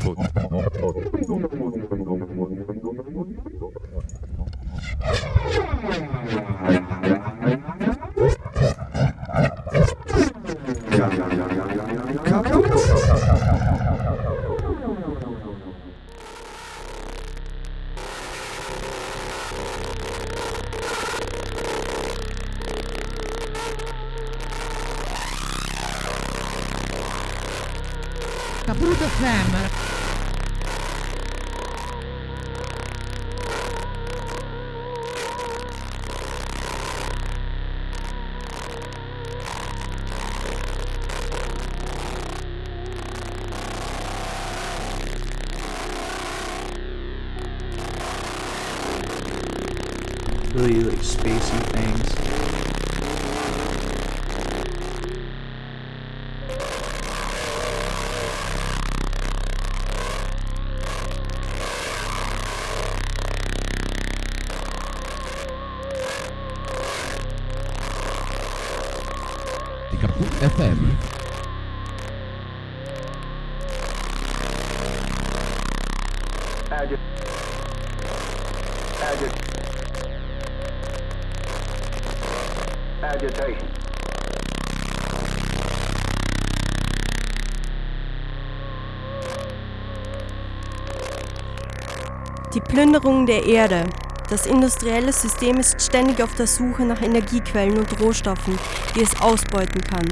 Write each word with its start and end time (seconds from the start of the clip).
tot. 0.00 0.16
tot. 6.26 6.48
Die 92.52 92.60
Plünderung 92.60 93.26
der 93.26 93.46
Erde. 93.46 93.84
Das 94.28 94.44
industrielle 94.44 95.12
System 95.12 95.58
ist 95.58 95.80
ständig 95.80 96.20
auf 96.20 96.34
der 96.34 96.48
Suche 96.48 96.84
nach 96.84 97.00
Energiequellen 97.00 97.78
und 97.78 98.00
Rohstoffen, 98.00 98.58
die 98.96 99.02
es 99.02 99.20
ausbeuten 99.20 99.80
kann. 99.82 100.08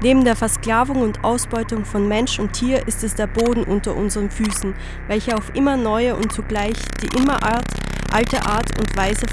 Neben 0.00 0.24
der 0.24 0.36
Versklavung 0.36 1.02
und 1.02 1.24
Ausbeutung 1.24 1.84
von 1.84 2.06
Mensch 2.06 2.38
und 2.38 2.52
Tier 2.52 2.86
ist 2.86 3.02
es 3.02 3.16
der 3.16 3.26
Boden 3.26 3.64
unter 3.64 3.96
unseren 3.96 4.30
Füßen, 4.30 4.72
welcher 5.08 5.36
auf 5.36 5.50
immer 5.54 5.76
neue 5.76 6.14
und 6.14 6.32
zugleich 6.32 6.76
die 7.02 7.18
immer 7.18 7.42
Art, 7.42 7.66
alte 8.12 8.46
Art 8.46 8.78
und 8.78 8.96
Weise 8.96 9.26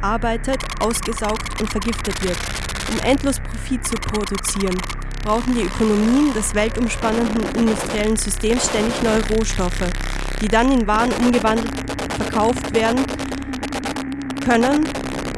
verarbeitet, 0.00 0.58
ausgesaugt 0.80 1.60
und 1.60 1.70
vergiftet 1.70 2.20
wird. 2.24 2.38
Um 2.90 3.08
endlos 3.08 3.38
Profit 3.38 3.86
zu 3.86 3.94
produzieren, 3.94 4.76
brauchen 5.22 5.54
die 5.54 5.62
Ökonomien 5.62 6.34
des 6.34 6.56
weltumspannenden 6.56 7.44
industriellen 7.54 8.16
Systems 8.16 8.66
ständig 8.66 9.00
neue 9.02 9.36
Rohstoffe, 9.36 9.92
die 10.40 10.48
dann 10.48 10.70
in 10.72 10.86
Waren 10.86 11.10
umgewandelt 11.12 11.72
verkauft 12.16 12.74
werden 12.74 13.04
können. 14.44 14.88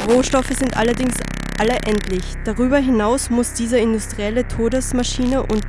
Rohstoffe 0.08 0.52
sind 0.56 0.76
allerdings 0.76 1.14
alle 1.58 1.76
endlich. 1.86 2.24
Darüber 2.44 2.78
hinaus 2.78 3.30
muss 3.30 3.52
diese 3.52 3.78
industrielle 3.78 4.46
Todesmaschine 4.48 5.42
und 5.42 5.64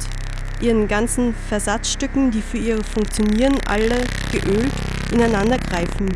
ihren 0.62 0.88
ganzen 0.88 1.34
Versatzstücken, 1.50 2.32
die 2.32 2.42
für 2.42 2.58
ihr 2.58 2.84
Funktionieren 2.84 3.58
alle 3.68 4.04
geölt 4.32 4.72
ineinander 5.12 5.58
greifen, 5.58 6.10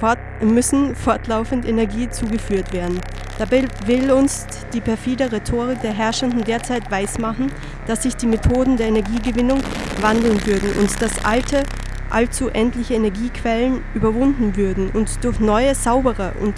fort, 0.00 0.18
müssen 0.40 0.96
fortlaufend 0.96 1.66
Energie 1.66 2.08
zugeführt 2.08 2.72
werden. 2.72 3.00
Dabei 3.42 3.64
will 3.86 4.12
uns 4.12 4.46
die 4.72 4.80
perfide 4.80 5.32
Rhetorik 5.32 5.80
der 5.80 5.92
Herrschenden 5.92 6.44
derzeit 6.44 6.88
weismachen, 6.92 7.50
dass 7.88 8.04
sich 8.04 8.14
die 8.14 8.28
Methoden 8.28 8.76
der 8.76 8.86
Energiegewinnung 8.86 9.60
wandeln 10.00 10.46
würden 10.46 10.72
und 10.78 11.02
dass 11.02 11.24
alte, 11.24 11.64
allzu 12.08 12.50
endliche 12.50 12.94
Energiequellen 12.94 13.82
überwunden 13.94 14.54
würden 14.54 14.90
und 14.90 15.24
durch 15.24 15.40
neue, 15.40 15.74
saubere 15.74 16.34
und 16.40 16.54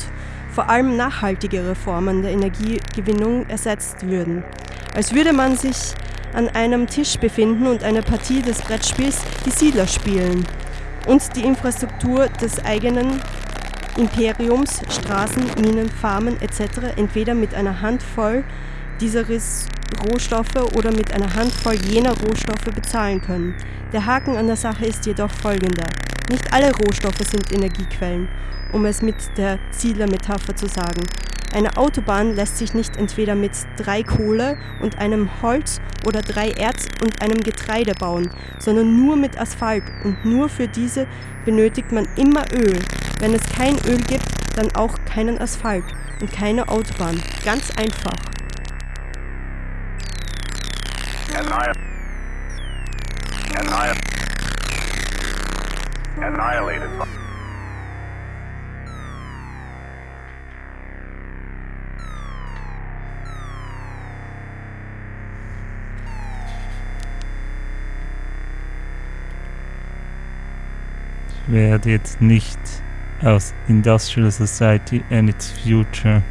vor 0.50 0.68
allem 0.68 0.94
nachhaltigere 0.94 1.74
Formen 1.74 2.20
der 2.20 2.32
Energiegewinnung 2.32 3.48
ersetzt 3.48 4.06
würden. 4.06 4.44
Als 4.94 5.14
würde 5.14 5.32
man 5.32 5.56
sich 5.56 5.94
an 6.34 6.50
einem 6.50 6.86
Tisch 6.86 7.16
befinden 7.16 7.66
und 7.66 7.82
eine 7.82 8.02
Partie 8.02 8.42
des 8.42 8.60
Brettspiels 8.60 9.22
die 9.46 9.50
Siedler 9.52 9.86
spielen 9.86 10.44
und 11.06 11.34
die 11.34 11.44
Infrastruktur 11.44 12.28
des 12.28 12.62
eigenen 12.62 13.22
Imperiums, 13.96 14.80
Straßen, 14.90 15.44
Minen, 15.60 15.88
Farmen 15.88 16.40
etc. 16.40 16.96
entweder 16.96 17.34
mit 17.34 17.54
einer 17.54 17.80
Handvoll 17.80 18.44
dieser 19.00 19.24
Rohstoffe 20.08 20.56
oder 20.74 20.90
mit 20.90 21.12
einer 21.12 21.32
Handvoll 21.34 21.74
jener 21.74 22.12
Rohstoffe 22.12 22.74
bezahlen 22.74 23.20
können. 23.20 23.54
Der 23.92 24.04
Haken 24.06 24.36
an 24.36 24.48
der 24.48 24.56
Sache 24.56 24.86
ist 24.86 25.06
jedoch 25.06 25.30
folgender. 25.30 25.88
Nicht 26.28 26.52
alle 26.52 26.74
Rohstoffe 26.74 27.22
sind 27.30 27.52
Energiequellen, 27.52 28.28
um 28.72 28.84
es 28.84 29.00
mit 29.02 29.16
der 29.36 29.58
Siedlermetapher 29.70 30.56
zu 30.56 30.66
sagen. 30.66 31.02
Eine 31.54 31.76
Autobahn 31.76 32.34
lässt 32.34 32.58
sich 32.58 32.74
nicht 32.74 32.96
entweder 32.96 33.36
mit 33.36 33.52
drei 33.76 34.02
Kohle 34.02 34.56
und 34.80 34.98
einem 34.98 35.30
Holz 35.40 35.80
oder 36.04 36.20
drei 36.20 36.50
Erz 36.50 36.88
und 37.00 37.22
einem 37.22 37.44
Getreide 37.44 37.94
bauen, 37.94 38.28
sondern 38.58 38.96
nur 38.96 39.14
mit 39.16 39.38
Asphalt 39.40 39.84
und 40.02 40.24
nur 40.24 40.48
für 40.48 40.66
diese 40.66 41.06
benötigt 41.44 41.92
man 41.92 42.08
immer 42.16 42.44
Öl. 42.52 42.82
Wenn 43.20 43.34
es 43.34 43.42
kein 43.56 43.76
Öl 43.86 43.98
gibt, 43.98 44.26
dann 44.56 44.74
auch 44.74 44.98
keinen 45.04 45.40
Asphalt 45.40 45.84
und 46.20 46.32
keine 46.32 46.68
Autobahn. 46.68 47.22
Ganz 47.44 47.70
einfach. 47.76 48.16
Annihil- 51.36 51.72
Annihil- 53.56 53.96
Annihilated. 56.20 57.23
Werde 71.46 71.90
jetzt 71.90 72.20
nicht 72.20 72.58
aus 73.22 73.54
Industrial 73.68 74.30
Society 74.30 75.02
and 75.10 75.30
its 75.30 75.50
Future 75.50 76.22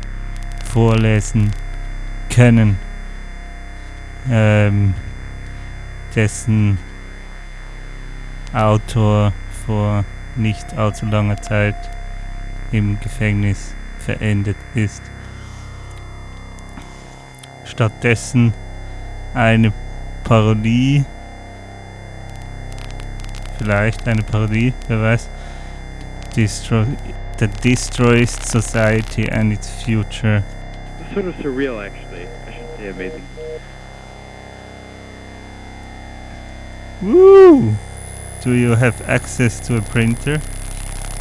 vorlesen 0.72 1.52
können, 2.30 2.78
ähm, 4.30 4.94
dessen 6.16 6.78
Autor 8.54 9.34
vor 9.66 10.06
nicht 10.36 10.74
allzu 10.78 11.06
langer 11.06 11.42
Zeit 11.42 11.76
im 12.72 13.00
Gefängnis 13.00 13.76
verendet 14.00 14.58
ist. 14.76 15.04
Stattdessen 17.66 18.54
eine 19.34 19.74
Parodie, 20.24 21.06
vielleicht 23.58 24.08
eine 24.08 24.24
Parodie, 24.24 24.74
wer 24.88 25.02
weiß, 25.02 25.30
Destro 26.36 26.86
that 27.38 27.62
destroys 27.62 28.32
society 28.32 29.28
and 29.30 29.52
its 29.52 29.70
future. 29.70 30.44
It's 31.00 31.14
sort 31.14 31.26
of 31.26 31.36
surreal, 31.36 31.84
actually. 31.84 32.28
I 32.48 32.52
shouldn't 32.52 32.78
say 32.78 32.88
amazing. 32.90 33.24
Woo! 37.02 37.76
Do 38.42 38.54
you 38.54 38.76
have 38.76 39.02
access 39.10 39.60
to 39.68 39.78
a 39.78 39.82
printer? 39.82 40.42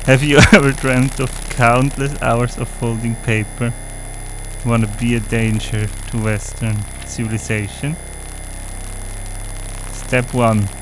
Have 0.06 0.22
you 0.22 0.38
ever 0.52 0.72
dreamt 0.72 1.20
of 1.20 1.30
countless 1.50 2.20
hours 2.22 2.58
of 2.58 2.68
folding 2.68 3.16
paper? 3.16 3.72
Wanna 4.64 4.88
be 5.00 5.14
a 5.14 5.20
danger 5.20 5.86
to 5.86 6.18
Western 6.18 6.76
civilization? 7.06 7.96
Step 9.92 10.32
1 10.34 10.81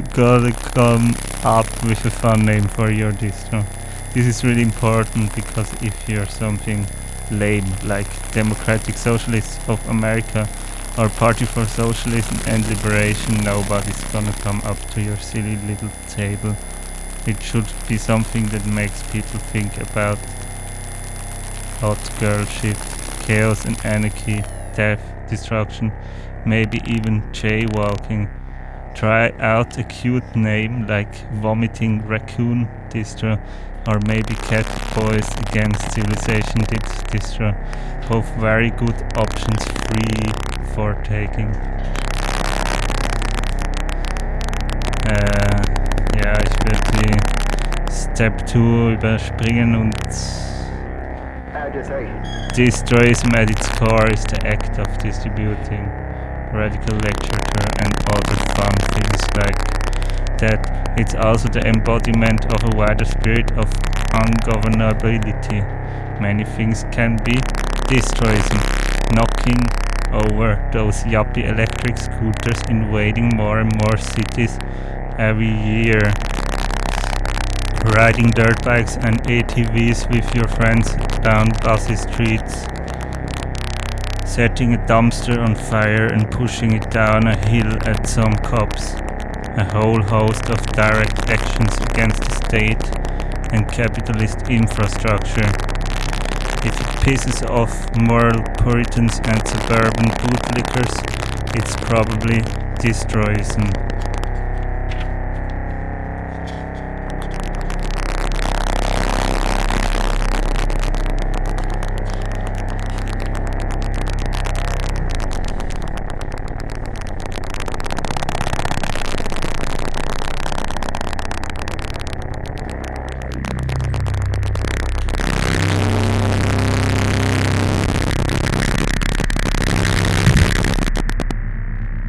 gotta 0.00 0.52
come 0.74 1.14
up 1.44 1.66
with 1.84 2.04
a 2.04 2.10
fun 2.10 2.44
name 2.44 2.68
for 2.68 2.90
your 2.90 3.12
distro. 3.12 3.64
This 4.12 4.26
is 4.26 4.44
really 4.44 4.62
important 4.62 5.34
because 5.34 5.72
if 5.82 6.08
you're 6.08 6.26
something 6.26 6.86
lame 7.30 7.66
like 7.84 8.06
Democratic 8.32 8.96
Socialists 8.96 9.58
of 9.68 9.86
America 9.88 10.48
or 10.98 11.08
Party 11.08 11.44
for 11.44 11.64
Socialism 11.64 12.38
and 12.46 12.66
Liberation, 12.68 13.42
nobody's 13.42 14.02
gonna 14.12 14.32
come 14.40 14.60
up 14.64 14.78
to 14.90 15.00
your 15.00 15.16
silly 15.16 15.56
little 15.66 15.90
table. 16.08 16.56
It 17.26 17.42
should 17.42 17.66
be 17.88 17.96
something 17.96 18.46
that 18.48 18.66
makes 18.66 19.02
people 19.10 19.40
think 19.40 19.80
about 19.80 20.18
hot 21.80 21.98
girl 22.20 22.44
shit, 22.44 22.76
chaos 23.22 23.64
and 23.64 23.76
anarchy, 23.84 24.42
death, 24.74 25.02
destruction, 25.28 25.92
maybe 26.44 26.80
even 26.86 27.22
jaywalking. 27.32 28.28
Try 28.96 29.30
out 29.40 29.76
a 29.76 29.84
cute 29.84 30.34
name 30.34 30.86
like 30.86 31.14
Vomiting 31.32 32.08
Raccoon 32.08 32.66
Distro 32.88 33.38
or 33.86 34.00
maybe 34.06 34.34
Cat 34.36 34.64
Boys 34.94 35.28
Against 35.36 35.92
Civilization 35.92 36.62
Distro. 37.12 37.52
Both 38.08 38.26
very 38.36 38.70
good 38.70 38.96
options 39.18 39.62
free 39.84 40.24
for 40.72 40.94
taking. 41.04 41.50
Äh, 45.04 45.60
ja, 46.16 46.32
ich 46.40 46.56
werde 46.64 46.90
die 46.96 47.92
Step 47.92 48.46
2 48.48 48.92
überspringen 48.94 49.76
und. 49.76 49.94
Destroyism 52.56 53.34
at 53.34 53.50
its 53.50 53.68
core 53.78 54.10
is 54.10 54.24
the 54.30 54.46
act 54.46 54.78
of 54.78 54.86
distributing 55.02 55.86
radical 56.54 56.98
fun 57.00 57.45
things 58.96 59.22
like 59.36 59.58
that. 60.38 60.94
It's 60.96 61.14
also 61.14 61.48
the 61.48 61.60
embodiment 61.66 62.46
of 62.46 62.64
a 62.64 62.76
wider 62.76 63.04
spirit 63.04 63.52
of 63.52 63.68
ungovernability. 64.24 65.60
Many 66.20 66.44
things 66.44 66.84
can 66.90 67.16
be 67.24 67.36
destroyism, 67.92 68.60
knocking 69.14 69.60
over 70.12 70.56
those 70.72 71.02
yuppie 71.04 71.44
electric 71.44 71.98
scooters 71.98 72.60
invading 72.68 73.36
more 73.36 73.60
and 73.60 73.72
more 73.84 73.96
cities 73.96 74.58
every 75.18 75.52
year. 75.52 76.00
Riding 77.96 78.30
dirt 78.30 78.64
bikes 78.64 78.96
and 78.96 79.22
ATVs 79.24 80.08
with 80.10 80.34
your 80.34 80.48
friends 80.48 80.96
down 81.22 81.48
busy 81.62 81.96
streets. 81.96 82.66
Setting 84.26 84.74
a 84.74 84.78
dumpster 84.78 85.38
on 85.38 85.54
fire 85.54 86.08
and 86.08 86.30
pushing 86.30 86.72
it 86.72 86.90
down 86.90 87.26
a 87.26 87.36
hill 87.48 87.72
at 87.86 88.06
some 88.06 88.34
cops. 88.44 88.94
A 89.56 89.64
whole 89.72 90.02
host 90.02 90.50
of 90.50 90.60
direct 90.74 91.30
actions 91.30 91.74
against 91.88 92.20
the 92.22 92.34
state 92.44 92.84
and 93.54 93.66
capitalist 93.70 94.50
infrastructure. 94.50 95.48
If 96.66 96.74
it 96.74 96.90
pisses 97.00 97.48
off 97.48 97.88
moral 97.96 98.42
puritans 98.58 99.20
and 99.24 99.48
suburban 99.48 100.10
bootlickers, 100.20 100.92
it's 101.56 101.76
probably 101.76 102.42
destroyism. 102.82 103.85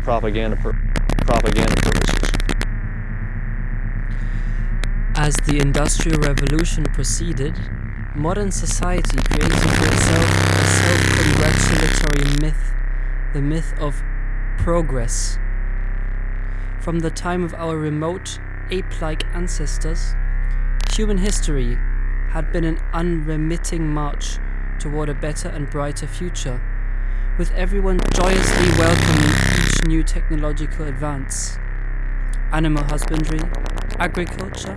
Propaganda 0.07 0.55
for 0.55 0.71
propaganda 1.25 1.75
purposes. 1.81 2.31
As 5.17 5.35
the 5.45 5.59
Industrial 5.59 6.17
Revolution 6.21 6.85
proceeded, 6.85 7.59
modern 8.15 8.49
society 8.49 9.17
created 9.17 9.51
for 9.51 9.85
itself 9.85 10.29
a 10.53 10.65
self 10.79 11.01
congratulatory 11.19 12.39
myth, 12.39 12.71
the 13.33 13.41
myth 13.41 13.73
of 13.81 14.01
progress. 14.57 15.37
From 16.79 16.99
the 16.99 17.11
time 17.11 17.43
of 17.43 17.53
our 17.55 17.77
remote, 17.77 18.39
ape 18.71 19.01
like 19.01 19.25
ancestors, 19.35 20.15
human 20.93 21.17
history 21.17 21.77
had 22.29 22.53
been 22.53 22.63
an 22.63 22.79
unremitting 22.93 23.93
march 23.93 24.37
toward 24.79 25.09
a 25.09 25.13
better 25.13 25.49
and 25.49 25.69
brighter 25.69 26.07
future, 26.07 26.61
with 27.37 27.53
everyone 27.53 27.99
joyously 28.15 28.69
welcoming 28.79 29.31
each 29.61 29.83
new 29.83 30.01
technological 30.01 30.87
advance. 30.87 31.59
Animal 32.51 32.83
husbandry, 32.85 33.39
agriculture, 33.99 34.75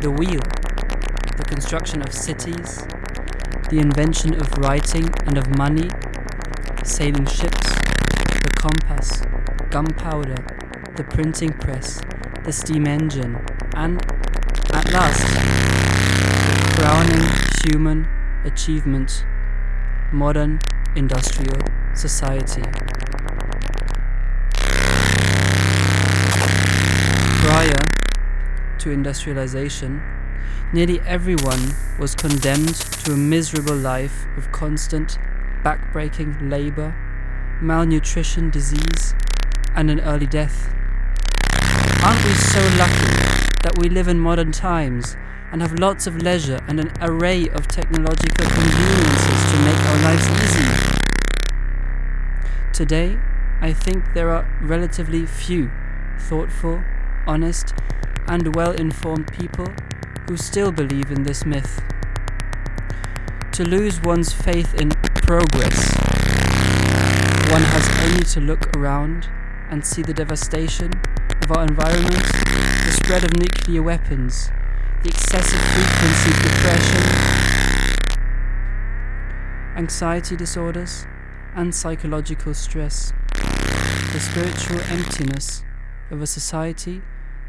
the 0.00 0.10
wheel, 0.10 0.40
the 1.36 1.44
construction 1.46 2.00
of 2.00 2.14
cities, 2.14 2.86
the 3.68 3.78
invention 3.78 4.34
of 4.34 4.50
writing 4.56 5.10
and 5.26 5.36
of 5.36 5.50
money, 5.58 5.90
sailing 6.84 7.26
ships, 7.26 7.68
the 7.68 8.52
compass, 8.56 9.22
gunpowder, 9.68 10.36
the 10.96 11.04
printing 11.04 11.52
press, 11.52 12.00
the 12.44 12.52
steam 12.52 12.86
engine, 12.86 13.36
and, 13.74 14.00
at 14.72 14.90
last, 14.90 15.20
the 16.46 16.80
crowning 16.80 17.28
human 17.62 18.08
achievement, 18.46 19.26
modern 20.12 20.60
industrial 20.96 21.60
society. 21.94 22.62
Prior 27.42 27.86
to 28.78 28.90
industrialization, 28.90 30.02
nearly 30.72 31.00
everyone 31.00 31.74
was 31.98 32.14
condemned 32.14 32.74
to 33.04 33.12
a 33.12 33.16
miserable 33.16 33.76
life 33.76 34.26
of 34.36 34.50
constant, 34.52 35.18
backbreaking 35.62 36.50
labor, 36.50 36.94
malnutrition, 37.60 38.50
disease, 38.50 39.14
and 39.74 39.90
an 39.90 40.00
early 40.00 40.26
death. 40.26 40.72
Aren't 42.02 42.24
we 42.24 42.32
so 42.32 42.60
lucky 42.78 43.30
that 43.62 43.78
we 43.78 43.88
live 43.88 44.08
in 44.08 44.18
modern 44.18 44.52
times 44.52 45.16
and 45.52 45.62
have 45.62 45.78
lots 45.78 46.06
of 46.06 46.22
leisure 46.22 46.60
and 46.68 46.78
an 46.80 46.92
array 47.00 47.48
of 47.48 47.66
technological 47.68 48.46
conveniences 48.46 49.50
to 49.50 49.58
make 49.64 49.78
our 49.86 50.02
lives 50.02 50.28
easy? 50.42 51.00
Today, 52.72 53.18
I 53.60 53.72
think 53.72 54.14
there 54.14 54.30
are 54.30 54.48
relatively 54.62 55.26
few 55.26 55.70
thoughtful, 56.18 56.82
honest, 57.26 57.74
and 58.26 58.54
well 58.54 58.72
informed 58.72 59.32
people 59.32 59.72
who 60.28 60.36
still 60.36 60.70
believe 60.70 61.10
in 61.10 61.24
this 61.24 61.44
myth. 61.44 61.82
To 63.52 63.64
lose 63.64 64.00
one's 64.00 64.32
faith 64.32 64.74
in 64.74 64.90
progress, 65.22 65.94
one 67.50 67.62
has 67.62 68.06
only 68.06 68.24
to 68.24 68.40
look 68.40 68.76
around 68.76 69.28
and 69.70 69.84
see 69.84 70.02
the 70.02 70.14
devastation 70.14 70.92
of 71.42 71.50
our 71.50 71.64
environment, 71.64 72.14
the 72.14 72.92
spread 72.92 73.24
of 73.24 73.34
nuclear 73.34 73.82
weapons, 73.82 74.50
the 75.02 75.08
excessive 75.08 75.58
frequency 75.58 76.30
of 76.30 76.36
depression, 76.42 77.02
anxiety 79.74 80.36
disorders, 80.36 81.06
and 81.54 81.74
psychological 81.74 82.52
stress, 82.52 83.14
the 83.32 84.20
spiritual 84.20 84.78
emptiness 84.92 85.64
of 86.10 86.20
a 86.20 86.26
society 86.26 87.00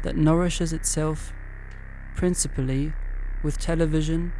that 0.02 0.16
nourishes 0.16 0.72
itself 0.72 1.34
principally 2.14 2.94
with 3.42 3.58
television 3.58 4.32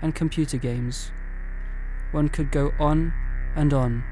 and 0.00 0.14
computer 0.14 0.56
games. 0.56 1.10
One 2.12 2.28
could 2.28 2.52
go 2.52 2.72
on 2.78 3.12
and 3.56 3.74
on. 3.74 4.04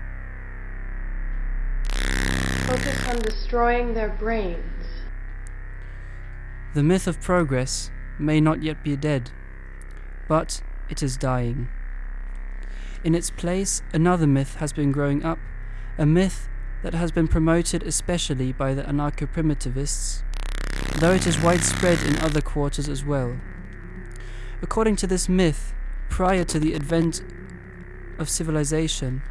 Focus 1.92 3.08
on 3.08 3.20
destroying 3.20 3.94
their 3.94 4.08
brains. 4.08 4.64
The 6.74 6.82
myth 6.82 7.06
of 7.06 7.20
progress 7.20 7.92
may 8.18 8.40
not 8.40 8.62
yet 8.62 8.82
be 8.82 8.96
dead, 8.96 9.30
but 10.28 10.62
it 10.88 11.02
is 11.02 11.16
dying. 11.16 11.68
In 13.04 13.14
its 13.14 13.30
place, 13.30 13.82
another 13.92 14.26
myth 14.26 14.56
has 14.56 14.72
been 14.72 14.92
growing 14.92 15.24
up, 15.24 15.38
a 15.96 16.06
myth 16.06 16.48
that 16.82 16.94
has 16.94 17.12
been 17.12 17.28
promoted 17.28 17.82
especially 17.82 18.52
by 18.52 18.74
the 18.74 18.82
anarcho 18.82 19.26
primitivists, 19.32 20.22
though 20.96 21.12
it 21.12 21.26
is 21.26 21.40
widespread 21.40 22.02
in 22.02 22.16
other 22.18 22.40
quarters 22.40 22.88
as 22.88 23.04
well. 23.04 23.36
According 24.62 24.96
to 24.96 25.06
this 25.06 25.28
myth, 25.28 25.72
prior 26.08 26.44
to 26.44 26.58
the 26.58 26.74
advent 26.74 27.22
of 28.18 28.28
civilization, 28.28 29.22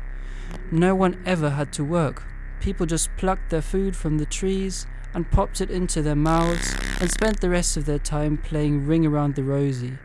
no 0.72 0.96
one 0.96 1.22
ever 1.26 1.52
had 1.52 1.74
to 1.74 1.84
work. 1.84 2.24
People 2.62 2.86
just 2.86 3.16
plucked 3.18 3.50
their 3.50 3.62
food 3.62 3.96
from 3.96 4.18
the 4.18 4.26
trees 4.26 4.88
and 5.14 5.30
popped 5.30 5.60
it 5.62 5.70
into 5.70 6.02
their 6.02 6.16
mouths 6.16 6.76
and 7.00 7.12
spent 7.12 7.42
the 7.42 7.50
rest 7.50 7.78
of 7.78 7.86
their 7.86 8.00
time 8.00 8.38
playing 8.38 8.88
Ring 8.88 9.06
Around 9.06 9.36
the 9.36 9.44
Rosie 9.44 9.98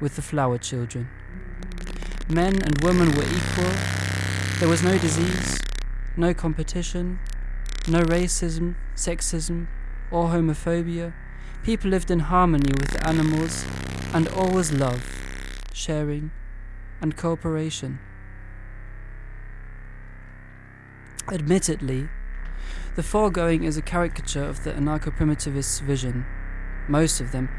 with 0.00 0.16
the 0.16 0.22
flower 0.22 0.56
children. 0.56 1.08
Men 2.28 2.62
and 2.62 2.80
women 2.82 3.08
were 3.14 3.24
equal. 3.24 3.72
There 4.58 4.68
was 4.68 4.82
no 4.82 4.96
disease, 4.98 5.60
no 6.16 6.32
competition, 6.32 7.18
no 7.86 8.00
racism, 8.00 8.76
sexism, 8.96 9.66
or 10.10 10.28
homophobia. 10.28 11.12
People 11.62 11.90
lived 11.90 12.10
in 12.10 12.20
harmony 12.20 12.72
with 12.72 12.92
the 12.92 13.06
animals 13.06 13.66
and 14.14 14.26
always 14.28 14.72
love, 14.72 15.04
sharing, 15.74 16.30
and 17.00 17.16
cooperation. 17.16 17.98
Admittedly, 21.30 22.08
the 22.96 23.02
foregoing 23.02 23.64
is 23.64 23.76
a 23.76 23.82
caricature 23.82 24.44
of 24.44 24.64
the 24.64 24.72
anarcho 24.72 25.16
primitivists' 25.16 25.80
vision. 25.80 26.24
Most 26.88 27.20
of 27.20 27.32
them, 27.32 27.50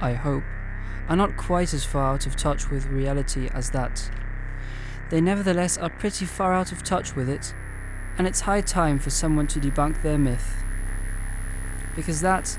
I 0.00 0.14
hope, 0.14 0.42
are 1.08 1.16
not 1.16 1.36
quite 1.36 1.74
as 1.74 1.84
far 1.84 2.14
out 2.14 2.26
of 2.26 2.34
touch 2.34 2.70
with 2.70 2.86
reality 2.86 3.50
as 3.52 3.70
that. 3.70 4.10
They 5.10 5.20
nevertheless 5.20 5.76
are 5.76 5.90
pretty 5.90 6.24
far 6.24 6.54
out 6.54 6.72
of 6.72 6.82
touch 6.82 7.14
with 7.14 7.28
it, 7.28 7.52
and 8.16 8.26
it's 8.26 8.42
high 8.42 8.62
time 8.62 8.98
for 8.98 9.10
someone 9.10 9.46
to 9.48 9.60
debunk 9.60 10.02
their 10.02 10.18
myth. 10.18 10.62
Because 11.94 12.20
that 12.22 12.58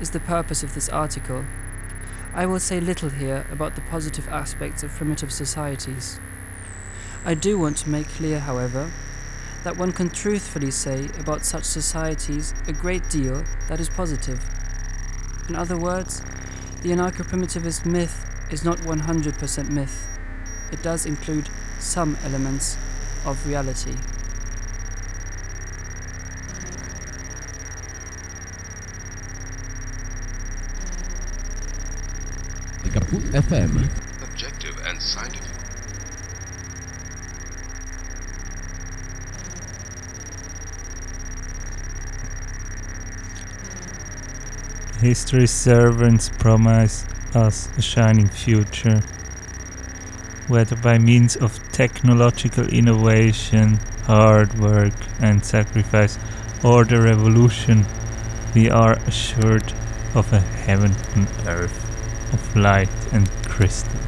is 0.00 0.10
the 0.10 0.20
purpose 0.20 0.62
of 0.62 0.74
this 0.74 0.88
article. 0.88 1.44
I 2.34 2.46
will 2.46 2.60
say 2.60 2.80
little 2.80 3.10
here 3.10 3.46
about 3.50 3.74
the 3.74 3.82
positive 3.82 4.28
aspects 4.28 4.82
of 4.82 4.90
primitive 4.90 5.32
societies. 5.32 6.18
I 7.24 7.34
do 7.34 7.58
want 7.58 7.76
to 7.78 7.90
make 7.90 8.08
clear, 8.08 8.40
however, 8.40 8.90
that 9.62 9.76
one 9.76 9.92
can 9.92 10.10
truthfully 10.10 10.70
say 10.70 11.10
about 11.18 11.44
such 11.44 11.64
societies 11.64 12.54
a 12.66 12.72
great 12.72 13.08
deal 13.10 13.44
that 13.68 13.78
is 13.78 13.90
positive. 13.90 14.40
In 15.50 15.56
other 15.56 15.76
words, 15.76 16.22
the 16.82 16.90
anarcho 16.90 17.24
primitivist 17.24 17.84
myth 17.84 18.24
is 18.52 18.64
not 18.64 18.78
100% 18.78 19.70
myth, 19.70 20.06
it 20.70 20.80
does 20.80 21.04
include 21.04 21.48
some 21.80 22.16
elements 22.24 22.76
of 23.26 23.44
reality. 23.48 23.96
Kaput 32.92 33.22
FM. 33.32 33.89
History's 45.10 45.50
servants 45.50 46.28
promise 46.38 47.04
us 47.34 47.68
a 47.76 47.82
shining 47.82 48.28
future, 48.28 49.00
whether 50.46 50.76
by 50.76 50.98
means 50.98 51.34
of 51.34 51.58
technological 51.72 52.68
innovation, 52.68 53.80
hard 54.04 54.56
work, 54.60 54.94
and 55.18 55.44
sacrifice, 55.44 56.16
or 56.62 56.84
the 56.84 57.00
revolution, 57.00 57.86
we 58.54 58.70
are 58.70 58.92
assured 59.08 59.72
of 60.14 60.32
a 60.32 60.38
heaven 60.38 60.94
on 61.16 61.26
earth 61.48 61.82
of 62.32 62.54
light 62.54 62.88
and 63.10 63.28
crystal. 63.46 63.98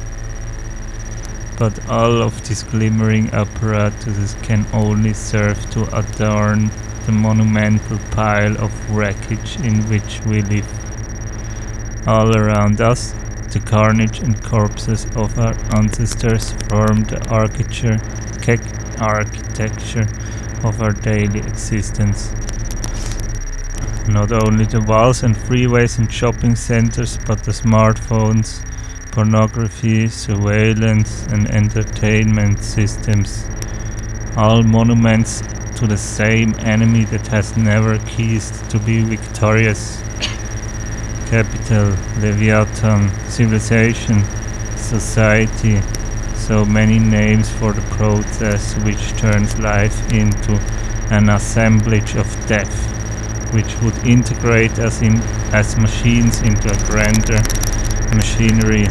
But 1.59 1.85
all 1.89 2.21
of 2.21 2.47
these 2.47 2.63
glimmering 2.63 3.29
apparatuses 3.33 4.37
can 4.41 4.65
only 4.71 5.11
serve 5.11 5.69
to 5.71 5.83
adorn 5.93 6.71
the 7.05 7.11
monumental 7.11 7.99
pile 8.11 8.57
of 8.57 8.71
wreckage 8.89 9.57
in 9.57 9.81
which 9.89 10.21
we 10.25 10.41
live. 10.43 10.82
All 12.05 12.35
around 12.35 12.81
us, 12.81 13.13
the 13.51 13.61
carnage 13.61 14.19
and 14.19 14.43
corpses 14.43 15.05
of 15.15 15.39
our 15.39 15.53
ancestors 15.73 16.51
form 16.67 17.03
the 17.03 17.25
architecture, 17.29 17.97
architecture 18.99 20.07
of 20.65 20.81
our 20.81 20.91
daily 20.91 21.39
existence. 21.39 22.33
Not 24.09 24.33
only 24.33 24.65
the 24.65 24.81
walls 24.85 25.23
and 25.23 25.33
freeways 25.33 25.97
and 25.97 26.11
shopping 26.11 26.57
centers, 26.57 27.17
but 27.25 27.45
the 27.45 27.51
smartphones, 27.51 28.61
pornography, 29.13 30.09
surveillance, 30.09 31.25
and 31.27 31.49
entertainment 31.49 32.61
systems. 32.63 33.45
All 34.35 34.61
monuments 34.61 35.41
to 35.75 35.87
the 35.87 35.97
same 35.97 36.53
enemy 36.59 37.05
that 37.05 37.27
has 37.27 37.55
never 37.55 37.97
ceased 38.09 38.69
to 38.71 38.79
be 38.79 39.01
victorious. 39.03 40.03
Capital, 41.33 41.97
Leviathan, 42.19 43.09
civilization, 43.27 44.23
society, 44.77 45.81
so 46.35 46.63
many 46.63 46.99
names 46.99 47.49
for 47.49 47.73
the 47.73 47.81
process 47.97 48.75
which 48.83 49.17
turns 49.17 49.57
life 49.57 49.97
into 50.13 50.53
an 51.09 51.29
assemblage 51.29 52.15
of 52.15 52.27
death 52.45 52.71
which 53.51 53.75
would 53.81 53.97
integrate 54.05 54.77
us 54.77 55.01
in 55.01 55.17
as 55.51 55.75
machines 55.75 56.39
into 56.41 56.69
a 56.69 56.77
grander 56.85 57.41
machinery. 58.15 58.85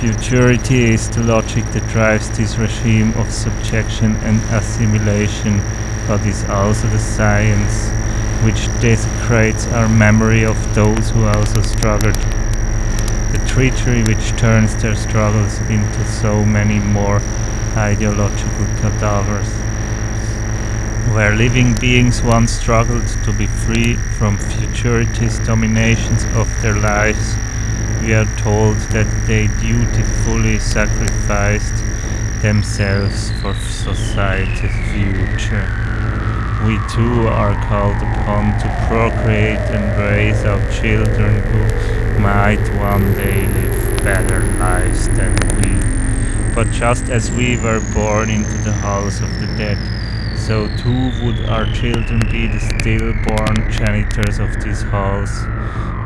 Futurity 0.00 0.94
is 0.94 1.10
the 1.10 1.22
logic 1.22 1.66
that 1.72 1.86
drives 1.90 2.34
this 2.38 2.56
regime 2.56 3.12
of 3.18 3.30
subjection 3.30 4.16
and 4.24 4.40
assimilation, 4.44 5.60
but 6.08 6.24
is 6.24 6.44
also 6.48 6.88
the 6.88 6.98
science 6.98 7.99
which 8.44 8.66
desecrates 8.80 9.66
our 9.68 9.88
memory 9.88 10.44
of 10.44 10.74
those 10.74 11.10
who 11.10 11.26
also 11.26 11.62
struggled. 11.62 12.14
The 13.32 13.44
treachery 13.46 14.02
which 14.02 14.30
turns 14.36 14.74
their 14.82 14.96
struggles 14.96 15.58
into 15.68 16.04
so 16.06 16.44
many 16.44 16.78
more 16.78 17.20
ideological 17.76 18.66
cadavers 18.80 19.48
where 21.12 21.34
living 21.34 21.74
beings 21.80 22.22
once 22.22 22.52
struggled 22.52 23.06
to 23.24 23.32
be 23.32 23.46
free 23.46 23.94
from 23.94 24.38
futurity's 24.38 25.40
dominations 25.40 26.24
of 26.36 26.48
their 26.62 26.76
lives, 26.76 27.34
we 28.00 28.14
are 28.14 28.26
told 28.36 28.76
that 28.92 29.08
they 29.26 29.48
dutifully 29.60 30.58
sacrificed 30.60 31.82
themselves 32.42 33.32
for 33.40 33.54
society's 33.54 34.70
future. 34.92 35.89
We 36.66 36.78
too 36.88 37.26
are 37.26 37.54
called 37.68 37.96
upon 37.96 38.58
to 38.60 38.86
procreate 38.86 39.58
and 39.72 39.98
raise 39.98 40.44
our 40.44 40.60
children 40.70 41.40
who 41.48 42.20
might 42.20 42.60
one 42.78 43.14
day 43.14 43.46
live 43.46 44.04
better 44.04 44.40
lives 44.58 45.08
than 45.08 45.32
we. 45.56 46.54
But 46.54 46.70
just 46.70 47.08
as 47.08 47.30
we 47.30 47.56
were 47.56 47.80
born 47.94 48.28
into 48.28 48.58
the 48.58 48.72
house 48.72 49.20
of 49.20 49.40
the 49.40 49.46
dead, 49.56 49.78
so 50.38 50.68
too 50.76 51.10
would 51.24 51.46
our 51.46 51.64
children 51.72 52.20
be 52.30 52.46
the 52.46 52.60
stillborn 52.60 53.70
janitors 53.72 54.38
of 54.38 54.62
these 54.62 54.82
halls, 54.82 55.30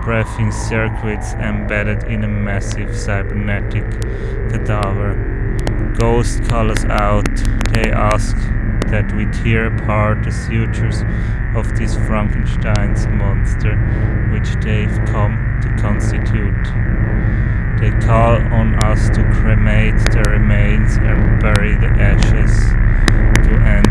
breathing 0.04 0.52
circuits 0.52 1.32
embedded 1.34 2.04
in 2.04 2.22
a 2.22 2.28
massive 2.28 2.96
cybernetic 2.96 3.90
cadaver. 4.50 5.14
Ghost 5.96 6.44
calls 6.44 6.84
out, 6.84 7.28
they 7.72 7.90
ask 7.90 8.36
that 8.88 9.12
we 9.14 9.26
tear 9.26 9.66
apart 9.66 10.22
the 10.22 10.30
sutures 10.30 11.02
of 11.54 11.76
this 11.76 11.96
Frankenstein's 12.06 13.06
monster 13.06 13.76
which 14.30 14.54
they've 14.64 14.98
come 15.06 15.60
to 15.62 15.68
constitute. 15.80 16.64
They 17.80 17.90
call 18.06 18.36
on 18.52 18.74
us 18.76 19.08
to 19.10 19.22
cremate 19.34 19.98
the 20.12 20.22
remains 20.30 20.96
and 20.96 21.40
bury 21.40 21.74
the 21.76 21.88
ashes 21.88 22.52
to 23.46 23.54
end 23.60 23.83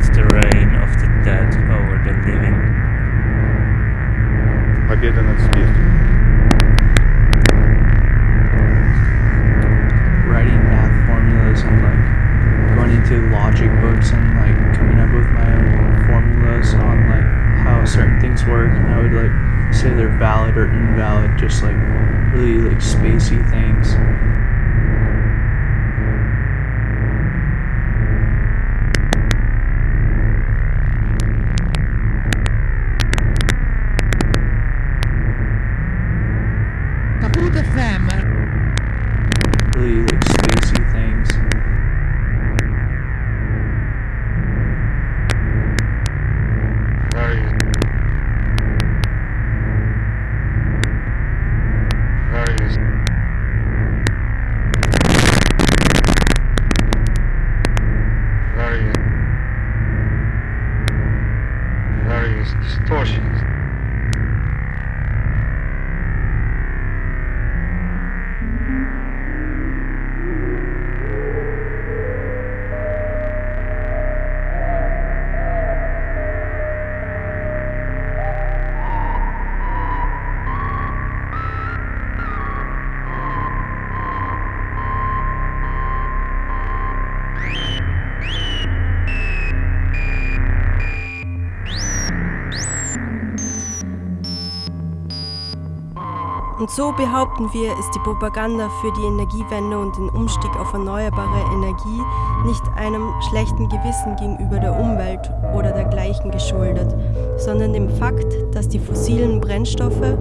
so 96.75 96.91
behaupten 96.91 97.53
wir, 97.53 97.71
ist 97.77 97.93
die 97.93 97.99
Propaganda 97.99 98.67
für 98.81 98.91
die 98.93 99.05
Energiewende 99.05 99.77
und 99.77 99.95
den 99.95 100.09
Umstieg 100.09 100.49
auf 100.59 100.73
erneuerbare 100.73 101.53
Energie 101.53 102.01
nicht 102.45 102.63
einem 102.75 103.09
schlechten 103.29 103.69
Gewissen 103.69 104.15
gegenüber 104.15 104.59
der 104.59 104.79
Umwelt 104.79 105.31
oder 105.53 105.71
dergleichen 105.71 106.31
geschuldet, 106.31 106.95
sondern 107.37 107.73
dem 107.73 107.89
Fakt, 107.89 108.33
dass 108.55 108.67
die 108.67 108.79
fossilen 108.79 109.39
Brennstoffe 109.39 110.17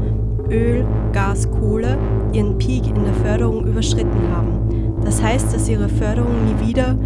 Öl, 0.50 0.86
Gas, 1.12 1.50
Kohle 1.50 1.96
ihren 2.32 2.58
Peak 2.58 2.86
in 2.86 3.02
der 3.02 3.14
Förderung 3.14 3.64
überschritten 3.64 4.30
haben. 4.36 5.00
Das 5.04 5.22
heißt, 5.22 5.54
dass 5.54 5.68
ihre 5.68 5.88
Förderung 5.88 6.34
nie 6.44 6.68
wieder 6.68 6.96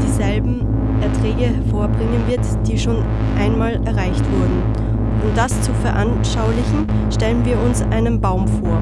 dieselben 0.00 0.64
Erträge 1.02 1.52
hervorbringen 1.52 2.28
wird, 2.28 2.40
die 2.68 2.78
schon 2.78 3.02
einmal 3.36 3.74
erreicht 3.84 4.24
wurden. 4.30 4.81
Um 5.24 5.34
das 5.34 5.60
zu 5.62 5.72
veranschaulichen, 5.74 6.86
stellen 7.10 7.44
wir 7.44 7.58
uns 7.60 7.82
einen 7.82 8.20
Baum 8.20 8.48
vor. 8.48 8.80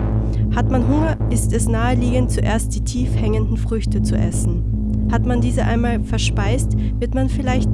Hat 0.54 0.70
man 0.70 0.86
Hunger, 0.88 1.16
ist 1.30 1.52
es 1.52 1.68
naheliegend, 1.68 2.30
zuerst 2.30 2.74
die 2.74 2.82
tief 2.82 3.14
hängenden 3.14 3.56
Früchte 3.56 4.02
zu 4.02 4.16
essen. 4.16 5.08
Hat 5.12 5.26
man 5.26 5.40
diese 5.40 5.64
einmal 5.64 6.00
verspeist, 6.02 6.76
wird 6.98 7.14
man 7.14 7.28
vielleicht 7.28 7.70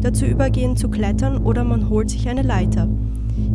dazu 0.00 0.24
übergehen 0.24 0.76
zu 0.76 0.88
klettern 0.88 1.38
oder 1.38 1.64
man 1.64 1.88
holt 1.88 2.10
sich 2.10 2.28
eine 2.28 2.42
Leiter. 2.42 2.88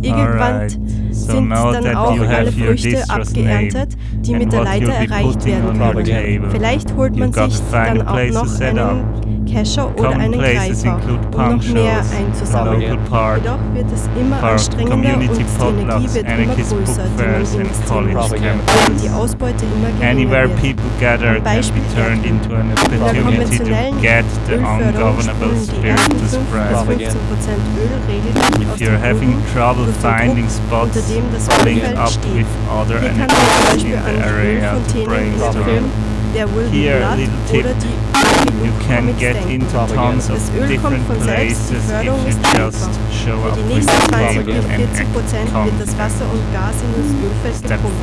Irgendwann 0.01 0.53
Alright. 0.53 0.79
So 1.11 1.31
sind 1.31 1.49
dann 1.49 1.95
auch 1.95 2.19
alle 2.19 2.51
Früchte 2.51 3.03
abgeerntet, 3.09 3.97
die 4.21 4.35
mit 4.35 4.53
der 4.53 4.63
Leiter 4.63 4.91
erreicht 4.93 5.45
werden 5.45 5.79
können. 5.79 6.49
Vielleicht 6.51 6.95
holt 6.95 7.15
man 7.15 7.33
sich 7.33 7.59
dann 7.71 8.01
auch 8.07 8.31
noch 8.31 8.61
einen 8.61 9.20
Kescher 9.51 9.91
oder 9.97 10.11
einen 10.11 10.39
Kreisler, 10.39 10.99
um 11.33 11.57
noch 11.57 11.63
mehr 11.73 12.01
einzusammeln. 12.17 12.81
Jedoch 12.81 13.59
wird 13.73 13.91
es 13.93 14.09
immer 14.19 14.43
anstrengender 14.43 15.13
und 15.15 15.21
die 15.37 15.37
Energie 15.37 15.77
wird 16.13 16.27
immer 16.27 16.55
größer, 16.55 17.03
die 17.17 17.23
man 17.23 17.41
investieren 17.41 18.13
muss, 18.13 18.31
während 18.31 19.01
die 19.03 19.09
Ausbeute 19.09 19.65
immer 19.65 19.89
geringer 19.99 20.49
wird. 20.49 20.61
Ein 21.11 21.43
Beispiel 21.43 21.81
in 22.23 22.39
der 22.41 22.49
konventionellen 23.23 23.99
Ölförderung 24.49 25.21
spielen 25.21 25.69
die 25.81 25.87
ersten 25.87 26.17
15% 26.17 26.21
finding 30.01 30.47
spots, 30.49 30.97
unter 30.97 31.01
dem 31.01 31.23
das 31.33 31.47
Umfeld 31.47 32.09
steht. 32.09 32.45
Hier 32.87 33.05
kann 33.17 33.27
man 33.27 33.35
zum 35.51 35.65
there 36.33 36.47
will 36.47 36.69
Here, 36.69 36.99
be 37.15 37.27
little 37.27 37.45
tip. 37.47 37.65
You 38.63 38.71
can 38.85 39.17
get 39.17 39.35
into 39.49 39.71
tons 39.71 40.29
of 40.29 40.39
different 40.67 41.05
places 41.05 41.89
if 41.89 42.05
you 42.05 42.41
just 42.53 42.89
Show 43.21 43.37
up 43.45 43.55
with 43.55 43.85
the 43.85 44.01
40 44.01 45.13
Prozent 45.13 45.53
wird 45.53 45.77
das 45.79 45.93
Wasser 45.95 46.25
und 46.25 46.41
Gas 46.51 46.73
in 46.81 46.89
das 46.97 47.05
Ölfeld 47.21 47.61
gepumpt. 47.61 48.01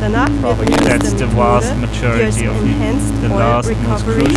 Danach 0.00 0.30
wird 0.30 0.70
mittels 0.70 1.16
der 1.16 1.26
Methode, 1.26 2.30
die 2.30 2.46
als 2.46 2.60
Enhanced 2.62 3.14
Oil 3.24 3.66
Recovery 3.66 4.30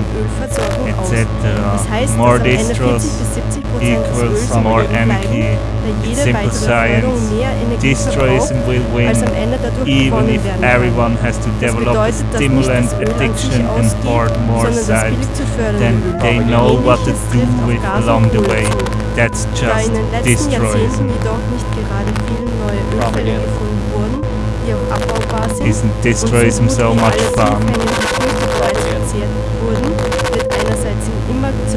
More 2.17 2.37
distros 2.39 3.05
equals 3.81 4.55
more 4.63 4.83
anarchy. 4.83 5.57
Simple 6.13 6.51
science. 6.51 7.29
Destroyism 7.81 8.67
will 8.67 8.85
win, 8.93 9.15
even 9.87 10.29
if 10.29 10.45
everyone 10.61 11.15
has 11.17 11.37
to 11.39 11.49
develop 11.59 11.97
a 11.97 12.11
stimulant 12.11 12.91
addiction 13.01 13.61
and 13.61 13.87
hoard 14.03 14.31
more 14.41 14.71
sides, 14.71 15.27
Then 15.57 16.19
they 16.19 16.39
know 16.39 16.79
what 16.79 16.99
to 17.05 17.13
do 17.31 17.41
with 17.65 17.83
along 17.83 18.29
the 18.29 18.41
way. 18.41 18.65
That's 19.15 19.45
just 19.59 19.91
destroyism. 20.23 21.09
Propaganda. 22.97 23.47
Isn't 25.65 25.91
destroyism 26.03 26.69
so 26.69 26.93
much 26.93 27.19
fun? 27.35 28.40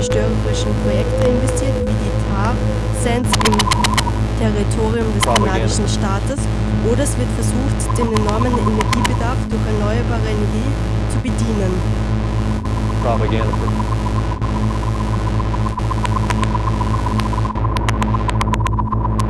Zerstörerischen 0.04 0.72
Projekte 0.84 1.28
investiert, 1.28 1.74
wie 1.80 1.96
die 2.04 2.12
Tar 2.28 2.54
Sands 3.02 3.30
im 3.46 3.54
Territorium 4.38 5.06
des 5.14 5.22
kanadischen 5.24 5.88
Staates, 5.88 6.40
oder 6.90 7.02
es 7.02 7.16
wird 7.16 7.28
versucht, 7.36 7.98
den 7.98 8.12
enormen 8.12 8.52
Energiebedarf 8.52 9.38
durch 9.48 9.62
erneuerbare 9.64 10.28
Energie 10.28 10.68
zu 11.10 11.18
bedienen. 11.20 11.72
Propaganda. 13.02 13.54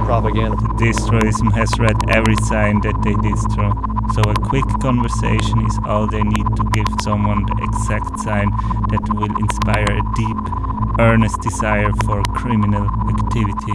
Propaganda. 0.07 0.75
Destroyism 0.79 1.51
has 1.53 1.71
read 1.79 1.97
every 2.09 2.37
sign 2.49 2.81
that 2.81 2.95
they 3.03 3.15
destroy. 3.23 3.94
So 4.13 4.21
a 4.23 4.35
quick 4.35 4.67
conversation 4.81 5.65
is 5.67 5.79
all 5.87 6.07
they 6.07 6.23
need 6.23 6.47
to 6.57 6.65
give 6.73 6.87
someone 7.01 7.47
the 7.47 7.57
exact 7.65 8.21
sign 8.21 8.51
that 8.91 9.09
will 9.15 9.35
inspire 9.39 9.91
a 9.91 10.03
deep, 10.15 10.37
earnest 11.01 11.41
desire 11.41 11.93
for 12.05 12.23
criminal 12.35 12.87
activity. 13.09 13.75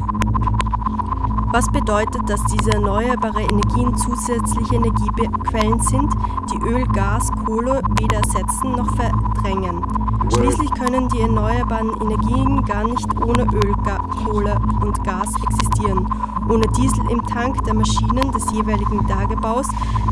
Was 1.51 1.65
bedeutet, 1.71 2.29
dass 2.29 2.43
diese 2.45 2.73
erneuerbare 2.73 3.41
Energien 3.41 3.95
zusätzliche 3.97 4.75
Energiequellen 4.75 5.79
sind, 5.79 6.13
die 6.51 6.57
Öl, 6.67 6.85
Gas, 6.93 7.27
Kohle 7.43 7.81
weder 7.99 8.17
ersetzen 8.17 8.73
noch 8.73 8.95
verdrängen. 8.95 9.83
Schließlich 10.31 10.69
können 10.75 11.09
die 11.09 11.21
erneuerbaren 11.21 11.99
Energien 12.01 12.63
gar 12.65 12.83
nicht 12.83 13.07
ohne 13.19 13.43
Öl, 13.51 13.73
Ga 13.83 13.97
Kohle 14.23 14.59
und 14.81 15.03
Gas 15.03 15.33
existieren. 15.41 16.07
Ohne 16.47 16.67
Diesel 16.77 17.09
im 17.09 17.25
Tank 17.25 17.63
der 17.63 17.73
Maschinen 17.73 18.31
des 18.31 18.51
jeweiligen 18.51 19.07
Tagebaus 19.07 19.67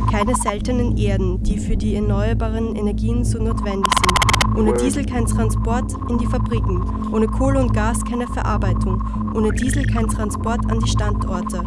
keine 0.09 0.35
seltenen 0.35 0.97
Erden, 0.97 1.43
die 1.43 1.59
für 1.59 1.77
die 1.77 1.95
erneuerbaren 1.95 2.75
Energien 2.75 3.23
so 3.23 3.37
notwendig 3.37 3.91
sind. 3.99 4.16
Ohne 4.57 4.73
Diesel 4.73 5.05
kein 5.05 5.27
Transport 5.27 5.93
in 6.09 6.17
die 6.17 6.25
Fabriken. 6.25 6.81
Ohne 7.11 7.27
Kohle 7.27 7.59
und 7.59 7.75
Gas 7.75 8.03
keine 8.03 8.25
Verarbeitung. 8.25 9.03
Ohne 9.35 9.51
Diesel 9.51 9.85
kein 9.85 10.07
Transport 10.07 10.71
an 10.71 10.79
die 10.79 10.89
Standorte. 10.89 11.63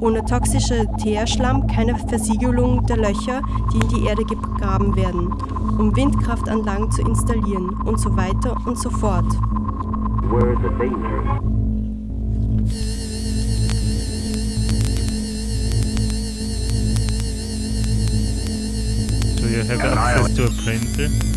Ohne 0.00 0.24
toxische 0.24 0.84
Teerschlamm 1.00 1.68
keine 1.68 1.96
Versiegelung 1.96 2.84
der 2.86 2.96
Löcher, 2.96 3.40
die 3.72 3.78
in 3.78 3.88
die 3.88 4.04
Erde 4.06 4.24
gegraben 4.24 4.96
werden, 4.96 5.32
um 5.78 5.94
Windkraftanlagen 5.94 6.90
zu 6.90 7.02
installieren 7.02 7.68
und 7.84 8.00
so 8.00 8.16
weiter 8.16 8.56
und 8.66 8.76
so 8.76 8.90
fort. 8.90 9.26
Where's 10.28 10.58
the 10.60 10.70
danger? 10.76 11.40
Do 19.40 19.48
you 19.48 19.62
have 19.62 19.80
access 19.80 20.34
to 20.34 20.44
a 20.46 20.50
printer? 20.64 21.31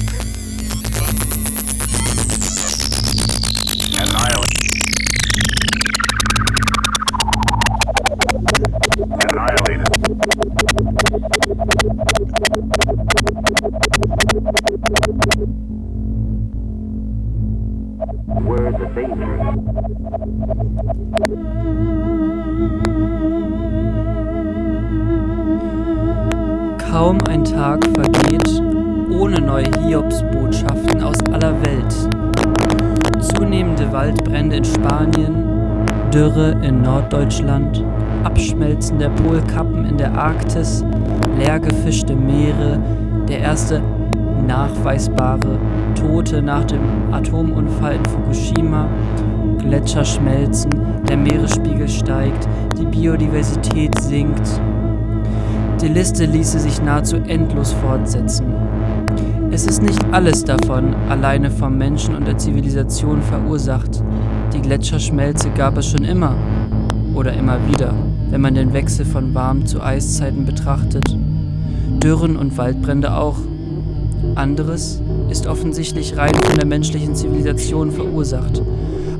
In 36.65 36.82
Norddeutschland, 36.82 37.84
Abschmelzen 38.23 38.99
der 38.99 39.10
Polkappen 39.10 39.86
in 39.86 39.97
der 39.97 40.13
Arktis, 40.13 40.84
leer 41.38 41.60
gefischte 41.60 42.15
Meere, 42.15 42.80
der 43.30 43.39
erste 43.39 43.82
nachweisbare 44.47 45.58
Tote 45.95 46.41
nach 46.41 46.65
dem 46.65 46.82
Atomunfall 47.12 47.95
in 47.95 48.06
Fukushima, 48.06 48.88
Gletscher 49.60 50.06
schmelzen, 50.06 50.71
der 51.08 51.17
Meeresspiegel 51.17 51.88
steigt, 51.88 52.47
die 52.78 52.86
Biodiversität 52.86 53.99
sinkt. 53.99 54.62
Die 55.82 55.88
Liste 55.88 56.25
ließe 56.25 56.60
sich 56.60 56.82
nahezu 56.82 57.17
endlos 57.28 57.73
fortsetzen. 57.73 58.45
Es 59.51 59.65
ist 59.65 59.82
nicht 59.82 60.04
alles 60.12 60.43
davon 60.43 60.93
alleine 61.10 61.49
vom 61.49 61.78
Menschen 61.78 62.15
und 62.15 62.28
der 62.28 62.38
Zivilisation 62.38 63.21
verursacht. 63.21 64.04
Die 64.56 64.62
Gletscherschmelze 64.62 65.50
gab 65.50 65.78
es 65.78 65.88
schon 65.88 66.06
immer 66.06 66.34
oder 67.13 67.34
immer 67.34 67.58
wieder, 67.68 67.94
wenn 68.30 68.39
man 68.39 68.56
den 68.56 68.72
Wechsel 68.72 69.06
von 69.06 69.36
Warm- 69.36 69.65
zu 69.65 69.82
Eiszeiten 69.82 70.46
betrachtet. 70.46 71.18
Dürren 72.02 72.38
und 72.38 72.58
Waldbrände 72.58 73.13
auch. 73.18 73.36
Anderes 74.36 75.02
ist 75.30 75.46
offensichtlich 75.46 76.15
rein 76.15 76.34
von 76.34 76.56
der 76.56 76.65
menschlichen 76.65 77.15
Zivilisation 77.15 77.91
verursacht. 77.91 78.62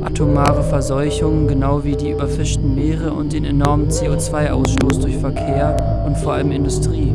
Atomare 0.06 0.64
Verseuchungen, 0.64 1.50
genau 1.50 1.84
wie 1.84 1.98
die 1.98 2.12
überfischten 2.12 2.74
Meere 2.74 3.12
und 3.12 3.34
den 3.34 3.44
enormen 3.44 3.90
CO2-Ausstoß 3.90 5.02
durch 5.02 5.18
Verkehr 5.18 6.04
und 6.08 6.18
vor 6.18 6.34
allem 6.34 6.52
Industrie. 6.52 7.14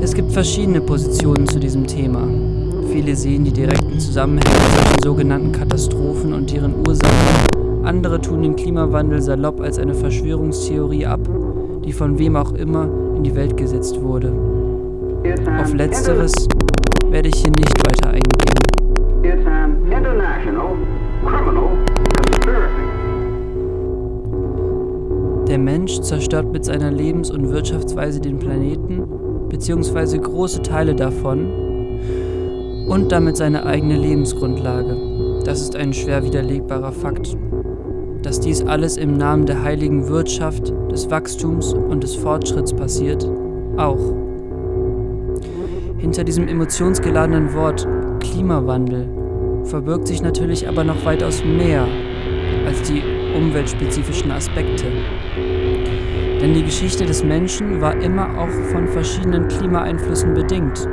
Es 0.00 0.14
gibt 0.14 0.32
verschiedene 0.32 0.80
Positionen 0.80 1.46
zu 1.46 1.60
diesem 1.60 1.86
Thema. 1.86 2.26
Viele 2.92 3.14
sehen 3.14 3.44
die 3.44 3.52
direkten 3.52 4.00
Zusammenhänge 4.00 4.50
zwischen 4.50 5.02
sogenannten 5.02 5.52
Katastrophen 5.52 6.32
und 6.32 6.52
deren 6.52 6.74
Ursachen. 6.86 7.84
Andere 7.84 8.20
tun 8.20 8.42
den 8.42 8.56
Klimawandel 8.56 9.22
salopp 9.22 9.60
als 9.60 9.78
eine 9.78 9.94
Verschwörungstheorie 9.94 11.06
ab, 11.06 11.20
die 11.84 11.92
von 11.92 12.18
wem 12.18 12.34
auch 12.34 12.52
immer 12.52 12.88
in 13.16 13.22
die 13.22 13.34
Welt 13.36 13.56
gesetzt 13.56 14.02
wurde. 14.02 14.32
Auf 15.60 15.72
letzteres 15.72 16.48
werde 17.10 17.28
ich 17.28 17.36
hier 17.36 17.52
nicht 17.52 17.72
weiter 17.86 18.08
eingehen. 18.08 18.30
Der 25.46 25.58
Mensch 25.58 26.00
zerstört 26.00 26.52
mit 26.52 26.64
seiner 26.64 26.90
Lebens- 26.90 27.30
und 27.30 27.50
Wirtschaftsweise 27.50 28.20
den 28.20 28.40
Planeten 28.40 29.04
bzw. 29.48 30.18
große 30.18 30.62
Teile 30.62 30.96
davon 30.96 31.69
und 32.90 33.12
damit 33.12 33.36
seine 33.36 33.64
eigene 33.64 33.96
Lebensgrundlage. 33.96 35.42
Das 35.44 35.60
ist 35.60 35.76
ein 35.76 35.92
schwer 35.92 36.24
widerlegbarer 36.24 36.90
Fakt. 36.90 37.36
Dass 38.22 38.40
dies 38.40 38.64
alles 38.64 38.96
im 38.96 39.16
Namen 39.16 39.46
der 39.46 39.62
heiligen 39.62 40.08
Wirtschaft, 40.08 40.74
des 40.90 41.08
Wachstums 41.08 41.72
und 41.72 42.02
des 42.02 42.16
Fortschritts 42.16 42.74
passiert, 42.74 43.24
auch. 43.76 44.16
Hinter 45.98 46.24
diesem 46.24 46.48
emotionsgeladenen 46.48 47.54
Wort 47.54 47.86
Klimawandel 48.18 49.08
verbirgt 49.62 50.08
sich 50.08 50.20
natürlich 50.20 50.68
aber 50.68 50.82
noch 50.82 51.04
weitaus 51.04 51.44
mehr 51.44 51.86
als 52.66 52.82
die 52.82 53.02
umweltspezifischen 53.36 54.32
Aspekte. 54.32 54.86
Denn 56.40 56.54
die 56.54 56.64
Geschichte 56.64 57.06
des 57.06 57.22
Menschen 57.22 57.80
war 57.80 58.02
immer 58.02 58.36
auch 58.36 58.50
von 58.72 58.88
verschiedenen 58.88 59.46
Klimaeinflüssen 59.46 60.34
bedingt. 60.34 60.88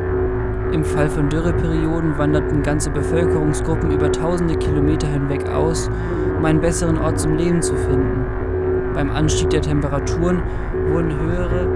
Im 0.71 0.83
Fall 0.83 1.09
von 1.09 1.29
Dürreperioden 1.29 2.17
wanderten 2.17 2.61
ganze 2.61 2.89
Bevölkerungsgruppen 2.89 3.91
über 3.91 4.11
tausende 4.11 4.57
Kilometer 4.57 5.07
hinweg 5.07 5.49
aus, 5.49 5.89
um 6.37 6.43
einen 6.43 6.59
besseren 6.59 6.97
Ort 6.97 7.19
zum 7.19 7.35
Leben 7.35 7.61
zu 7.61 7.75
finden. 7.75 8.25
Beim 8.93 9.09
Anstieg 9.09 9.49
der 9.49 9.61
Temperaturen 9.61 10.41
wurden 10.89 11.17
höhere 11.19 11.67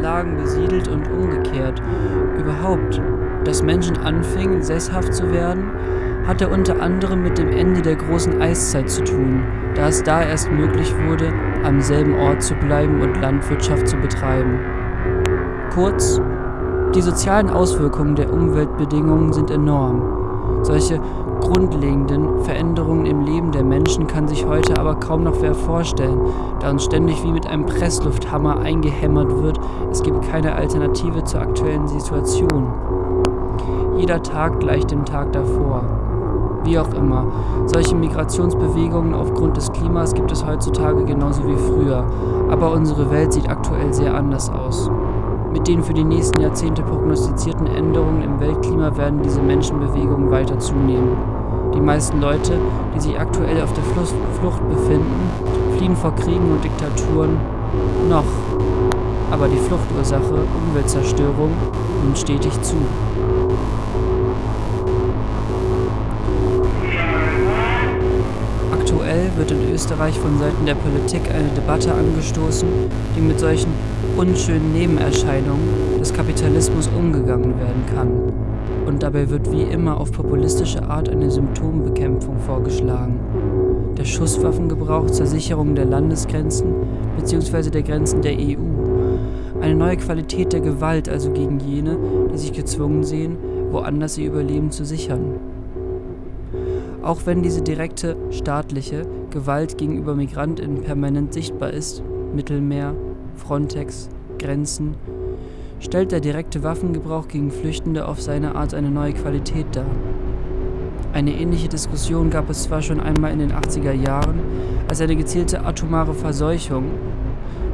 Lagen 0.00 0.36
besiedelt 0.36 0.88
und 0.88 1.10
umgekehrt. 1.10 1.82
Überhaupt, 2.38 3.00
dass 3.44 3.62
Menschen 3.62 3.98
anfingen, 3.98 4.62
sesshaft 4.62 5.12
zu 5.12 5.30
werden, 5.30 5.70
hatte 6.26 6.48
unter 6.48 6.80
anderem 6.80 7.22
mit 7.22 7.38
dem 7.38 7.48
Ende 7.48 7.82
der 7.82 7.96
großen 7.96 8.40
Eiszeit 8.40 8.88
zu 8.88 9.04
tun, 9.04 9.42
da 9.74 9.88
es 9.88 10.02
da 10.02 10.22
erst 10.22 10.50
möglich 10.50 10.94
wurde, 11.06 11.32
am 11.64 11.80
selben 11.80 12.14
Ort 12.14 12.42
zu 12.42 12.54
bleiben 12.54 13.00
und 13.00 13.20
Landwirtschaft 13.20 13.88
zu 13.88 13.96
betreiben. 13.96 14.60
Kurz, 15.74 16.20
die 16.94 17.02
sozialen 17.02 17.48
Auswirkungen 17.48 18.16
der 18.16 18.32
Umweltbedingungen 18.32 19.32
sind 19.32 19.50
enorm. 19.50 20.02
Solche 20.62 21.00
grundlegenden 21.40 22.44
Veränderungen 22.44 23.06
im 23.06 23.22
Leben 23.22 23.50
der 23.50 23.64
Menschen 23.64 24.06
kann 24.06 24.28
sich 24.28 24.46
heute 24.46 24.78
aber 24.78 24.94
kaum 24.96 25.24
noch 25.24 25.40
wer 25.40 25.54
vorstellen, 25.54 26.20
da 26.60 26.70
uns 26.70 26.84
ständig 26.84 27.22
wie 27.24 27.32
mit 27.32 27.46
einem 27.46 27.66
Presslufthammer 27.66 28.60
eingehämmert 28.60 29.42
wird, 29.42 29.58
es 29.90 30.02
gibt 30.02 30.22
keine 30.30 30.54
Alternative 30.54 31.24
zur 31.24 31.40
aktuellen 31.40 31.88
Situation. 31.88 32.66
Jeder 33.96 34.22
Tag 34.22 34.60
gleicht 34.60 34.90
dem 34.90 35.04
Tag 35.04 35.32
davor. 35.32 35.82
Wie 36.64 36.78
auch 36.78 36.92
immer, 36.94 37.26
solche 37.66 37.96
Migrationsbewegungen 37.96 39.14
aufgrund 39.14 39.56
des 39.56 39.72
Klimas 39.72 40.14
gibt 40.14 40.30
es 40.30 40.46
heutzutage 40.46 41.04
genauso 41.04 41.44
wie 41.46 41.56
früher, 41.56 42.04
aber 42.48 42.72
unsere 42.72 43.10
Welt 43.10 43.32
sieht 43.32 43.48
aktuell 43.48 43.92
sehr 43.92 44.14
anders 44.14 44.48
aus. 44.50 44.90
Mit 45.52 45.68
den 45.68 45.82
für 45.82 45.92
die 45.92 46.02
nächsten 46.02 46.40
Jahrzehnte 46.40 46.82
prognostizierten 46.82 47.66
Änderungen 47.66 48.22
im 48.22 48.40
Weltklima 48.40 48.96
werden 48.96 49.20
diese 49.22 49.42
Menschenbewegungen 49.42 50.30
weiter 50.30 50.58
zunehmen. 50.58 51.14
Die 51.74 51.80
meisten 51.80 52.22
Leute, 52.22 52.58
die 52.94 53.00
sich 53.00 53.20
aktuell 53.20 53.60
auf 53.60 53.70
der 53.74 53.84
Flucht 53.84 54.68
befinden, 54.70 55.30
fliehen 55.76 55.94
vor 55.94 56.14
Kriegen 56.14 56.50
und 56.50 56.64
Diktaturen 56.64 57.36
noch. 58.08 58.24
Aber 59.30 59.46
die 59.46 59.58
Fluchtursache, 59.58 60.42
Umweltzerstörung, 60.68 61.50
nimmt 62.02 62.16
stetig 62.16 62.52
zu. 62.62 62.76
Aktuell 68.72 69.30
wird 69.36 69.50
in 69.50 69.70
Österreich 69.70 70.18
von 70.18 70.38
Seiten 70.38 70.64
der 70.64 70.76
Politik 70.76 71.22
eine 71.30 71.48
Debatte 71.48 71.92
angestoßen, 71.92 72.68
die 73.14 73.20
mit 73.20 73.38
solchen 73.38 73.72
unschönen 74.16 74.72
Nebenerscheinungen 74.72 75.98
des 75.98 76.12
Kapitalismus 76.12 76.88
umgegangen 76.96 77.58
werden 77.58 77.84
kann. 77.94 78.10
Und 78.86 79.02
dabei 79.02 79.30
wird 79.30 79.50
wie 79.50 79.62
immer 79.62 79.98
auf 79.98 80.12
populistische 80.12 80.82
Art 80.82 81.08
eine 81.08 81.30
Symptombekämpfung 81.30 82.38
vorgeschlagen. 82.38 83.20
Der 83.96 84.04
Schusswaffengebrauch 84.04 85.10
zur 85.10 85.26
Sicherung 85.26 85.74
der 85.74 85.84
Landesgrenzen 85.84 86.74
bzw. 87.18 87.70
der 87.70 87.82
Grenzen 87.82 88.22
der 88.22 88.34
EU. 88.34 89.60
Eine 89.60 89.74
neue 89.74 89.96
Qualität 89.96 90.52
der 90.52 90.60
Gewalt 90.60 91.08
also 91.08 91.30
gegen 91.30 91.60
jene, 91.60 91.96
die 92.32 92.38
sich 92.38 92.52
gezwungen 92.52 93.04
sehen, 93.04 93.36
woanders 93.70 94.18
ihr 94.18 94.28
Überleben 94.28 94.70
zu 94.70 94.84
sichern. 94.84 95.36
Auch 97.02 97.20
wenn 97.24 97.42
diese 97.42 97.62
direkte 97.62 98.16
staatliche 98.30 99.02
Gewalt 99.30 99.78
gegenüber 99.78 100.14
Migrantinnen 100.14 100.82
permanent 100.82 101.32
sichtbar 101.32 101.70
ist, 101.70 102.02
Mittelmeer, 102.34 102.94
Frontex, 103.36 104.08
Grenzen, 104.38 104.94
stellt 105.80 106.12
der 106.12 106.20
direkte 106.20 106.62
Waffengebrauch 106.62 107.28
gegen 107.28 107.50
Flüchtende 107.50 108.06
auf 108.06 108.20
seine 108.20 108.54
Art 108.54 108.74
eine 108.74 108.90
neue 108.90 109.12
Qualität 109.12 109.66
dar. 109.72 109.86
Eine 111.12 111.32
ähnliche 111.32 111.68
Diskussion 111.68 112.30
gab 112.30 112.48
es 112.48 112.62
zwar 112.62 112.80
schon 112.80 113.00
einmal 113.00 113.32
in 113.32 113.40
den 113.40 113.52
80er 113.52 113.92
Jahren, 113.92 114.40
als 114.88 115.00
eine 115.00 115.16
gezielte 115.16 115.64
atomare 115.64 116.14
Verseuchung 116.14 116.84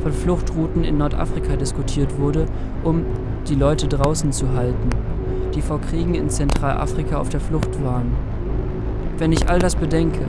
von 0.03 0.13
Fluchtrouten 0.13 0.85
in 0.85 0.99
Nordafrika 0.99 1.57
diskutiert 1.57 2.19
wurde, 2.19 2.47
um 2.83 3.05
die 3.49 3.55
Leute 3.55 3.89
draußen 3.89 4.33
zu 4.33 4.53
halten, 4.55 4.91
die 5.55 5.63
vor 5.63 5.81
Kriegen 5.81 6.15
in 6.15 6.31
Zentralafrika 6.31 7.19
auf 7.19 7.29
der 7.29 7.41
Flucht 7.41 7.83
waren. 7.85 8.13
Wenn 9.19 9.33
ich 9.33 9.49
all 9.49 9.59
das 9.59 9.77
bedenke, 9.77 10.21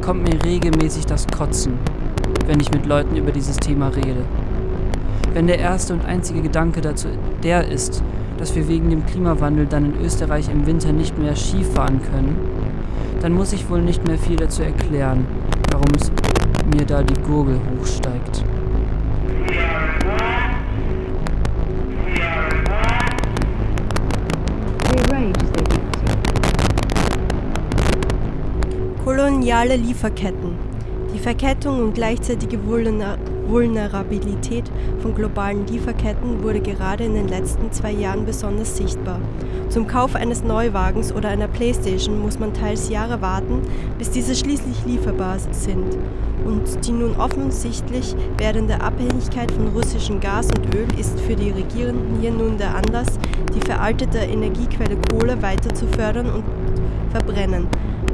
kommt 0.00 0.22
mir 0.22 0.42
regelmäßig 0.42 1.06
das 1.06 1.26
Kotzen, 1.28 1.74
wenn 2.46 2.60
ich 2.60 2.72
mit 2.72 2.86
Leuten 2.86 3.16
über 3.16 3.32
dieses 3.32 3.56
Thema 3.56 3.88
rede. 3.88 4.24
Wenn 5.32 5.46
der 5.46 5.60
erste 5.60 5.92
und 5.92 6.04
einzige 6.04 6.42
Gedanke 6.42 6.80
dazu 6.80 7.06
der 7.44 7.68
ist, 7.68 8.02
dass 8.38 8.56
wir 8.56 8.66
wegen 8.68 8.90
dem 8.90 9.06
Klimawandel 9.06 9.66
dann 9.66 9.94
in 9.94 10.04
Österreich 10.04 10.48
im 10.50 10.66
Winter 10.66 10.92
nicht 10.92 11.16
mehr 11.18 11.36
Ski 11.36 11.62
fahren 11.62 12.00
können, 12.02 12.36
dann 13.20 13.32
muss 13.32 13.52
ich 13.52 13.70
wohl 13.70 13.80
nicht 13.80 14.06
mehr 14.06 14.18
viel 14.18 14.36
dazu 14.36 14.62
erklären, 14.62 15.26
warum 15.70 15.88
es 15.94 16.10
mir 16.74 16.84
da 16.84 17.02
die 17.02 17.20
Gurgel 17.22 17.60
hochsteigt. 17.78 18.44
Koloniale 29.04 29.76
Lieferketten. 29.76 30.56
Die 31.14 31.18
Verkettung 31.18 31.80
und 31.80 31.94
gleichzeitige 31.94 32.58
Vulnerabilität 33.50 34.70
von 35.00 35.14
globalen 35.14 35.66
Lieferketten 35.66 36.42
wurde 36.42 36.60
gerade 36.60 37.04
in 37.04 37.14
den 37.14 37.28
letzten 37.28 37.72
zwei 37.72 37.90
Jahren 37.90 38.24
besonders 38.24 38.76
sichtbar. 38.76 39.18
Zum 39.68 39.86
Kauf 39.86 40.14
eines 40.14 40.44
Neuwagens 40.44 41.12
oder 41.12 41.28
einer 41.30 41.48
Playstation 41.48 42.20
muss 42.20 42.38
man 42.38 42.54
teils 42.54 42.88
Jahre 42.88 43.20
warten, 43.20 43.62
bis 43.98 44.10
diese 44.10 44.36
schließlich 44.36 44.84
lieferbar 44.86 45.38
sind. 45.50 45.98
Und 46.44 46.86
die 46.86 46.92
nun 46.92 47.16
offensichtlich 47.16 48.14
werdende 48.38 48.80
Abhängigkeit 48.80 49.50
von 49.50 49.68
russischem 49.68 50.20
Gas 50.20 50.48
und 50.56 50.74
Öl 50.74 50.86
ist 50.98 51.20
für 51.20 51.34
die 51.34 51.50
Regierenden 51.50 52.20
hier 52.20 52.30
nun 52.30 52.56
der 52.56 52.74
Anlass, 52.76 53.18
die 53.54 53.60
veraltete 53.60 54.18
Energiequelle 54.18 54.96
Kohle 55.10 55.42
weiter 55.42 55.74
zu 55.74 55.86
fördern 55.88 56.30
und 56.30 56.44
verbrennen, 57.10 57.66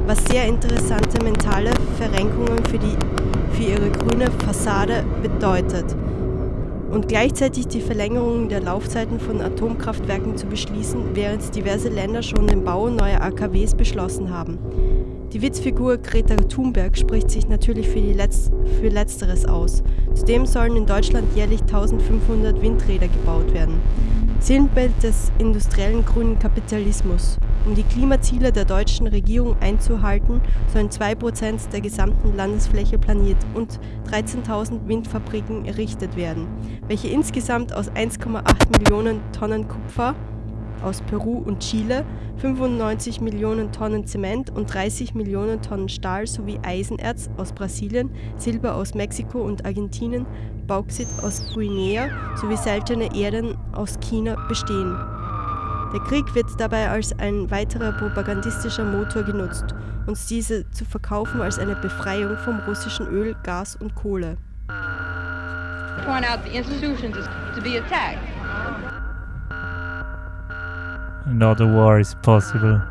was 0.07 0.23
sehr 0.25 0.45
interessante 0.45 1.21
mentale 1.21 1.71
Verrenkungen 1.97 2.63
für, 2.65 2.79
die, 2.79 2.95
für 3.51 3.71
ihre 3.71 3.89
grüne 3.91 4.31
Fassade 4.31 5.03
bedeutet. 5.21 5.97
Und 6.89 7.09
gleichzeitig 7.09 7.67
die 7.67 7.81
Verlängerung 7.81 8.47
der 8.47 8.61
Laufzeiten 8.61 9.19
von 9.19 9.41
Atomkraftwerken 9.41 10.37
zu 10.37 10.47
beschließen, 10.47 11.13
während 11.13 11.53
diverse 11.53 11.89
Länder 11.89 12.23
schon 12.23 12.47
den 12.47 12.63
Bau 12.63 12.89
neuer 12.89 13.19
AKWs 13.21 13.75
beschlossen 13.75 14.31
haben. 14.31 14.57
Die 15.33 15.41
Witzfigur 15.41 15.97
Greta 15.97 16.35
Thunberg 16.35 16.97
spricht 16.97 17.29
sich 17.29 17.49
natürlich 17.49 17.89
für, 17.89 17.99
Letz 17.99 18.49
für 18.79 18.87
Letzteres 18.87 19.45
aus. 19.45 19.83
Zudem 20.13 20.45
sollen 20.45 20.77
in 20.77 20.85
Deutschland 20.85 21.27
jährlich 21.35 21.59
1500 21.63 22.61
Windräder 22.61 23.09
gebaut 23.09 23.53
werden. 23.53 23.81
Sinnbild 24.39 24.91
des 25.03 25.33
industriellen 25.37 26.05
grünen 26.05 26.39
Kapitalismus. 26.39 27.37
Um 27.67 27.75
die 27.75 27.83
Klimaziele 27.83 28.53
der 28.53 28.63
deutschen 28.63 29.07
Regierung 29.07 29.57
einzuhalten, 29.59 30.39
sollen 30.71 30.87
2% 30.89 31.69
der 31.69 31.81
gesamten 31.81 32.33
Landesfläche 32.33 32.97
planiert 32.97 33.35
und 33.55 33.81
13.000 34.09 34.87
Windfabriken 34.87 35.65
errichtet 35.65 36.15
werden, 36.15 36.47
welche 36.87 37.09
insgesamt 37.09 37.73
aus 37.73 37.91
1,8 37.91 38.79
Millionen 38.79 39.19
Tonnen 39.33 39.67
Kupfer 39.67 40.15
aus 40.81 41.01
Peru 41.01 41.39
und 41.39 41.59
Chile, 41.59 42.05
95 42.37 43.19
Millionen 43.19 43.73
Tonnen 43.73 44.07
Zement 44.07 44.49
und 44.49 44.73
30 44.73 45.13
Millionen 45.13 45.61
Tonnen 45.61 45.89
Stahl 45.89 46.25
sowie 46.25 46.59
Eisenerz 46.63 47.29
aus 47.35 47.51
Brasilien, 47.51 48.11
Silber 48.37 48.75
aus 48.75 48.93
Mexiko 48.93 49.41
und 49.41 49.65
Argentinien, 49.65 50.25
Bauxit 50.67 51.07
aus 51.21 51.51
Guinea 51.53 52.07
sowie 52.37 52.55
seltene 52.55 53.13
Erden 53.13 53.57
aus 53.73 53.99
China 53.99 54.37
bestehen. 54.47 55.16
Der 55.93 56.01
Krieg 56.01 56.35
wird 56.35 56.59
dabei 56.59 56.89
als 56.89 57.17
ein 57.17 57.49
weiterer 57.49 57.93
propagandistischer 57.93 58.83
Motor 58.83 59.23
genutzt, 59.23 59.73
uns 60.05 60.27
diese 60.27 60.69
zu 60.71 60.83
verkaufen 60.83 61.41
als 61.41 61.59
eine 61.59 61.75
Befreiung 61.75 62.37
vom 62.37 62.59
russischen 62.67 63.07
Öl, 63.07 63.35
Gas 63.43 63.77
und 63.77 63.95
Kohle. 63.95 64.37
Point 66.05 66.29
out 66.29 66.39
the 66.43 66.57
institutions 66.57 67.15
to 67.55 67.61
be 67.61 67.77
attacked. 67.77 68.19
Another 71.25 71.65
war 71.65 71.99
is 71.99 72.15
possible. 72.21 72.81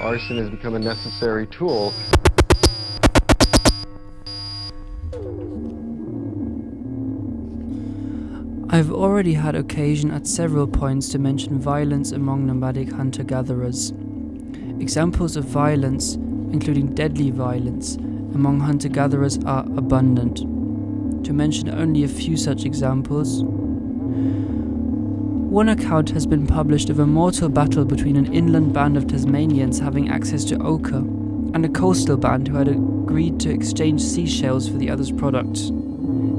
Arson 0.00 0.38
has 0.38 0.48
become 0.50 0.74
a 0.74 0.78
necessary 0.78 1.46
tool. 1.46 1.92
I've 8.76 8.92
already 8.92 9.32
had 9.32 9.54
occasion 9.54 10.10
at 10.10 10.26
several 10.26 10.66
points 10.66 11.08
to 11.08 11.18
mention 11.18 11.58
violence 11.58 12.12
among 12.12 12.44
nomadic 12.44 12.92
hunter 12.92 13.24
gatherers. 13.24 13.94
Examples 14.78 15.34
of 15.34 15.46
violence, 15.46 16.16
including 16.52 16.94
deadly 16.94 17.30
violence, 17.30 17.96
among 17.96 18.60
hunter 18.60 18.90
gatherers 18.90 19.38
are 19.46 19.64
abundant. 19.78 20.40
To 21.24 21.32
mention 21.32 21.70
only 21.70 22.04
a 22.04 22.08
few 22.08 22.36
such 22.36 22.66
examples, 22.66 23.44
one 25.50 25.70
account 25.70 26.10
has 26.10 26.26
been 26.26 26.46
published 26.46 26.90
of 26.90 26.98
a 26.98 27.06
mortal 27.06 27.48
battle 27.48 27.86
between 27.86 28.16
an 28.16 28.30
inland 28.30 28.74
band 28.74 28.98
of 28.98 29.06
Tasmanians 29.06 29.78
having 29.78 30.10
access 30.10 30.44
to 30.44 30.62
ochre 30.62 30.98
and 30.98 31.64
a 31.64 31.70
coastal 31.70 32.18
band 32.18 32.48
who 32.48 32.56
had 32.56 32.68
agreed 32.68 33.40
to 33.40 33.48
exchange 33.48 34.02
seashells 34.02 34.68
for 34.68 34.76
the 34.76 34.90
other's 34.90 35.12
products. 35.12 35.70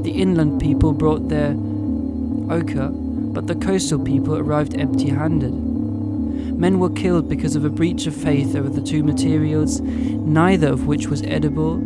The 0.04 0.12
inland 0.12 0.62
people 0.62 0.93
brought 0.93 1.30
their 1.30 1.58
ochre, 2.50 2.90
but 2.90 3.48
the 3.48 3.56
coastal 3.56 4.00
people 4.00 4.38
arrived 4.38 4.76
empty 4.76 5.10
handed. 5.10 5.54
Men 5.54 6.80
were 6.80 6.90
killed 6.90 7.30
because 7.30 7.56
of 7.56 7.66
a 7.66 7.70
breach 7.70 8.08
of 8.08 8.16
faith 8.16 8.56
over 8.56 8.70
the 8.70 8.82
two 8.82 9.04
materials, 9.04 9.80
neither 9.82 10.68
of 10.68 10.88
which 10.88 11.08
was 11.08 11.22
edible 11.24 11.82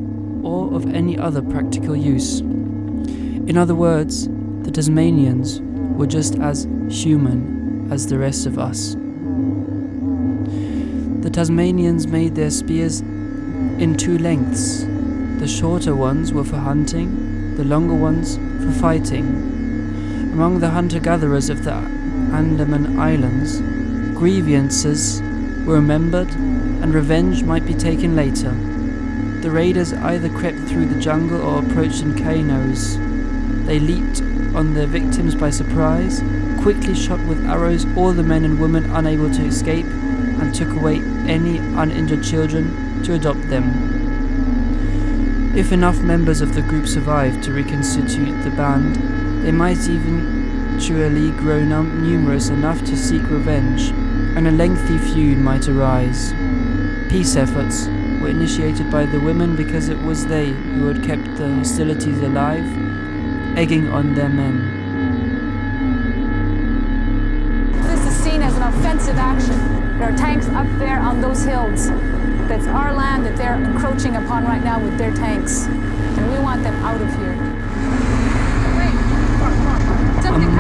or 0.45 0.74
of 0.74 0.93
any 0.93 1.17
other 1.17 1.41
practical 1.41 1.95
use. 1.95 2.39
In 2.39 3.58
other 3.58 3.76
words, 3.76 4.28
the 4.63 4.71
Tasmanians 4.71 5.60
were 5.97 6.08
just 6.08 6.36
as 6.39 6.67
human 6.89 7.89
as 7.91 8.08
the 8.08 8.17
rest 8.17 8.45
of 8.45 8.58
us. 8.58 8.95
The 11.21 11.30
Tasmanians 11.30 12.08
made 12.08 12.36
their 12.36 12.50
spears 12.50 13.02
in 13.02 13.95
two 13.97 14.17
lengths. 14.19 14.86
The 15.39 15.47
shorter 15.47 15.95
ones 15.95 16.32
were 16.34 16.43
for 16.43 16.58
hunting, 16.58 17.56
the 17.58 17.65
longer 17.65 17.95
ones 17.95 18.38
for 18.38 18.71
fighting. 18.80 19.61
Among 20.34 20.60
the 20.60 20.70
hunter 20.70 21.00
gatherers 21.00 21.50
of 21.50 21.65
the 21.65 21.74
Andaman 21.74 22.98
Islands, 22.98 23.60
grievances 24.17 25.22
were 25.65 25.76
remembered 25.76 26.32
and 26.32 26.94
revenge 26.94 27.44
might 27.44 27.65
be 27.65 27.74
taken 27.74 28.15
later. 28.15 28.52
The 29.41 29.52
raiders 29.52 29.91
either 29.91 30.30
crept 30.30 30.60
through 30.60 30.86
the 30.86 31.02
jungle 31.02 31.41
or 31.41 31.60
approached 31.60 32.02
in 32.02 32.15
canoes. 32.15 32.98
They 33.65 33.80
leaped 33.80 34.22
on 34.56 34.74
their 34.74 34.88
victims 34.88 35.36
by 35.36 35.50
surprise, 35.50 36.24
quickly 36.62 36.96
shot 36.96 37.20
with 37.28 37.46
arrows 37.46 37.86
all 37.98 38.13
the 38.13 38.24
men 38.24 38.46
and 38.46 38.58
women 38.58 38.89
unable 38.91 39.30
to 39.32 39.46
escape, 39.46 39.86
and 39.86 40.56
took 40.56 40.70
away 40.70 41.02
any 41.28 41.58
uninjured 41.58 42.24
children 42.24 43.04
to 43.04 43.15
adopt 43.15 43.50
them. 43.50 43.91
If 45.58 45.74
enough 45.74 46.00
members 46.00 46.39
of 46.39 46.56
the 46.56 46.62
group 46.62 46.88
survived 46.88 47.44
to 47.44 47.52
reconstitute 47.52 48.44
the 48.46 48.52
band, 48.52 49.20
they 49.43 49.51
might 49.51 49.89
even 49.89 50.41
eventually 50.82 51.30
grow 51.32 51.63
num- 51.63 52.01
numerous 52.01 52.49
enough 52.49 52.80
to 52.84 52.97
seek 52.97 53.21
revenge, 53.30 53.89
and 54.36 54.47
a 54.47 54.51
lengthy 54.51 54.97
feud 54.97 55.38
might 55.38 55.67
arise. 55.67 56.34
Peace 57.08 57.36
efforts 57.36 57.86
were 58.19 58.30
initiated 58.30 58.89
by 58.89 59.06
the 59.06 59.19
women 59.19 59.56
because 59.56 59.89
it 59.89 59.97
was 59.99 60.25
they 60.25 60.47
who 60.47 60.88
had 60.88 61.04
kept 61.04 61.25
the 61.38 61.54
hostilities 61.54 62.19
alive, 62.21 62.65
egging 63.56 63.89
on 63.89 64.15
their 64.15 64.30
men. 64.30 64.58
This 67.84 68.04
is 68.08 68.23
seen 68.23 68.41
as 68.41 68.56
an 68.58 68.63
offensive 68.63 69.17
action. 69.17 69.99
There 69.99 70.10
are 70.10 70.17
tanks 70.17 70.47
up 70.47 70.67
there 70.80 70.99
on 70.99 71.21
those 71.21 71.43
hills. 71.43 71.89
That's 72.47 72.65
our 72.65 72.91
land 72.91 73.23
that 73.27 73.38
they're 73.38 73.56
encroaching 73.56 74.15
upon 74.15 74.45
right 74.45 74.63
now 74.63 74.80
with 74.80 74.97
their 74.97 75.13
tanks. 75.13 75.67
And 75.67 76.32
we 76.32 76.39
want 76.39 76.63
them 76.63 76.73
out 76.84 76.99
of 76.99 77.15
here. 77.17 77.50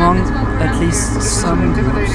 Among 0.01 0.17
at 0.59 0.79
least 0.79 1.21
some 1.21 1.73
groups, 1.75 2.09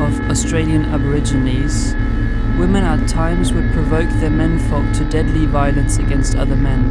of 0.00 0.30
Australian 0.30 0.84
Aborigines, 0.84 1.94
women 2.56 2.84
at 2.84 3.08
times 3.08 3.52
would 3.52 3.72
provoke 3.72 4.08
their 4.20 4.30
menfolk 4.30 4.94
to 4.94 5.04
deadly 5.06 5.46
violence 5.46 5.98
against 5.98 6.36
other 6.36 6.54
men. 6.54 6.84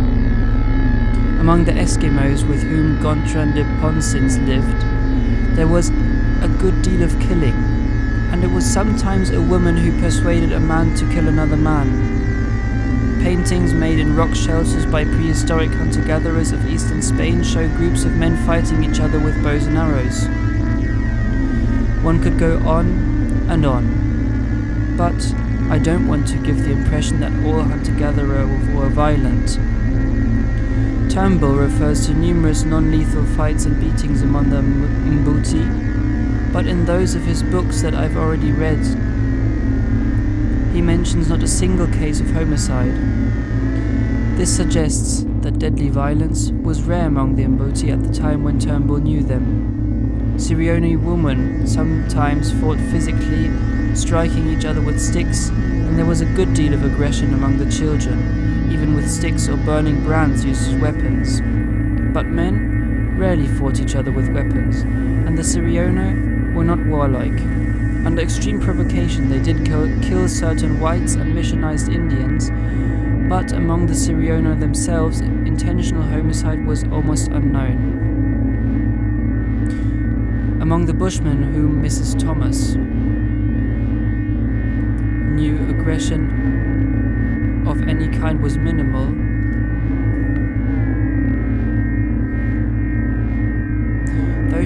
Among 1.40 1.64
the 1.64 1.72
Eskimos 1.72 2.46
with 2.46 2.64
whom 2.64 2.98
Gontran 3.00 3.56
de 3.56 3.64
Ponsins 3.80 4.38
lived, 4.46 4.82
there 5.56 5.70
was 5.70 5.88
a 6.42 6.54
good 6.60 6.82
deal 6.82 7.02
of 7.02 7.18
killing, 7.22 7.56
and 8.34 8.44
it 8.44 8.52
was 8.52 8.66
sometimes 8.66 9.30
a 9.30 9.42
woman 9.42 9.78
who 9.78 9.98
persuaded 10.02 10.52
a 10.52 10.60
man 10.60 10.94
to 10.96 11.10
kill 11.14 11.30
another 11.30 11.56
man. 11.56 12.15
Paintings 13.26 13.74
made 13.74 13.98
in 13.98 14.16
rock 14.16 14.36
shelters 14.36 14.86
by 14.86 15.04
prehistoric 15.04 15.72
hunter 15.72 16.04
gatherers 16.04 16.52
of 16.52 16.64
eastern 16.68 17.02
Spain 17.02 17.42
show 17.44 17.68
groups 17.70 18.04
of 18.04 18.16
men 18.16 18.38
fighting 18.46 18.84
each 18.84 19.00
other 19.00 19.20
with 19.20 19.42
bows 19.42 19.66
and 19.66 19.80
arrows. 19.80 20.28
One 22.04 22.22
could 22.22 22.38
go 22.38 22.60
on 22.60 23.48
and 23.50 23.66
on, 23.66 24.96
but 24.96 25.34
I 25.72 25.80
don't 25.80 26.08
want 26.08 26.28
to 26.28 26.38
give 26.38 26.66
the 26.66 26.72
impression 26.72 27.20
that 27.22 27.32
all 27.44 27.64
hunter 27.64 27.94
gatherers 27.94 28.48
were 28.76 28.90
violent. 28.90 29.56
Turnbull 31.12 31.56
refers 31.56 32.06
to 32.06 32.14
numerous 32.14 32.64
non 32.64 32.92
lethal 32.92 33.26
fights 33.26 33.66
and 33.66 33.82
beatings 33.82 34.22
among 34.22 34.52
the 34.52 34.62
Mbuti, 34.62 36.54
but 36.54 36.68
in 36.68 36.86
those 36.86 37.16
of 37.16 37.24
his 37.24 37.42
books 37.42 37.82
that 37.82 37.96
I've 37.96 38.18
already 38.18 38.52
read, 38.52 38.86
he 40.76 40.82
mentions 40.82 41.30
not 41.30 41.42
a 41.42 41.48
single 41.48 41.88
case 41.88 42.20
of 42.20 42.30
homicide. 42.32 42.94
This 44.36 44.54
suggests 44.54 45.24
that 45.40 45.58
deadly 45.58 45.88
violence 45.88 46.52
was 46.52 46.84
rare 46.84 47.08
among 47.08 47.38
the 47.38 47.44
Mboti 47.44 47.94
at 47.94 48.04
the 48.04 48.14
time 48.14 48.44
when 48.44 48.60
Turnbull 48.60 48.98
knew 48.98 49.24
them. 49.24 50.36
Sirione 50.36 51.02
women 51.02 51.66
sometimes 51.66 52.52
fought 52.60 52.78
physically, 52.92 53.50
striking 53.96 54.50
each 54.50 54.66
other 54.66 54.82
with 54.82 55.00
sticks, 55.00 55.48
and 55.48 55.98
there 55.98 56.06
was 56.06 56.20
a 56.20 56.34
good 56.36 56.54
deal 56.54 56.74
of 56.74 56.84
aggression 56.84 57.34
among 57.34 57.58
the 57.58 57.72
children, 57.72 58.70
even 58.70 58.96
with 58.96 59.10
sticks 59.10 59.48
or 59.48 59.56
burning 59.56 60.04
brands 60.04 60.44
used 60.44 60.74
as 60.74 60.76
weapons. 60.82 61.40
But 62.14 62.26
men 62.26 63.18
rarely 63.18 63.48
fought 63.48 63.80
each 63.80 63.96
other 63.96 64.12
with 64.12 64.28
weapons, 64.34 64.82
and 64.82 65.38
the 65.38 65.42
Sirione 65.42 66.54
were 66.54 66.66
not 66.66 66.86
warlike. 66.86 67.65
Under 68.06 68.22
extreme 68.22 68.60
provocation, 68.62 69.30
they 69.30 69.40
did 69.40 69.66
kill 69.66 70.28
certain 70.30 70.80
whites 70.80 71.16
and 71.16 71.34
missionized 71.36 71.92
Indians, 71.92 72.52
but 73.28 73.52
among 73.52 73.88
the 73.88 73.94
Siriona 73.94 74.60
themselves, 74.60 75.22
intentional 75.22 76.04
homicide 76.04 76.64
was 76.68 76.84
almost 76.86 77.30
unknown. 77.30 78.04
Among 80.62 80.86
the 80.86 80.94
Bushmen 80.94 81.42
whom 81.52 81.82
Mrs. 81.82 82.16
Thomas 82.20 82.76
knew, 85.36 85.58
aggression 85.68 87.66
of 87.68 87.88
any 87.88 88.08
kind 88.20 88.40
was 88.42 88.58
minimal. 88.60 89.25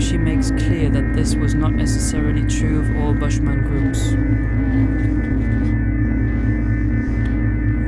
She 0.09 0.17
makes 0.17 0.49
clear 0.49 0.89
that 0.89 1.13
this 1.13 1.35
was 1.35 1.53
not 1.53 1.71
necessarily 1.71 2.43
true 2.47 2.79
of 2.79 2.97
all 2.97 3.13
Bushman 3.13 3.61
groups. 3.61 4.15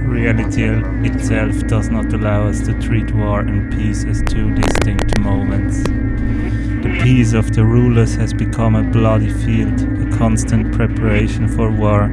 reality 0.08 0.62
itself 1.08 1.66
does 1.66 1.90
not 1.90 2.14
allow 2.14 2.48
us 2.48 2.60
to 2.62 2.80
treat 2.80 3.12
war 3.16 3.40
and 3.40 3.74
peace 3.74 4.06
as 4.06 4.22
two 4.22 4.54
distinct 4.54 5.18
moments. 5.18 5.82
The 6.84 7.00
peace 7.02 7.34
of 7.34 7.56
the 7.56 7.66
rulers 7.66 8.14
has 8.18 8.32
become 8.32 8.76
a 8.76 8.84
bloody 8.84 9.32
field, 9.32 9.82
a 9.82 10.16
constant 10.16 10.72
preparation 10.76 11.48
for 11.48 11.72
war. 11.72 12.04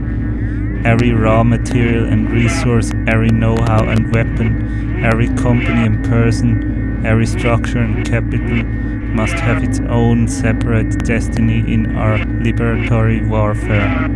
Every 0.87 1.13
raw 1.13 1.43
material 1.43 2.07
and 2.07 2.31
resource, 2.31 2.93
every 3.07 3.31
know 3.31 3.57
how 3.57 3.85
and 3.85 4.11
weapon, 4.15 5.05
every 5.05 5.29
company 5.35 5.85
and 5.85 6.03
person, 6.03 7.05
every 7.05 7.27
structure 7.27 7.81
and 7.81 8.07
capital 8.07 8.88
must 9.09 9.35
have 9.35 9.63
its 9.63 9.81
own 9.89 10.29
separate 10.29 11.05
destiny 11.05 11.61
in 11.73 11.97
our 11.97 12.19
liberatory 12.19 13.27
warfare. 13.27 14.09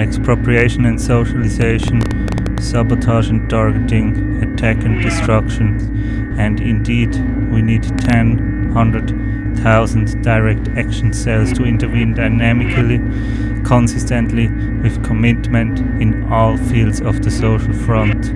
Expropriation 0.00 0.86
and 0.86 1.00
socialization 1.00 2.00
sabotage 2.62 3.28
and 3.28 3.50
targeting, 3.50 4.42
attack 4.42 4.84
and 4.84 5.02
destruction, 5.02 6.36
and 6.38 6.60
indeed 6.60 7.14
we 7.50 7.60
need 7.60 7.82
10, 7.98 8.72
100,000 8.72 10.22
direct 10.22 10.68
action 10.68 11.12
cells 11.12 11.52
to 11.52 11.64
intervene 11.64 12.14
dynamically, 12.14 12.98
consistently, 13.64 14.48
with 14.82 15.04
commitment 15.04 15.80
in 16.00 16.24
all 16.32 16.56
fields 16.56 17.00
of 17.00 17.22
the 17.22 17.30
social 17.30 17.72
front. 17.72 18.32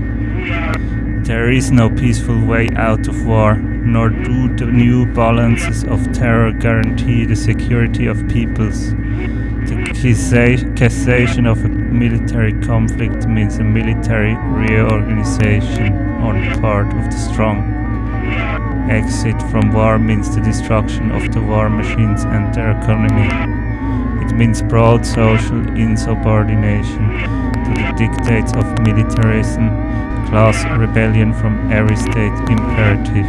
There 1.24 1.50
is 1.50 1.70
no 1.70 1.88
peaceful 1.88 2.44
way 2.44 2.68
out 2.76 3.08
of 3.08 3.24
war, 3.26 3.54
nor 3.86 4.08
do 4.10 4.54
the 4.56 4.66
new 4.66 5.06
balances 5.14 5.84
of 5.84 6.12
terror 6.12 6.52
guarantee 6.52 7.24
the 7.24 7.36
security 7.36 8.06
of 8.06 8.28
peoples. 8.28 8.90
The 8.90 10.14
cessation 10.14 11.46
of 11.46 11.64
a 11.64 11.68
military 11.68 12.52
conflict 12.60 13.26
means 13.26 13.58
a 13.58 13.64
military 13.64 14.34
reorganization 14.34 15.94
on 16.20 16.40
the 16.40 16.60
part 16.60 16.86
of 16.88 17.04
the 17.04 17.16
strong. 17.16 17.72
Exit 18.90 19.40
from 19.50 19.72
war 19.72 19.98
means 19.98 20.34
the 20.34 20.40
destruction 20.40 21.10
of 21.10 21.32
the 21.32 21.40
war 21.40 21.68
machines 21.68 22.24
and 22.24 22.54
their 22.54 22.70
economy. 22.72 23.28
It 24.24 24.32
means 24.34 24.62
broad 24.62 25.06
social 25.06 25.60
insubordination 25.76 27.10
to 27.64 27.70
the 27.74 27.94
dictates 27.96 28.52
of 28.54 28.78
militarism, 28.82 29.68
class 30.28 30.64
rebellion 30.78 31.32
from 31.32 31.72
every 31.72 31.96
state 31.96 32.36
imperative. 32.48 33.26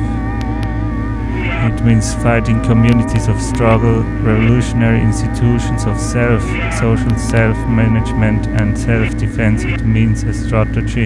It 1.60 1.84
means 1.84 2.14
fighting 2.16 2.62
communities 2.64 3.28
of 3.28 3.42
struggle, 3.42 4.04
revolutionary 4.22 5.02
institutions 5.02 5.86
of 5.86 6.00
self, 6.00 6.42
social 6.80 7.18
self 7.18 7.58
management, 7.68 8.46
and 8.48 8.78
self 8.78 9.18
defense. 9.18 9.64
It 9.64 9.84
means 9.84 10.24
a 10.24 10.34
strategy 10.34 11.06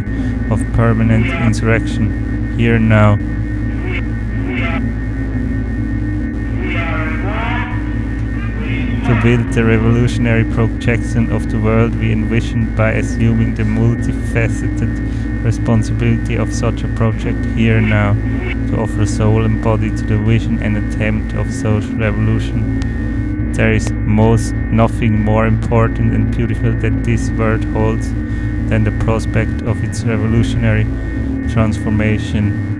of 0.51 0.61
permanent 0.73 1.27
insurrection, 1.27 2.57
here 2.59 2.79
now. 2.79 3.15
To 9.07 9.21
build 9.23 9.53
the 9.53 9.63
revolutionary 9.63 10.43
projection 10.43 11.31
of 11.31 11.49
the 11.49 11.59
world 11.59 11.95
we 11.95 12.11
envision 12.11 12.75
by 12.75 12.91
assuming 12.91 13.55
the 13.55 13.63
multifaceted 13.63 15.43
responsibility 15.43 16.35
of 16.35 16.53
such 16.53 16.83
a 16.83 16.87
project 16.89 17.43
here 17.57 17.81
now 17.81 18.13
to 18.71 18.79
offer 18.79 19.05
soul 19.05 19.43
and 19.43 19.61
body 19.61 19.89
to 19.89 20.03
the 20.03 20.17
vision 20.17 20.63
and 20.63 20.77
attempt 20.77 21.35
of 21.35 21.51
social 21.53 21.93
revolution. 21.95 22.79
There 23.51 23.73
is 23.73 23.91
most 23.91 24.53
nothing 24.53 25.21
more 25.21 25.45
important 25.45 26.13
and 26.13 26.35
beautiful 26.35 26.71
that 26.71 27.03
this 27.03 27.29
world 27.31 27.65
holds 27.65 28.13
than 28.69 28.85
the 28.85 28.91
prospect 29.03 29.61
of 29.63 29.83
its 29.83 30.03
revolutionary 30.03 30.85
transformation. 31.51 32.71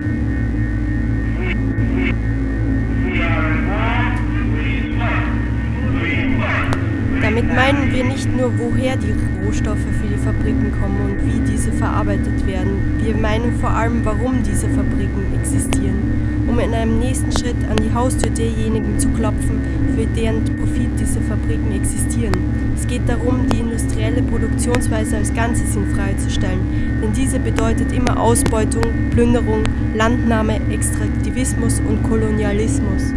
Damit 7.20 7.54
meinen 7.54 7.92
wir 7.92 8.04
nicht 8.04 8.34
nur, 8.34 8.50
woher 8.58 8.96
die 8.96 9.14
Rohstoffe 9.52 9.84
für 10.00 10.08
die 10.08 10.16
Fabriken 10.16 10.72
kommen 10.80 10.98
und 11.10 11.26
wie 11.26 11.52
diese 11.52 11.72
verarbeitet 11.72 12.46
werden. 12.46 12.98
Wir 13.04 13.14
meinen 13.14 13.52
vor 13.60 13.68
allem, 13.68 14.02
warum 14.02 14.42
diese 14.42 14.66
Fabriken 14.68 15.26
existieren, 15.38 16.46
um 16.48 16.58
in 16.58 16.72
einem 16.72 16.98
nächsten 16.98 17.30
Schritt 17.32 17.62
an 17.70 17.76
die 17.76 17.92
Haustür 17.92 18.30
derjenigen 18.30 18.98
zu 18.98 19.10
klopfen, 19.10 19.60
für 19.94 20.06
deren 20.06 20.42
Profit 20.56 20.88
diese 20.98 21.20
Fabriken 21.20 21.70
existieren. 21.72 22.32
Es 22.74 22.86
geht 22.86 23.06
darum, 23.06 23.46
die 23.52 23.60
industrielle 23.60 24.22
Produktionsweise 24.22 25.18
als 25.18 25.34
Ganzes 25.34 25.76
in 25.76 25.86
Frage 25.94 26.16
zu 26.16 26.30
stellen, 26.30 27.00
denn 27.02 27.12
diese 27.12 27.38
bedeutet 27.38 27.92
immer 27.92 28.18
Ausbeutung, 28.18 28.84
Plünderung, 29.10 29.64
Landnahme, 29.94 30.60
Extraktivismus 30.70 31.82
und 31.86 32.02
Kolonialismus. 32.04 33.12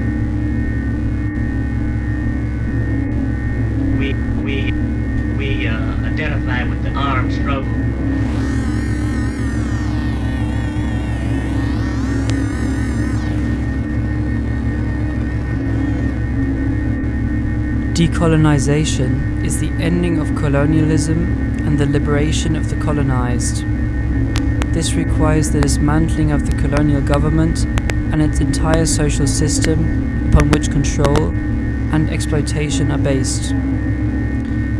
Decolonization 18.05 19.43
is 19.43 19.59
the 19.59 19.71
ending 19.81 20.19
of 20.19 20.35
colonialism 20.35 21.25
and 21.65 21.79
the 21.79 21.87
liberation 21.87 22.55
of 22.55 22.69
the 22.69 22.75
colonized. 22.75 23.65
This 24.75 24.93
requires 24.93 25.49
the 25.49 25.61
dismantling 25.61 26.31
of 26.31 26.45
the 26.45 26.55
colonial 26.61 27.01
government 27.01 27.65
and 28.13 28.21
its 28.21 28.39
entire 28.39 28.85
social 28.85 29.25
system 29.25 30.29
upon 30.29 30.51
which 30.51 30.69
control 30.69 31.29
and 31.95 32.11
exploitation 32.11 32.91
are 32.91 32.99
based. 32.99 33.53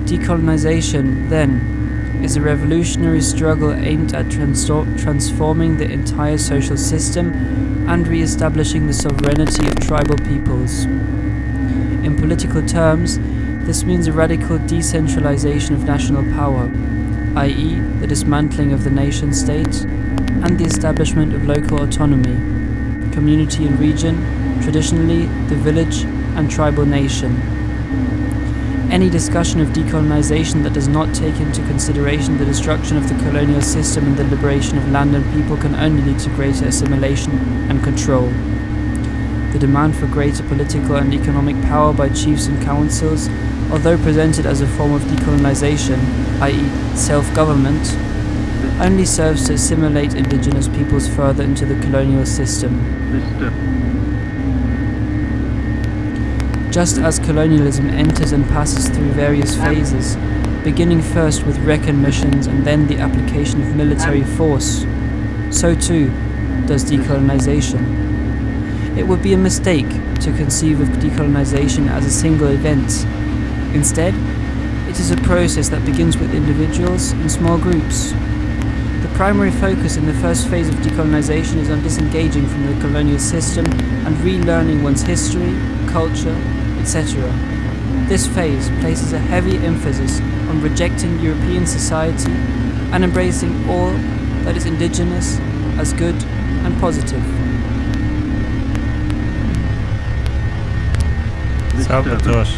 Decolonization, 0.05 1.27
then, 1.27 2.21
is 2.23 2.35
a 2.35 2.41
revolutionary 2.41 3.21
struggle 3.21 3.73
aimed 3.73 4.13
at 4.13 4.29
transforming 4.29 5.77
the 5.77 5.91
entire 5.91 6.38
social 6.38 6.77
system 6.77 7.33
and 7.89 8.07
re 8.07 8.21
establishing 8.21 8.85
the 8.85 8.93
sovereignty 8.93 9.67
of 9.67 9.79
tribal 9.79 10.17
peoples. 10.17 10.85
Political 12.26 12.65
terms, 12.65 13.19
this 13.67 13.84
means 13.84 14.08
a 14.08 14.12
radical 14.12 14.58
decentralization 14.58 15.76
of 15.76 15.84
national 15.84 16.23
power, 16.34 16.71
i.e., 17.36 17.80
the 18.00 18.08
dismantling 18.08 18.73
of 18.73 18.84
the 18.84 18.90
nation 18.90 19.32
state 19.32 19.84
and 20.42 20.58
the 20.58 20.63
establishment 20.63 21.36
of 21.36 21.46
local 21.46 21.84
autonomy, 21.84 22.34
community 23.13 23.67
and 23.67 23.80
region, 23.80 24.15
traditionally 24.63 25.28
the 25.50 25.56
village 25.56 26.02
and 26.36 26.50
tribal 26.50 26.84
nation. 26.84 27.40
Any 28.92 29.12
discussion 29.12 29.62
of 29.62 29.67
decolonization 29.67 30.63
that 30.63 30.73
does 30.73 30.88
not 30.88 31.13
take 31.13 31.40
into 31.40 31.62
consideration 31.67 32.40
the 32.40 32.46
destruction 32.46 32.98
of 32.98 33.08
the 33.08 33.23
colonial 33.23 33.62
system 33.62 34.08
and 34.08 34.17
the 34.17 34.23
liberation 34.23 34.80
of 34.80 34.90
land 34.90 35.15
and 35.15 35.32
people 35.36 35.58
can 35.58 35.76
only 35.76 36.02
lead 36.02 36.19
to 36.21 36.30
greater 36.30 36.65
assimilation 36.65 37.34
and 37.69 37.84
control. 37.84 38.34
The 39.56 39.60
demand 39.60 39.95
for 39.95 40.08
greater 40.08 40.43
political 40.43 40.97
and 40.97 41.13
economic 41.13 41.56
power 41.62 41.93
by 41.93 42.10
chiefs 42.10 42.47
and 42.47 42.62
councils, 42.62 43.29
although 43.71 43.97
presented 43.97 44.45
as 44.45 44.60
a 44.60 44.67
form 44.67 44.91
of 44.91 45.01
decolonization, 45.03 45.97
i.e., 46.41 46.97
self 46.97 47.33
government, 47.33 47.95
only 48.81 49.06
serves 49.06 49.47
to 49.47 49.53
assimilate 49.53 50.13
indigenous 50.13 50.67
peoples 50.67 51.08
further 51.08 51.45
into 51.45 51.65
the 51.65 51.79
colonial 51.85 52.25
system. 52.25 52.73
Just 56.69 56.97
as 56.97 57.17
colonialism 57.19 57.89
enters 57.91 58.33
and 58.33 58.45
passes 58.49 58.89
through 58.89 59.12
various 59.12 59.56
phases, 59.56 60.17
beginning 60.65 61.01
first 61.01 61.45
with 61.45 61.58
recon 61.60 62.01
missions 62.01 62.47
and 62.47 62.65
then 62.65 62.87
the 62.87 62.97
application 62.97 63.62
of 63.62 63.73
military 63.73 64.23
force, 64.23 64.85
so 65.49 65.73
too 65.73 66.10
does 66.67 66.83
decolonization. 66.83 68.14
It 68.98 69.06
would 69.06 69.21
be 69.21 69.33
a 69.33 69.37
mistake 69.37 69.89
to 70.21 70.31
conceive 70.37 70.79
of 70.79 70.87
decolonization 70.87 71.89
as 71.89 72.06
a 72.06 72.10
single 72.10 72.48
event. 72.48 73.06
Instead, 73.75 74.13
it 74.87 74.98
is 75.00 75.12
a 75.12 75.17
process 75.17 75.67
that 75.67 75.83
begins 75.85 76.17
with 76.17 76.33
individuals 76.33 77.12
and 77.12 77.29
small 77.29 77.58
groups. 77.58 78.12
The 78.12 79.12
primary 79.15 79.52
focus 79.52 79.98
in 79.98 80.06
the 80.06 80.13
first 80.13 80.48
phase 80.48 80.69
of 80.69 80.75
decolonization 80.75 81.58
is 81.58 81.69
on 81.69 81.83
disengaging 81.83 82.48
from 82.48 82.67
the 82.67 82.79
colonial 82.79 83.19
system 83.19 83.65
and 84.06 84.15
relearning 84.17 84.81
one's 84.81 85.02
history, 85.02 85.54
culture, 85.87 86.35
etc. 86.79 87.21
This 88.08 88.27
phase 88.27 88.69
places 88.79 89.12
a 89.12 89.19
heavy 89.19 89.58
emphasis 89.58 90.21
on 90.48 90.62
rejecting 90.62 91.19
European 91.19 91.67
society 91.67 92.31
and 92.93 93.04
embracing 93.04 93.69
all 93.69 93.91
that 94.46 94.56
is 94.56 94.65
indigenous 94.65 95.37
as 95.77 95.91
good 95.91 96.15
and 96.63 96.79
positive. 96.79 97.54
Sabotage. 101.84 102.56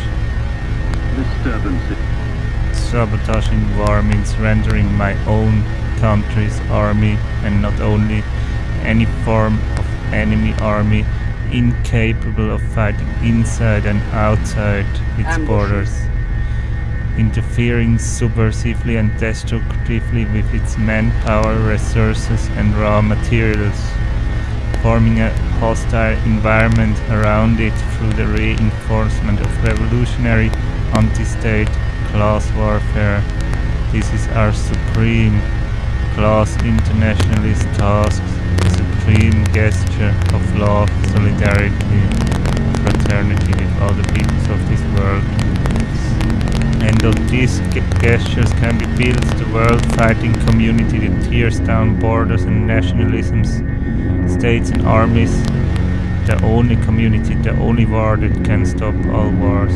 Sabotage 2.73 3.49
in 3.51 3.77
war 3.77 4.01
means 4.01 4.35
rendering 4.37 4.93
my 4.95 5.13
own 5.25 5.63
country's 5.99 6.59
army 6.69 7.17
and 7.43 7.61
not 7.61 7.79
only 7.81 8.23
any 8.83 9.05
form 9.25 9.59
of 9.77 9.85
enemy 10.13 10.53
army 10.61 11.05
incapable 11.51 12.51
of 12.51 12.61
fighting 12.73 13.07
inside 13.23 13.85
and 13.85 14.01
outside 14.13 14.85
its 15.17 15.37
borders, 15.45 16.01
interfering 17.17 17.97
subversively 17.97 18.99
and 18.99 19.17
destructively 19.17 20.25
with 20.25 20.53
its 20.53 20.77
manpower, 20.77 21.55
resources, 21.67 22.47
and 22.49 22.75
raw 22.75 23.01
materials, 23.01 23.79
forming 24.81 25.19
a 25.21 25.29
hostile 25.59 26.17
environment 26.25 26.97
around 27.09 27.59
it 27.59 27.73
through 27.95 28.13
the 28.13 28.27
reinforcement 28.27 29.39
of 29.39 29.63
revolutionary 29.63 30.49
anti-state 30.93 31.69
class 32.11 32.51
warfare. 32.53 33.23
This 33.91 34.11
is 34.13 34.27
our 34.29 34.53
supreme 34.53 35.39
class 36.13 36.55
internationalist 36.63 37.63
task, 37.79 38.21
supreme 38.75 39.45
gesture 39.53 40.15
of 40.33 40.57
love, 40.57 40.89
solidarity, 41.11 42.01
fraternity 42.83 43.53
with 43.53 43.81
all 43.81 43.93
the 43.93 44.07
peoples 44.13 44.47
of 44.49 44.59
this 44.69 44.81
world. 44.97 45.23
And 46.87 47.03
on 47.03 47.27
these 47.27 47.59
ge- 47.71 47.83
gestures 48.01 48.51
can 48.61 48.77
be 48.77 48.85
built 48.95 49.25
the 49.37 49.45
world 49.53 49.85
fighting 49.95 50.33
community 50.45 50.99
that 51.05 51.29
tears 51.29 51.59
down 51.59 51.99
borders 51.99 52.43
and 52.43 52.65
nationalisms, 52.65 53.49
states 54.31 54.69
and 54.69 54.87
armies, 54.87 55.35
the 56.27 56.39
only 56.43 56.77
community, 56.77 57.35
the 57.35 57.51
only 57.59 57.85
war 57.85 58.15
that 58.15 58.45
can 58.45 58.65
stop 58.65 58.95
all 59.07 59.29
wars. 59.31 59.75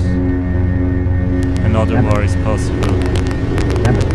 Another 1.65 2.01
war 2.01 2.23
is 2.23 2.35
possible. 2.37 4.10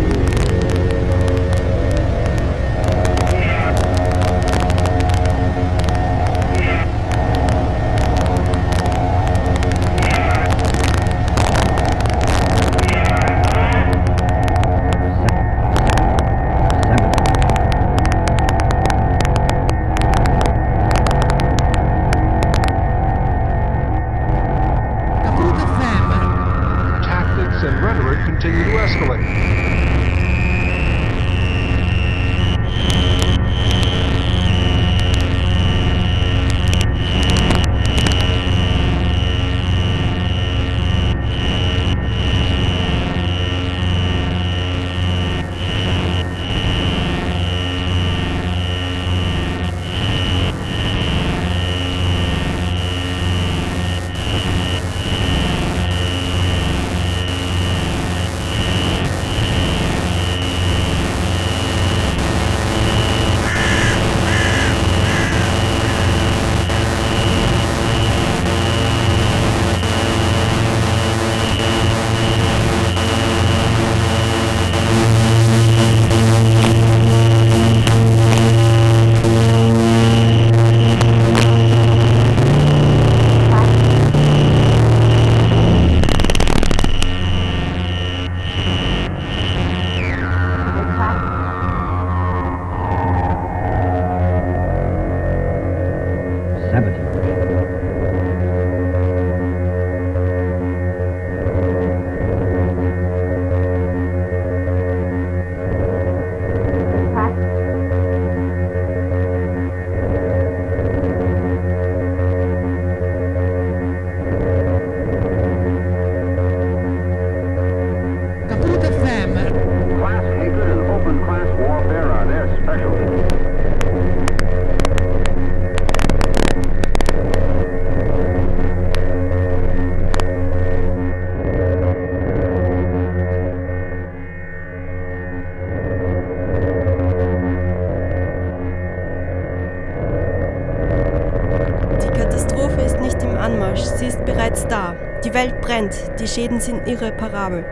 Die 145.67 145.73
Welt 145.73 145.91
brennt, 145.91 146.21
die 146.21 146.29
Schäden 146.29 146.61
sind 146.61 146.87
irreparabel. 146.87 147.65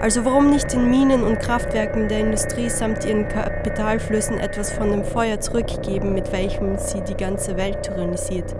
Also 0.00 0.24
warum 0.24 0.50
nicht 0.50 0.72
den 0.72 0.90
Minen 0.90 1.22
und 1.22 1.38
Kraftwerken 1.38 2.08
der 2.08 2.20
Industrie 2.20 2.68
samt 2.68 3.04
ihren 3.04 3.28
Kapitalflüssen 3.28 4.38
etwas 4.38 4.72
von 4.72 4.90
dem 4.90 5.04
Feuer 5.04 5.40
zurückgeben, 5.40 6.14
mit 6.14 6.32
welchem 6.32 6.78
sie 6.78 7.02
die 7.02 7.16
ganze 7.16 7.56
Welt 7.56 7.82
tyrannisiert? 7.82 8.54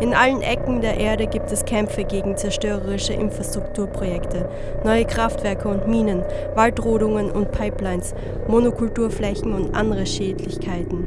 In 0.00 0.14
allen 0.14 0.42
Ecken 0.42 0.80
der 0.80 0.98
Erde 0.98 1.26
gibt 1.26 1.50
es 1.52 1.64
Kämpfe 1.64 2.04
gegen 2.04 2.36
zerstörerische 2.36 3.12
Infrastrukturprojekte, 3.12 4.48
neue 4.84 5.04
Kraftwerke 5.04 5.68
und 5.68 5.88
Minen, 5.88 6.22
Waldrodungen 6.54 7.30
und 7.30 7.52
Pipelines, 7.52 8.14
Monokulturflächen 8.48 9.54
und 9.54 9.74
andere 9.74 10.06
Schädlichkeiten. 10.06 11.06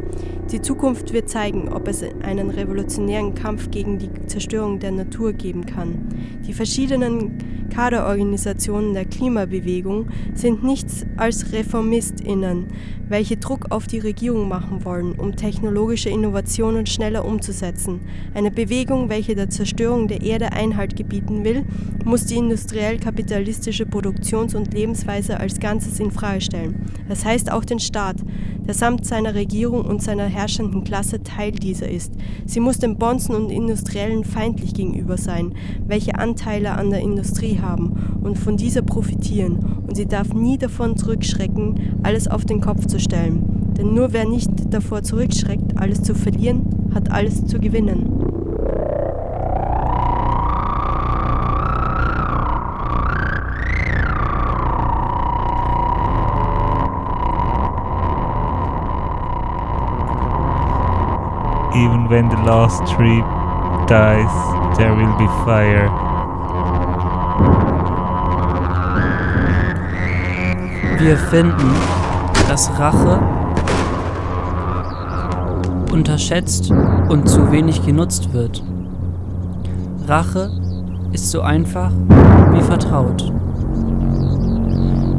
Die 0.53 0.61
Zukunft 0.61 1.13
wird 1.13 1.29
zeigen, 1.29 1.67
ob 1.69 1.87
es 1.87 2.03
einen 2.21 2.51
revolutionären 2.51 3.33
Kampf 3.33 3.71
gegen 3.71 3.97
die 3.97 4.11
Zerstörung 4.27 4.77
der 4.79 4.91
Natur 4.91 5.33
geben 5.33 5.65
kann. 5.65 6.09
Die 6.45 6.53
verschiedenen 6.53 7.39
Kaderorganisationen 7.69 8.93
der 8.93 9.05
Klimabewegung 9.05 10.07
sind 10.33 10.63
nichts 10.63 11.05
als 11.17 11.51
ReformistInnen, 11.51 12.67
welche 13.09 13.37
Druck 13.37 13.67
auf 13.71 13.87
die 13.87 13.99
Regierung 13.99 14.47
machen 14.47 14.85
wollen, 14.85 15.13
um 15.13 15.35
technologische 15.35 16.09
Innovationen 16.09 16.85
schneller 16.85 17.25
umzusetzen. 17.25 18.01
Eine 18.33 18.51
Bewegung, 18.51 19.09
welche 19.09 19.35
der 19.35 19.49
Zerstörung 19.49 20.07
der 20.07 20.21
Erde 20.21 20.51
Einhalt 20.53 20.95
gebieten 20.95 21.43
will, 21.43 21.63
muss 22.05 22.25
die 22.25 22.37
industriell-kapitalistische 22.37 23.85
Produktions- 23.85 24.55
und 24.55 24.73
Lebensweise 24.73 25.39
als 25.39 25.59
Ganzes 25.59 25.99
in 25.99 26.11
Frage 26.11 26.41
stellen. 26.41 26.85
Das 27.07 27.25
heißt 27.25 27.51
auch 27.51 27.65
den 27.65 27.79
Staat, 27.79 28.17
der 28.65 28.73
samt 28.73 29.05
seiner 29.05 29.35
Regierung 29.35 29.85
und 29.85 30.01
seiner 30.01 30.25
herrschenden 30.25 30.83
Klasse 30.83 31.21
Teil 31.21 31.51
dieser 31.51 31.89
ist. 31.89 32.13
Sie 32.45 32.59
muss 32.59 32.79
den 32.79 32.97
Bonzen 32.97 33.35
und 33.35 33.49
Industriellen 33.49 34.23
feindlich 34.23 34.73
gegenüber 34.73 35.17
sein, 35.17 35.53
welche 35.85 36.15
Anteile 36.15 36.71
an 36.71 36.89
der 36.89 37.01
Industrie 37.01 37.52
haben 37.61 38.19
und 38.21 38.37
von 38.37 38.57
dieser 38.57 38.81
profitieren, 38.81 39.59
und 39.87 39.95
sie 39.95 40.05
darf 40.05 40.33
nie 40.33 40.57
davon 40.57 40.97
zurückschrecken, 40.97 41.99
alles 42.03 42.27
auf 42.27 42.45
den 42.45 42.61
Kopf 42.61 42.85
zu 42.87 42.99
stellen. 42.99 43.73
Denn 43.77 43.93
nur 43.93 44.13
wer 44.13 44.27
nicht 44.27 44.73
davor 44.73 45.03
zurückschreckt, 45.03 45.79
alles 45.79 46.03
zu 46.03 46.13
verlieren, 46.13 46.89
hat 46.93 47.11
alles 47.11 47.45
zu 47.45 47.59
gewinnen. 47.59 48.23
Even 61.75 62.07
when 62.07 62.29
the 62.29 62.37
last 62.45 62.85
tree 62.85 63.23
dies, 63.87 64.77
there 64.77 64.95
will 64.95 65.11
be 65.17 65.27
fire. 65.43 66.12
Wir 71.03 71.17
finden, 71.17 71.69
dass 72.47 72.79
Rache 72.79 73.19
unterschätzt 75.91 76.71
und 76.71 77.27
zu 77.27 77.51
wenig 77.51 77.85
genutzt 77.85 78.31
wird. 78.31 78.63
Rache 80.07 80.49
ist 81.11 81.29
so 81.29 81.41
einfach 81.41 81.91
wie 82.53 82.61
vertraut. 82.61 83.33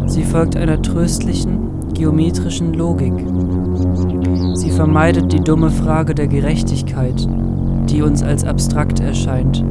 Sie 0.07 0.25
folgt 0.25 0.57
einer 0.57 0.81
tröstlichen, 0.81 1.93
geometrischen 1.93 2.73
Logik. 2.73 3.13
Sie 4.55 4.71
vermeidet 4.71 5.35
die 5.35 5.41
dumme 5.41 5.71
Frage 5.71 6.15
der 6.15 6.29
Gerechtigkeit, 6.29 7.29
die 7.91 8.01
uns 8.01 8.23
als 8.23 8.45
abstrakt 8.45 9.01
erscheint, 9.01 9.63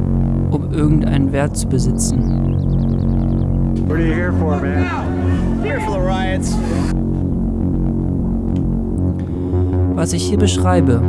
um 0.52 0.72
irgendeinen 0.72 1.32
Wert 1.32 1.56
zu 1.56 1.66
besitzen. 1.66 2.54
What 3.88 3.96
are 3.96 4.06
you 4.06 4.14
here 4.14 4.32
for, 4.32 4.60
man? 4.60 5.13
Was 9.94 10.12
ich 10.12 10.24
hier 10.24 10.36
beschreibe, 10.36 11.00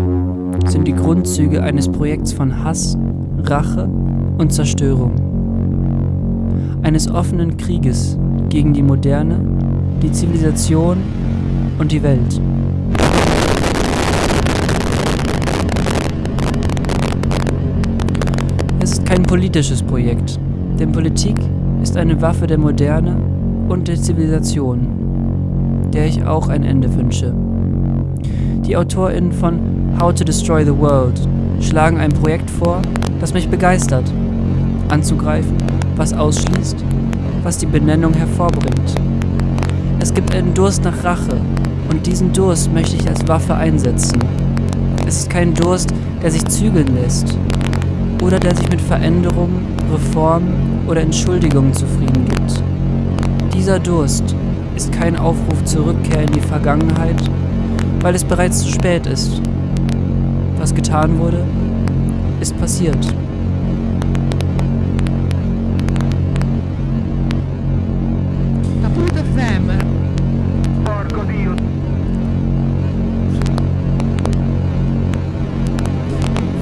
sind 0.68 0.88
die 0.88 0.96
Grundzüge 0.96 1.62
eines 1.62 1.90
Projekts 1.90 2.32
von 2.32 2.64
Hass, 2.64 2.98
Rache 3.44 3.90
und 4.38 4.54
Zerstörung. 4.54 5.12
Eines 6.82 7.12
offenen 7.12 7.58
Krieges 7.58 8.18
gegen 8.48 8.72
die 8.72 8.84
Moderne, 8.84 9.38
die 10.02 10.14
Zivilisation 10.14 10.98
und 11.78 11.92
die 11.92 12.02
Welt. 12.04 12.40
Es 18.80 18.94
ist 18.94 19.06
kein 19.06 19.24
politisches 19.24 19.84
Projekt, 19.84 20.40
denn 20.80 20.94
Politik 20.94 21.36
ist 21.82 21.98
eine 21.98 22.22
Waffe 22.22 22.48
der 22.48 22.60
Moderne 22.60 23.35
und 23.68 23.88
der 23.88 23.96
Zivilisation, 23.96 25.90
der 25.94 26.06
ich 26.08 26.24
auch 26.26 26.50
ein 26.50 26.64
Ende 26.64 26.94
wünsche. 26.96 27.34
Die 28.66 28.76
AutorInnen 28.76 29.32
von 29.32 29.60
How 30.00 30.14
to 30.14 30.24
Destroy 30.24 30.66
the 30.66 30.78
World 30.78 31.20
schlagen 31.62 31.98
ein 31.98 32.12
Projekt 32.12 32.50
vor, 32.50 32.82
das 33.20 33.34
mich 33.34 33.50
begeistert. 33.50 34.12
Anzugreifen, 34.90 35.58
was 35.96 36.14
ausschließt, 36.14 36.78
was 37.44 37.58
die 37.58 37.66
Benennung 37.66 38.14
hervorbringt. 38.14 38.96
Es 40.00 40.14
gibt 40.14 40.36
einen 40.36 40.54
Durst 40.54 40.84
nach 40.84 41.04
Rache 41.04 41.38
und 41.90 42.06
diesen 42.06 42.34
Durst 42.34 42.72
möchte 42.74 42.96
ich 42.96 43.08
als 43.08 43.28
Waffe 43.28 43.56
einsetzen. 43.56 44.20
Es 45.08 45.20
ist 45.20 45.30
kein 45.30 45.54
Durst, 45.54 45.94
der 46.22 46.32
sich 46.32 46.46
zügeln 46.46 46.96
lässt 46.96 47.38
oder 48.22 48.40
der 48.40 48.56
sich 48.56 48.70
mit 48.70 48.82
Veränderungen, 48.82 49.66
Reformen 49.92 50.54
oder 50.88 51.02
Entschuldigungen 51.02 51.74
zufrieden 51.74 52.26
gibt. 52.26 52.64
Dieser 53.56 53.80
Durst 53.80 54.36
ist 54.76 54.92
kein 54.92 55.16
Aufruf 55.16 55.64
zur 55.64 55.86
Rückkehr 55.86 56.22
in 56.22 56.32
die 56.32 56.42
Vergangenheit, 56.42 57.16
weil 58.02 58.14
es 58.14 58.24
bereits 58.24 58.60
zu 58.60 58.68
spät 58.70 59.08
ist. 59.08 59.42
Was 60.58 60.76
getan 60.76 61.18
wurde, 61.18 61.42
ist 62.42 62.56
passiert. 62.60 62.98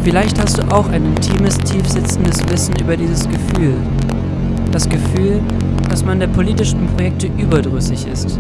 Vielleicht 0.03 0.39
hast 0.39 0.59
du 0.59 0.61
auch 0.71 0.87
ein 0.89 1.03
intimes, 1.05 1.57
tiefsitzendes 1.57 2.47
Wissen 2.49 2.75
über 2.79 2.95
dieses 2.95 3.27
Gefühl. 3.27 3.73
Das 4.73 4.89
Gefühl, 4.89 5.39
dass 5.87 6.03
man 6.03 6.19
der 6.19 6.25
politischen 6.25 6.87
Projekte 6.87 7.27
überdrüssig 7.37 8.07
ist, 8.11 8.39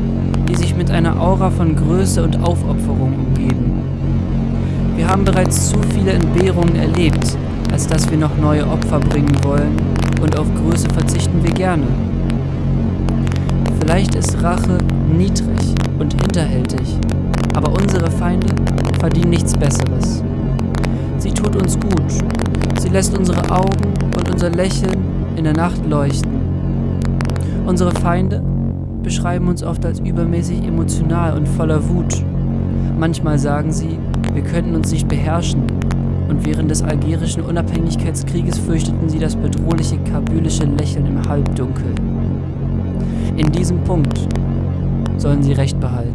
die 0.49 0.55
sich 0.55 0.75
mit 0.75 0.89
einer 0.89 1.21
Aura 1.21 1.51
von 1.51 1.75
Größe 1.75 2.23
und 2.23 2.41
Aufopferung 2.41 3.13
umgeben. 3.13 3.83
Wir 4.95 5.07
haben 5.07 5.25
bereits 5.25 5.69
zu 5.69 5.77
viele 5.93 6.13
Entbehrungen 6.13 6.75
erlebt, 6.75 7.37
als 7.71 7.85
dass 7.85 8.09
wir 8.09 8.17
noch 8.17 8.35
neue 8.41 8.67
Opfer 8.67 8.99
bringen 8.99 9.37
wollen 9.43 9.77
und 10.23 10.35
auf 10.35 10.47
Größe 10.55 10.89
verzichten 10.89 11.43
wir 11.43 11.51
gerne. 11.51 11.85
Vielleicht 13.79 14.15
ist 14.15 14.41
Rache 14.41 14.79
niedrig 15.15 15.75
und 15.99 16.19
hinterhältig, 16.19 16.97
aber 17.53 17.71
unsere 17.71 18.09
Feinde 18.09 18.47
verdienen 18.99 19.29
nichts 19.29 19.53
Besseres. 19.53 20.23
Sie 21.19 21.31
tut 21.31 21.55
uns 21.55 21.79
gut. 21.79 22.11
Sie 22.79 22.89
lässt 22.89 23.15
unsere 23.15 23.51
Augen 23.51 23.93
und 24.17 24.31
unser 24.31 24.49
Lächeln 24.49 25.12
in 25.35 25.43
der 25.43 25.53
Nacht 25.53 25.85
leuchten. 25.85 26.31
Unsere 27.65 27.91
Feinde 27.91 28.41
beschreiben 29.03 29.47
uns 29.47 29.63
oft 29.63 29.85
als 29.85 29.99
übermäßig 29.99 30.63
emotional 30.65 31.37
und 31.37 31.47
voller 31.47 31.87
Wut. 31.89 32.23
Manchmal 32.97 33.37
sagen 33.39 33.71
sie, 33.71 33.97
wir 34.33 34.43
könnten 34.43 34.75
uns 34.75 34.91
nicht 34.91 35.07
beherrschen. 35.07 35.63
Und 36.29 36.45
während 36.45 36.71
des 36.71 36.81
algerischen 36.81 37.43
Unabhängigkeitskrieges 37.43 38.57
fürchteten 38.59 39.09
sie 39.09 39.19
das 39.19 39.35
bedrohliche 39.35 39.97
kabylische 40.11 40.65
Lächeln 40.65 41.05
im 41.05 41.27
Halbdunkel. 41.27 41.85
In 43.37 43.51
diesem 43.51 43.83
Punkt 43.83 44.27
sollen 45.17 45.43
sie 45.43 45.53
Recht 45.53 45.79
behalten. 45.79 46.12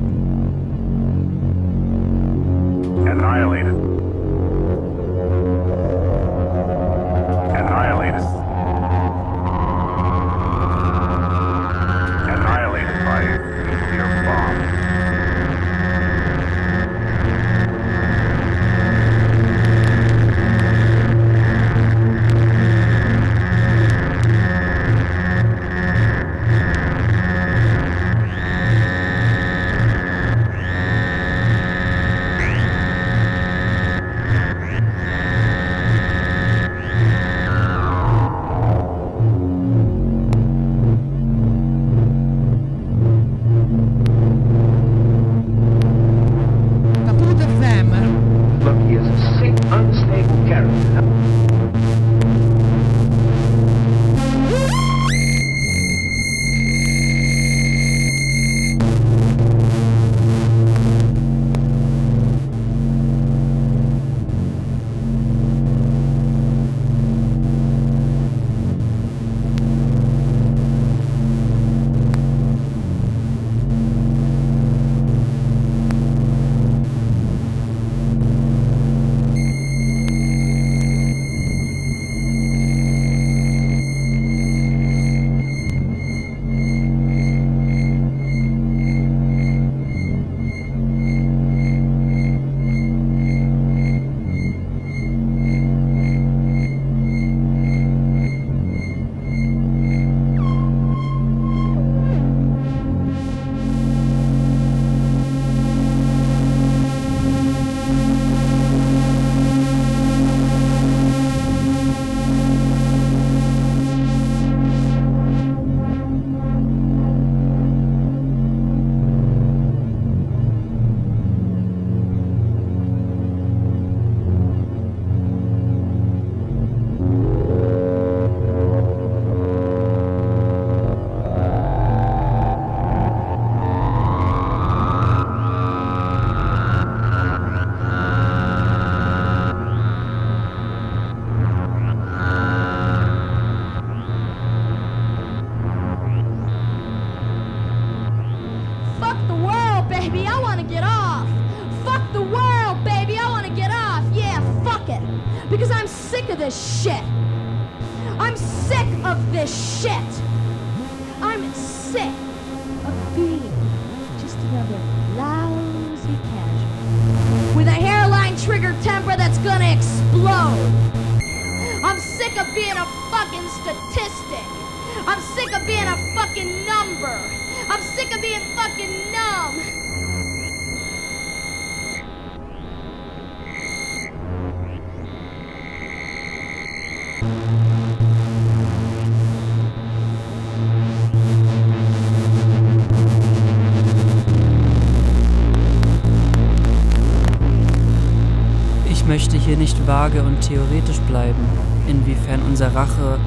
Nicht 199.69 199.87
vage 199.87 200.23
und 200.23 200.41
theoretisch 200.41 200.99
bleiben, 201.01 201.45
inwiefern 201.89 202.41
unser 202.49 202.75
Rache 202.75 203.19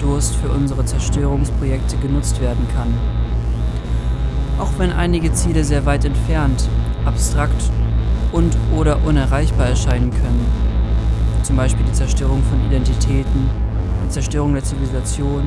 Durst 0.00 0.36
für 0.36 0.48
unsere 0.50 0.84
Zerstörungsprojekte 0.84 1.96
genutzt 1.96 2.40
werden 2.40 2.64
kann. 2.76 2.94
Auch 4.60 4.70
wenn 4.78 4.92
einige 4.92 5.32
Ziele 5.32 5.64
sehr 5.64 5.84
weit 5.84 6.04
entfernt, 6.04 6.68
abstrakt 7.04 7.70
und 8.30 8.56
oder 8.76 9.04
unerreichbar 9.04 9.66
erscheinen 9.66 10.12
können, 10.12 10.46
zum 11.42 11.56
Beispiel 11.56 11.84
die 11.86 11.92
Zerstörung 11.92 12.42
von 12.44 12.64
Identitäten, 12.64 13.50
die 14.04 14.10
Zerstörung 14.10 14.52
der 14.52 14.62
Zivilisation, 14.62 15.42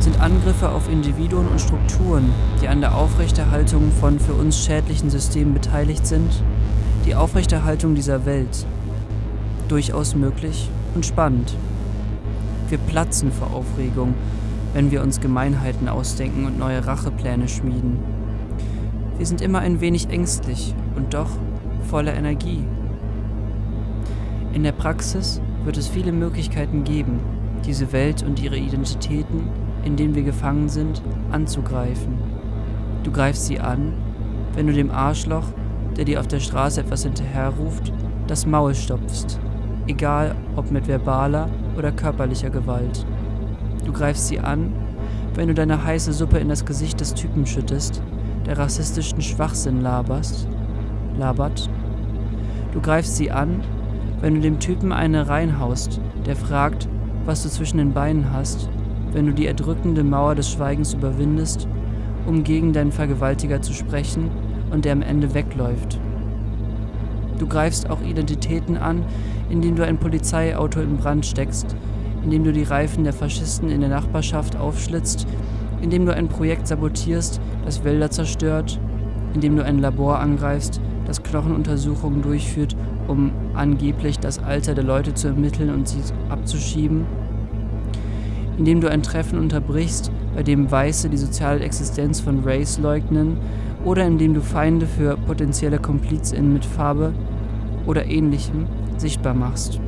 sind 0.00 0.18
Angriffe 0.22 0.70
auf 0.70 0.90
Individuen 0.90 1.48
und 1.48 1.60
Strukturen, 1.60 2.32
die 2.62 2.68
an 2.68 2.80
der 2.80 2.94
Aufrechterhaltung 2.94 3.92
von 4.00 4.18
für 4.18 4.32
uns 4.32 4.64
schädlichen 4.64 5.10
Systemen 5.10 5.52
beteiligt 5.52 6.06
sind, 6.06 6.30
die 7.04 7.14
Aufrechterhaltung 7.14 7.94
dieser 7.94 8.24
Welt, 8.24 8.66
durchaus 9.68 10.14
möglich 10.14 10.70
und 10.94 11.04
spannend. 11.04 11.54
Wir 12.68 12.78
platzen 12.78 13.30
vor 13.30 13.52
Aufregung, 13.52 14.14
wenn 14.72 14.90
wir 14.90 15.02
uns 15.02 15.20
Gemeinheiten 15.20 15.88
ausdenken 15.88 16.46
und 16.46 16.58
neue 16.58 16.86
Rachepläne 16.86 17.46
schmieden. 17.48 17.98
Wir 19.18 19.26
sind 19.26 19.42
immer 19.42 19.58
ein 19.58 19.80
wenig 19.80 20.08
ängstlich 20.08 20.74
und 20.96 21.12
doch 21.12 21.28
voller 21.88 22.14
Energie. 22.14 22.64
In 24.54 24.62
der 24.62 24.72
Praxis 24.72 25.42
wird 25.64 25.76
es 25.76 25.88
viele 25.88 26.12
Möglichkeiten 26.12 26.84
geben, 26.84 27.20
diese 27.66 27.92
Welt 27.92 28.22
und 28.22 28.40
ihre 28.42 28.56
Identitäten, 28.56 29.48
in 29.84 29.96
denen 29.96 30.14
wir 30.14 30.22
gefangen 30.22 30.68
sind, 30.70 31.02
anzugreifen. 31.30 32.14
Du 33.02 33.12
greifst 33.12 33.44
sie 33.46 33.60
an, 33.60 33.92
wenn 34.54 34.66
du 34.66 34.72
dem 34.72 34.90
Arschloch, 34.90 35.46
der 35.96 36.04
dir 36.04 36.20
auf 36.20 36.26
der 36.26 36.40
Straße 36.40 36.80
etwas 36.80 37.02
hinterherruft, 37.04 37.92
das 38.26 38.46
Maul 38.46 38.74
stopfst, 38.74 39.38
egal 39.86 40.34
ob 40.56 40.70
mit 40.70 40.88
verbaler 40.88 41.48
oder 41.76 41.92
körperlicher 41.92 42.50
Gewalt. 42.50 43.06
Du 43.84 43.92
greifst 43.92 44.28
sie 44.28 44.40
an, 44.40 44.72
wenn 45.34 45.48
du 45.48 45.54
deine 45.54 45.84
heiße 45.84 46.12
Suppe 46.12 46.38
in 46.38 46.48
das 46.48 46.64
Gesicht 46.64 47.00
des 47.00 47.14
Typen 47.14 47.46
schüttest, 47.46 48.02
der 48.46 48.58
rassistischen 48.58 49.20
Schwachsinn 49.20 49.80
laberst, 49.80 50.48
labert. 51.18 51.68
Du 52.72 52.80
greifst 52.80 53.16
sie 53.16 53.30
an, 53.30 53.62
wenn 54.20 54.34
du 54.34 54.40
dem 54.40 54.58
Typen 54.58 54.92
eine 54.92 55.28
reinhaust, 55.28 56.00
der 56.26 56.36
fragt, 56.36 56.88
was 57.24 57.42
du 57.42 57.48
zwischen 57.48 57.78
den 57.78 57.92
Beinen 57.92 58.32
hast, 58.32 58.68
wenn 59.12 59.26
du 59.26 59.32
die 59.32 59.46
erdrückende 59.46 60.02
Mauer 60.02 60.34
des 60.34 60.50
Schweigens 60.50 60.94
überwindest, 60.94 61.68
um 62.26 62.42
gegen 62.42 62.72
deinen 62.72 62.92
Vergewaltiger 62.92 63.60
zu 63.60 63.72
sprechen 63.72 64.30
und 64.74 64.84
der 64.84 64.92
am 64.92 65.02
Ende 65.02 65.32
wegläuft. 65.32 65.98
Du 67.38 67.46
greifst 67.46 67.88
auch 67.88 68.02
Identitäten 68.02 68.76
an, 68.76 69.04
indem 69.48 69.76
du 69.76 69.84
ein 69.84 69.98
Polizeiauto 69.98 70.80
in 70.80 70.96
Brand 70.96 71.24
steckst, 71.24 71.74
indem 72.22 72.44
du 72.44 72.52
die 72.52 72.62
Reifen 72.62 73.04
der 73.04 73.12
Faschisten 73.12 73.70
in 73.70 73.80
der 73.80 73.88
Nachbarschaft 73.88 74.56
aufschlitzt, 74.56 75.26
indem 75.80 76.06
du 76.06 76.14
ein 76.14 76.28
Projekt 76.28 76.66
sabotierst, 76.66 77.40
das 77.64 77.84
Wälder 77.84 78.10
zerstört, 78.10 78.78
indem 79.34 79.56
du 79.56 79.64
ein 79.64 79.78
Labor 79.78 80.18
angreifst, 80.18 80.80
das 81.06 81.22
Knochenuntersuchungen 81.22 82.22
durchführt, 82.22 82.76
um 83.08 83.30
angeblich 83.54 84.18
das 84.18 84.38
Alter 84.38 84.74
der 84.74 84.84
Leute 84.84 85.14
zu 85.14 85.28
ermitteln 85.28 85.70
und 85.70 85.88
sie 85.88 86.00
abzuschieben, 86.28 87.04
indem 88.56 88.80
du 88.80 88.90
ein 88.90 89.02
Treffen 89.02 89.38
unterbrichst, 89.38 90.10
bei 90.34 90.42
dem 90.42 90.70
Weiße 90.70 91.10
die 91.10 91.16
soziale 91.16 91.60
Existenz 91.60 92.20
von 92.20 92.42
Race 92.44 92.78
leugnen, 92.78 93.36
oder 93.84 94.06
indem 94.06 94.34
du 94.34 94.40
Feinde 94.40 94.86
für 94.86 95.16
potenzielle 95.16 95.78
KomplizInnen 95.78 96.52
mit 96.52 96.64
Farbe 96.64 97.12
oder 97.86 98.06
ähnlichem 98.06 98.66
sichtbar 98.96 99.34
machst. 99.34 99.80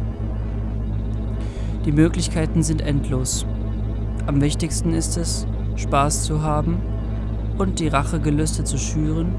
Die 1.85 1.93
Möglichkeiten 1.93 2.63
sind 2.63 2.83
endlos. 2.83 3.47
Am 4.27 4.41
wichtigsten 4.41 4.93
ist 4.93 5.17
es, 5.17 5.47
Spaß 5.77 6.25
zu 6.25 6.43
haben 6.43 6.79
und 7.59 7.79
die 7.79 7.89
Rachegelüste 7.89 8.65
zu 8.65 8.77
schüren, 8.77 9.35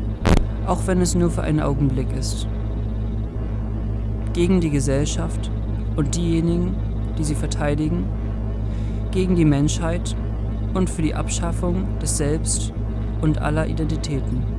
auch 0.65 0.79
wenn 0.87 1.01
es 1.01 1.13
nur 1.13 1.29
für 1.29 1.43
einen 1.43 1.59
Augenblick 1.59 2.07
ist. 2.17 2.47
Gegen 4.33 4.61
die 4.61 4.69
Gesellschaft 4.69 5.51
und 5.95 6.15
diejenigen, 6.15 6.75
die 7.17 7.23
sie 7.23 7.35
verteidigen, 7.35 8.05
gegen 9.11 9.35
die 9.35 9.45
Menschheit 9.45 10.15
und 10.73 10.89
für 10.89 11.01
die 11.01 11.15
Abschaffung 11.15 11.99
des 11.99 12.17
Selbst 12.17 12.71
und 13.21 13.41
aller 13.41 13.67
Identitäten. 13.67 14.56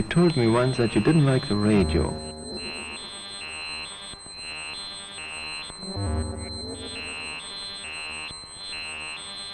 You 0.00 0.08
told 0.08 0.34
me 0.34 0.46
once 0.46 0.78
that 0.78 0.94
you 0.94 1.02
didn't 1.02 1.26
like 1.26 1.46
the 1.46 1.54
radio. 1.54 2.08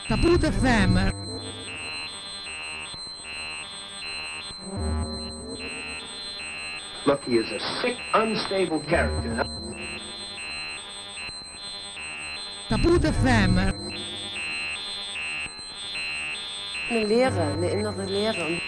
Kaput 0.07 0.41
FM. 0.43 1.13
Look, 7.07 7.25
he 7.25 7.39
is 7.39 7.51
a 7.51 7.59
sick, 7.83 7.97
unstable 8.15 8.79
character. 8.79 9.45
Kaput 12.69 13.03
FM. 13.03 13.75
Eine 16.89 17.05
Leere, 17.05 17.53
eine 17.53 17.69
innere 17.69 18.05
Leere. 18.07 18.66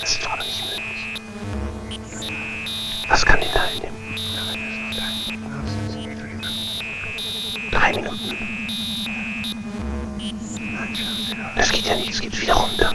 Das 0.00 0.10
ist 0.10 0.24
doch 0.24 0.36
nicht 0.36 0.64
möglich. 0.64 1.20
Das 3.08 3.24
kann 3.24 3.40
ich 3.40 3.48
teilnehmen. 3.48 4.16
Drei 7.70 7.92
Minuten. 7.92 8.68
Es 11.56 11.72
geht 11.72 11.86
ja 11.86 11.96
nicht, 11.96 12.10
es 12.10 12.20
geht 12.20 12.40
wieder 12.40 12.54
runter. 12.54 12.94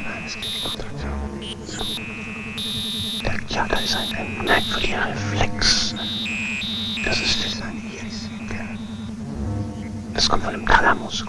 Ja, 3.49 3.67
da 3.67 3.77
ist 3.77 3.95
ein, 3.95 4.45
merkwürdiger 4.45 5.07
Reflex. 5.07 5.95
Das 7.03 7.19
ist 7.19 7.45
das 10.13 10.29
kommt 10.29 10.43
von 10.43 10.53
dem 10.53 10.65
Kalamus, 10.65 11.24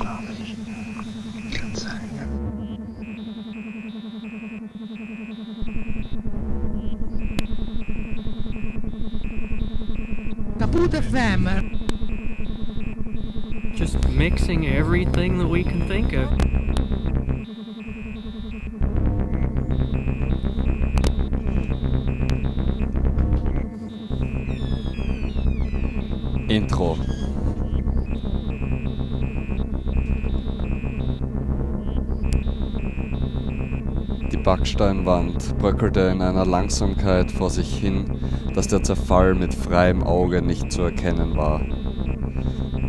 Backsteinwand 34.56 35.58
bröckelte 35.58 36.00
in 36.00 36.22
einer 36.22 36.46
Langsamkeit 36.46 37.30
vor 37.30 37.50
sich 37.50 37.76
hin, 37.76 38.18
dass 38.54 38.66
der 38.66 38.82
Zerfall 38.82 39.34
mit 39.34 39.52
freiem 39.52 40.02
Auge 40.02 40.40
nicht 40.40 40.72
zu 40.72 40.80
erkennen 40.80 41.36
war. 41.36 41.60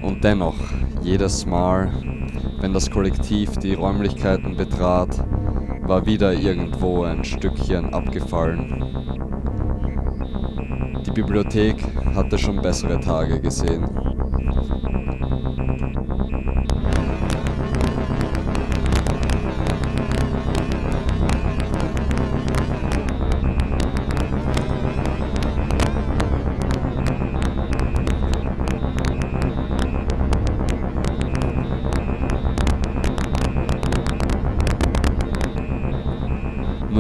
Und 0.02 0.24
dennoch, 0.24 0.56
jedes 1.04 1.46
Mal, 1.46 1.92
wenn 2.62 2.74
das 2.74 2.90
Kollektiv 2.90 3.58
die 3.58 3.74
Räumlichkeiten 3.74 4.56
betrat, 4.56 5.10
war 5.82 6.06
wieder 6.06 6.32
irgendwo 6.32 7.04
ein 7.04 7.26
Stückchen 7.26 7.94
abgefallen. 7.94 8.86
Die 11.06 11.12
Bibliothek 11.12 11.84
hatte 12.16 12.38
schon 12.38 12.62
bessere 12.62 12.98
Tage 13.02 13.42
gesehen. 13.42 13.90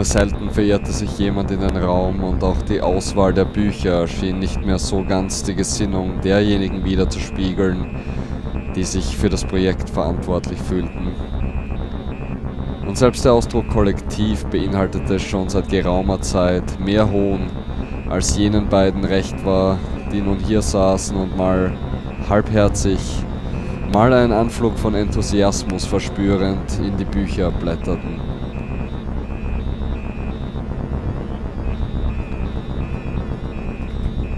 Selten 0.07 0.49
verirrte 0.49 0.91
sich 0.91 1.17
jemand 1.17 1.51
in 1.51 1.59
den 1.59 1.75
Raum 1.75 2.23
und 2.23 2.43
auch 2.43 2.61
die 2.61 2.81
Auswahl 2.81 3.33
der 3.33 3.45
Bücher 3.45 4.07
schien 4.07 4.39
nicht 4.39 4.65
mehr 4.65 4.79
so 4.79 5.03
ganz 5.03 5.43
die 5.43 5.53
Gesinnung 5.53 6.21
derjenigen 6.21 6.85
wiederzuspiegeln, 6.85 7.99
die 8.75 8.83
sich 8.83 9.17
für 9.17 9.29
das 9.29 9.43
Projekt 9.43 9.89
verantwortlich 9.89 10.59
fühlten. 10.59 11.11
Und 12.87 12.97
selbst 12.97 13.25
der 13.25 13.33
Ausdruck 13.33 13.67
Kollektiv 13.67 14.45
beinhaltete 14.45 15.19
schon 15.19 15.49
seit 15.49 15.67
geraumer 15.67 16.21
Zeit 16.21 16.79
mehr 16.79 17.11
Hohn, 17.11 17.47
als 18.09 18.37
jenen 18.37 18.69
beiden 18.69 19.03
recht 19.03 19.45
war, 19.45 19.77
die 20.13 20.21
nun 20.21 20.39
hier 20.39 20.61
saßen 20.61 21.17
und 21.17 21.35
mal 21.35 21.73
halbherzig, 22.29 22.99
mal 23.91 24.13
einen 24.13 24.31
Anflug 24.31 24.79
von 24.79 24.95
Enthusiasmus 24.95 25.85
verspürend 25.85 26.79
in 26.79 26.95
die 26.95 27.05
Bücher 27.05 27.51
blätterten. 27.51 28.16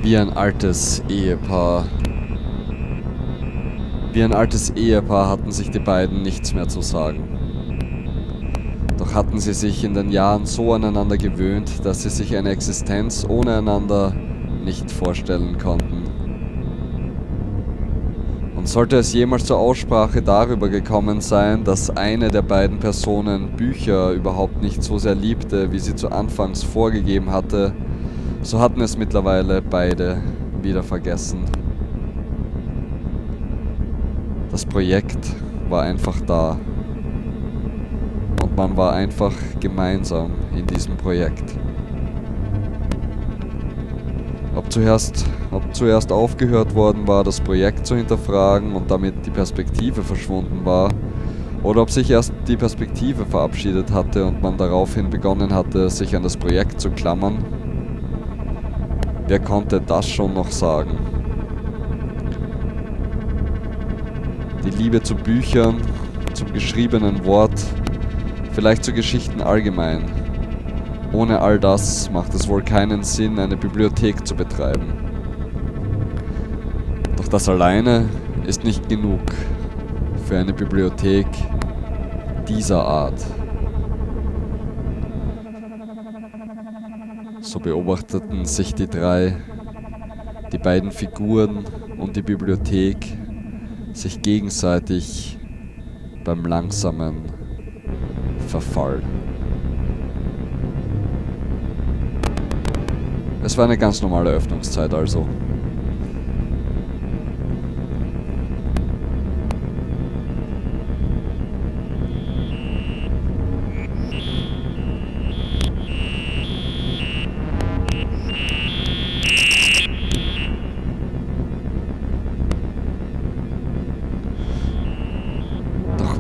Wie 0.10 0.18
ein 0.18 0.34
altes 0.34 1.04
Ehepaar. 1.08 1.86
Wie 4.12 4.24
ein 4.24 4.34
altes 4.34 4.72
Ehepaar 4.72 5.30
hatten 5.30 5.52
sich 5.52 5.70
die 5.70 5.78
beiden 5.78 6.24
nichts 6.24 6.52
mehr 6.52 6.68
zu 6.68 6.82
sagen. 6.82 7.30
Doch 8.98 9.14
hatten 9.14 9.40
sie 9.40 9.54
sich 9.54 9.84
in 9.84 9.94
den 9.94 10.10
Jahren 10.10 10.48
so 10.48 10.74
aneinander 10.74 11.16
gewöhnt, 11.16 11.86
dass 11.86 12.02
sie 12.02 12.10
sich 12.10 12.36
eine 12.36 12.50
Existenz 12.50 13.24
ohne 13.30 13.60
einander 13.60 14.16
nicht 14.66 14.90
vorstellen 14.90 15.60
konnten. 15.60 16.06
Und 18.56 18.68
sollte 18.68 18.96
es 18.98 19.14
jemals 19.14 19.46
zur 19.46 19.60
Aussprache 19.60 20.24
darüber 20.24 20.70
gekommen 20.70 21.22
sein, 21.22 21.64
dass 21.64 21.92
eine 21.92 22.32
der 22.32 22.42
beiden 22.42 22.80
Personen 22.80 23.56
Bücher 23.56 24.10
überhaupt 24.14 24.60
nicht 24.60 24.82
so 24.82 24.98
sehr 24.98 25.14
liebte, 25.14 25.72
wie 25.72 25.78
sie 25.78 25.94
zu 25.94 26.10
Anfangs 26.12 26.64
vorgegeben 26.64 27.30
hatte, 27.32 27.76
so 28.42 28.60
hatten 28.60 28.82
es 28.82 28.98
mittlerweile 28.98 29.62
beide 29.62 30.22
wieder 30.62 30.84
vergessen. 30.84 31.46
Das 34.52 34.66
Projekt 34.66 35.36
war 35.70 35.84
einfach 35.84 36.20
da. 36.22 36.58
Und 38.42 38.56
man 38.56 38.76
war 38.76 38.94
einfach 38.94 39.34
gemeinsam 39.60 40.32
in 40.56 40.66
diesem 40.66 40.98
Projekt. 40.98 41.58
Ob 44.56 44.72
zuerst, 44.72 45.26
ob 45.52 45.74
zuerst 45.76 46.12
aufgehört 46.12 46.74
worden 46.76 47.08
war, 47.08 47.24
das 47.24 47.40
Projekt 47.40 47.86
zu 47.86 47.96
hinterfragen 47.96 48.74
und 48.74 48.90
damit 48.90 49.26
die 49.26 49.32
Perspektive 49.32 50.02
verschwunden 50.02 50.66
war, 50.66 50.90
oder 51.62 51.82
ob 51.82 51.90
sich 51.90 52.10
erst 52.10 52.34
die 52.48 52.58
Perspektive 52.58 53.26
verabschiedet 53.26 53.92
hatte 53.92 54.26
und 54.26 54.42
man 54.42 54.58
daraufhin 54.58 55.10
begonnen 55.10 55.54
hatte, 55.54 55.90
sich 55.90 56.16
an 56.16 56.24
das 56.24 56.38
Projekt 56.38 56.80
zu 56.80 56.90
klammern, 56.90 57.44
Wer 59.30 59.40
konnte 59.40 59.80
das 59.80 60.10
schon 60.10 60.34
noch 60.34 60.50
sagen? 60.50 60.98
Die 64.66 64.72
Liebe 64.72 65.04
zu 65.04 65.14
Büchern, 65.14 65.78
zum 66.34 66.52
geschriebenen 66.52 67.24
Wort, 67.26 67.64
vielleicht 68.54 68.84
zu 68.84 68.92
Geschichten 68.92 69.42
allgemein. 69.42 70.04
Ohne 71.14 71.42
all 71.42 71.60
das 71.60 72.10
macht 72.10 72.34
es 72.34 72.48
wohl 72.48 72.64
keinen 72.64 73.04
Sinn, 73.04 73.38
eine 73.38 73.56
Bibliothek 73.56 74.26
zu 74.26 74.34
betreiben. 74.34 74.94
Doch 77.16 77.28
das 77.28 77.48
alleine 77.48 78.06
ist 78.48 78.64
nicht 78.64 78.90
genug 78.90 79.22
für 80.26 80.40
eine 80.40 80.54
Bibliothek 80.54 81.28
dieser 82.48 82.84
Art. 82.84 83.24
So 87.50 87.60
beobachteten 87.60 88.46
sich 88.46 88.76
die 88.76 88.86
drei, 88.86 89.36
die 90.52 90.60
beiden 90.60 90.92
Figuren 90.92 91.66
und 91.98 92.16
die 92.16 92.22
Bibliothek 92.22 92.98
sich 93.92 94.22
gegenseitig 94.22 95.40
beim 96.24 96.46
langsamen 96.46 97.24
Verfall. 98.46 99.02
Es 103.44 103.58
war 103.58 103.66
eine 103.66 103.80
ganz 103.80 104.00
normale 104.04 104.30
Öffnungszeit 104.30 104.94
also. 104.94 105.28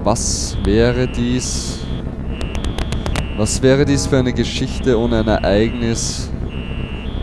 Was 0.09 0.57
wäre 0.63 1.07
dies? 1.07 1.81
Was 3.37 3.61
wäre 3.61 3.85
dies 3.85 4.07
für 4.07 4.17
eine 4.17 4.33
Geschichte 4.33 4.97
ohne 4.97 5.19
ein 5.19 5.27
Ereignis, 5.27 6.31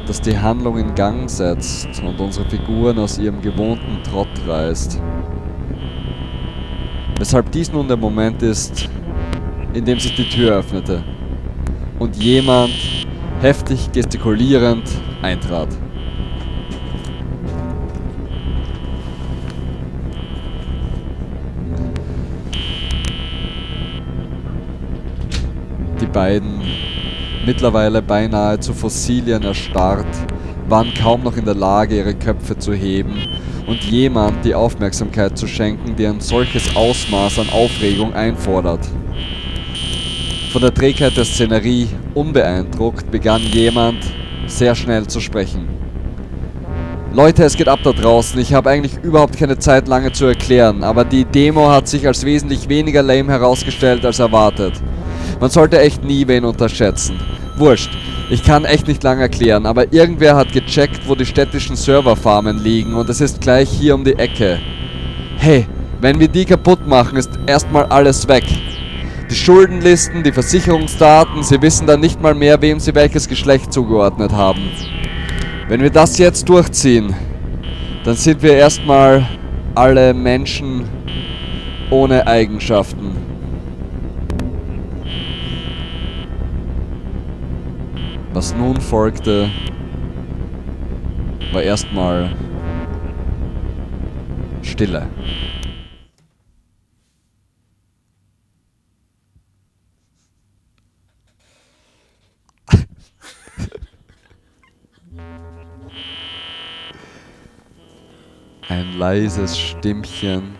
das 0.06 0.20
die 0.20 0.38
Handlung 0.38 0.78
in 0.78 0.94
Gang 0.94 1.28
setzt 1.28 1.88
und 2.00 2.20
unsere 2.20 2.48
Figuren 2.48 2.96
aus 3.00 3.18
ihrem 3.18 3.42
gewohnten 3.42 4.04
Trott 4.04 4.28
reißt? 4.46 5.02
Weshalb 7.18 7.50
dies 7.50 7.72
nun 7.72 7.88
der 7.88 7.96
Moment 7.96 8.40
ist, 8.44 8.88
in 9.74 9.84
dem 9.84 9.98
sich 9.98 10.14
die 10.14 10.28
Tür 10.28 10.58
öffnete 10.58 11.02
und 11.98 12.14
jemand 12.14 12.70
heftig 13.40 13.90
gestikulierend 13.90 14.88
eintrat. 15.22 15.70
Beiden, 26.16 26.62
mittlerweile 27.44 28.00
beinahe 28.00 28.58
zu 28.58 28.72
Fossilien 28.72 29.42
erstarrt, 29.42 30.06
waren 30.66 30.94
kaum 30.94 31.22
noch 31.22 31.36
in 31.36 31.44
der 31.44 31.54
Lage, 31.54 31.98
ihre 31.98 32.14
Köpfe 32.14 32.56
zu 32.56 32.72
heben 32.72 33.28
und 33.66 33.84
jemand 33.84 34.42
die 34.42 34.54
Aufmerksamkeit 34.54 35.36
zu 35.36 35.46
schenken, 35.46 35.94
die 35.94 36.06
ein 36.06 36.22
solches 36.22 36.74
Ausmaß 36.74 37.40
an 37.40 37.50
Aufregung 37.50 38.14
einfordert. 38.14 38.80
Von 40.52 40.62
der 40.62 40.72
Trägheit 40.72 41.18
der 41.18 41.26
Szenerie 41.26 41.88
unbeeindruckt 42.14 43.10
begann 43.10 43.42
jemand 43.42 43.98
sehr 44.46 44.74
schnell 44.74 45.06
zu 45.06 45.20
sprechen. 45.20 45.68
Leute, 47.12 47.44
es 47.44 47.58
geht 47.58 47.68
ab 47.68 47.80
da 47.84 47.92
draußen. 47.92 48.40
Ich 48.40 48.54
habe 48.54 48.70
eigentlich 48.70 48.96
überhaupt 49.02 49.36
keine 49.36 49.58
Zeit 49.58 49.86
lange 49.86 50.12
zu 50.12 50.24
erklären, 50.24 50.82
aber 50.82 51.04
die 51.04 51.26
Demo 51.26 51.70
hat 51.70 51.88
sich 51.88 52.06
als 52.06 52.24
wesentlich 52.24 52.70
weniger 52.70 53.02
lame 53.02 53.32
herausgestellt 53.32 54.02
als 54.06 54.18
erwartet. 54.18 54.80
Man 55.40 55.50
sollte 55.50 55.80
echt 55.80 56.04
nie 56.04 56.26
wen 56.26 56.44
unterschätzen. 56.44 57.18
Wurscht, 57.56 57.90
ich 58.28 58.42
kann 58.42 58.64
echt 58.64 58.88
nicht 58.88 59.02
lange 59.02 59.22
erklären, 59.22 59.66
aber 59.66 59.92
irgendwer 59.92 60.36
hat 60.36 60.52
gecheckt, 60.52 61.00
wo 61.06 61.14
die 61.14 61.26
städtischen 61.26 61.76
Serverfarmen 61.76 62.62
liegen 62.62 62.94
und 62.94 63.08
es 63.08 63.20
ist 63.20 63.40
gleich 63.40 63.70
hier 63.70 63.94
um 63.94 64.04
die 64.04 64.18
Ecke. 64.18 64.58
Hey, 65.36 65.66
wenn 66.00 66.20
wir 66.20 66.28
die 66.28 66.44
kaputt 66.44 66.86
machen, 66.86 67.16
ist 67.16 67.30
erstmal 67.46 67.84
alles 67.86 68.28
weg. 68.28 68.44
Die 69.30 69.34
Schuldenlisten, 69.34 70.22
die 70.22 70.32
Versicherungsdaten, 70.32 71.42
sie 71.42 71.60
wissen 71.62 71.86
dann 71.86 72.00
nicht 72.00 72.20
mal 72.20 72.34
mehr, 72.34 72.60
wem 72.62 72.78
sie 72.78 72.94
welches 72.94 73.28
Geschlecht 73.28 73.72
zugeordnet 73.72 74.32
haben. 74.32 74.70
Wenn 75.68 75.82
wir 75.82 75.90
das 75.90 76.18
jetzt 76.18 76.48
durchziehen, 76.48 77.14
dann 78.04 78.14
sind 78.14 78.42
wir 78.42 78.54
erstmal 78.54 79.26
alle 79.74 80.14
Menschen 80.14 80.84
ohne 81.90 82.26
Eigenschaften. 82.26 83.25
Was 88.36 88.52
nun 88.54 88.78
folgte, 88.78 89.50
war 91.52 91.62
erstmal 91.62 92.36
Stille. 94.60 95.08
Ein 108.68 108.98
leises 108.98 109.58
Stimmchen, 109.58 110.56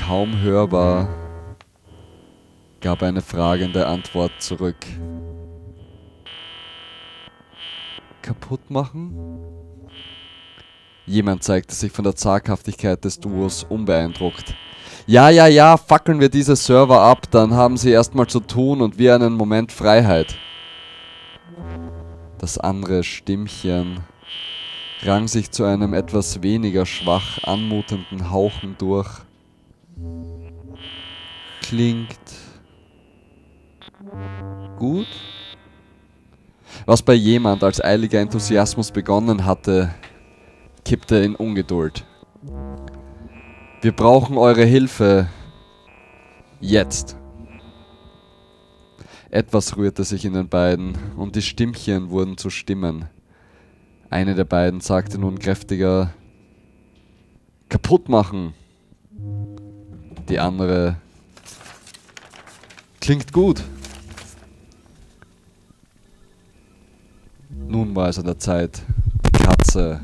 kaum 0.00 0.40
hörbar, 0.42 1.08
gab 2.80 3.02
eine 3.02 3.20
fragende 3.20 3.88
Antwort 3.88 4.30
zurück. 4.38 4.76
Kaputt 8.26 8.70
machen? 8.70 9.14
Jemand 11.06 11.44
zeigte 11.44 11.72
sich 11.74 11.92
von 11.92 12.02
der 12.02 12.16
Zaghaftigkeit 12.16 13.04
des 13.04 13.20
Duos 13.20 13.62
unbeeindruckt. 13.62 14.56
Ja, 15.06 15.30
ja, 15.30 15.46
ja, 15.46 15.76
fackeln 15.76 16.18
wir 16.18 16.28
diese 16.28 16.56
Server 16.56 17.00
ab, 17.00 17.30
dann 17.30 17.54
haben 17.54 17.76
sie 17.76 17.90
erstmal 17.90 18.26
zu 18.26 18.40
tun 18.40 18.82
und 18.82 18.98
wir 18.98 19.14
einen 19.14 19.34
Moment 19.34 19.70
Freiheit. 19.70 20.36
Das 22.38 22.58
andere 22.58 23.04
Stimmchen 23.04 24.00
rang 25.02 25.28
sich 25.28 25.52
zu 25.52 25.62
einem 25.62 25.94
etwas 25.94 26.42
weniger 26.42 26.84
schwach 26.84 27.44
anmutenden 27.44 28.32
Hauchen 28.32 28.74
durch. 28.78 29.08
Klingt 31.62 32.18
gut? 34.78 35.06
Was 36.86 37.02
bei 37.02 37.14
jemand 37.14 37.64
als 37.64 37.82
eiliger 37.82 38.20
Enthusiasmus 38.20 38.92
begonnen 38.92 39.44
hatte, 39.44 39.92
kippte 40.84 41.16
in 41.16 41.34
Ungeduld. 41.34 42.06
Wir 43.82 43.90
brauchen 43.90 44.38
eure 44.38 44.64
Hilfe. 44.64 45.28
Jetzt. 46.60 47.16
Etwas 49.30 49.76
rührte 49.76 50.04
sich 50.04 50.24
in 50.24 50.34
den 50.34 50.48
beiden 50.48 50.96
und 51.16 51.34
die 51.34 51.42
Stimmchen 51.42 52.10
wurden 52.10 52.38
zu 52.38 52.50
Stimmen. 52.50 53.06
Eine 54.08 54.36
der 54.36 54.44
beiden 54.44 54.80
sagte 54.80 55.18
nun 55.18 55.40
kräftiger 55.40 56.14
Kaputt 57.68 58.08
machen. 58.08 58.54
Die 60.28 60.38
andere 60.38 60.98
Klingt 63.00 63.32
gut. 63.32 63.62
Nun 67.64 67.96
war 67.96 68.08
es 68.08 68.18
an 68.18 68.26
der 68.26 68.38
Zeit, 68.38 68.82
die 69.24 69.42
Katze 69.42 70.00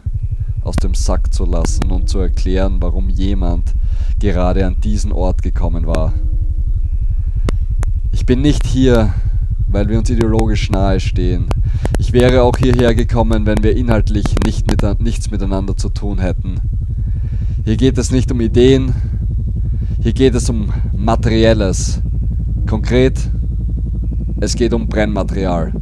aus 0.63 0.77
dem 0.77 0.95
Sack 0.95 1.33
zu 1.33 1.45
lassen 1.45 1.91
und 1.91 2.09
zu 2.09 2.19
erklären, 2.19 2.79
warum 2.81 3.09
jemand 3.09 3.75
gerade 4.19 4.67
an 4.67 4.81
diesen 4.81 5.13
Ort 5.13 5.43
gekommen 5.43 5.87
war. 5.87 6.13
Ich 8.13 8.27
bin 8.27 8.41
nicht 8.41 8.67
hier, 8.67 9.13
weil 9.69 9.89
wir 9.89 9.99
uns 9.99 10.11
ideologisch 10.11 10.71
nahe 10.71 10.99
stehen. 10.99 11.47
Ich 11.99 12.13
wäre 12.13 12.43
auch 12.43 12.57
hierher 12.57 12.95
gekommen, 12.95 13.47
wenn 13.47 13.63
wir 13.63 13.77
inhaltlich 13.77 14.37
nicht 14.45 14.71
mit, 14.71 15.01
nichts 15.01 15.31
miteinander 15.31 15.77
zu 15.77 15.89
tun 15.89 16.19
hätten. 16.19 16.61
Hier 17.65 17.77
geht 17.77 17.99
es 17.99 18.11
nicht 18.11 18.33
um 18.33 18.41
Ideen, 18.41 18.95
hier 20.01 20.13
geht 20.13 20.35
es 20.35 20.51
um 20.51 20.73
Materielles. 20.97 22.01
Konkret, 22.69 23.31
es 24.41 24.57
geht 24.57 24.73
um 24.73 24.89
Brennmaterial. 24.89 25.73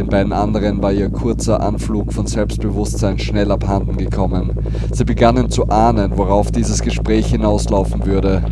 Den 0.00 0.08
beiden 0.08 0.32
anderen 0.32 0.82
war 0.82 0.92
ihr 0.92 1.10
kurzer 1.10 1.60
Anflug 1.60 2.10
von 2.14 2.26
Selbstbewusstsein 2.26 3.18
schnell 3.18 3.52
abhanden 3.52 3.98
gekommen. 3.98 4.56
Sie 4.90 5.04
begannen 5.04 5.50
zu 5.50 5.68
ahnen, 5.68 6.16
worauf 6.16 6.50
dieses 6.50 6.80
Gespräch 6.80 7.26
hinauslaufen 7.26 8.06
würde. 8.06 8.42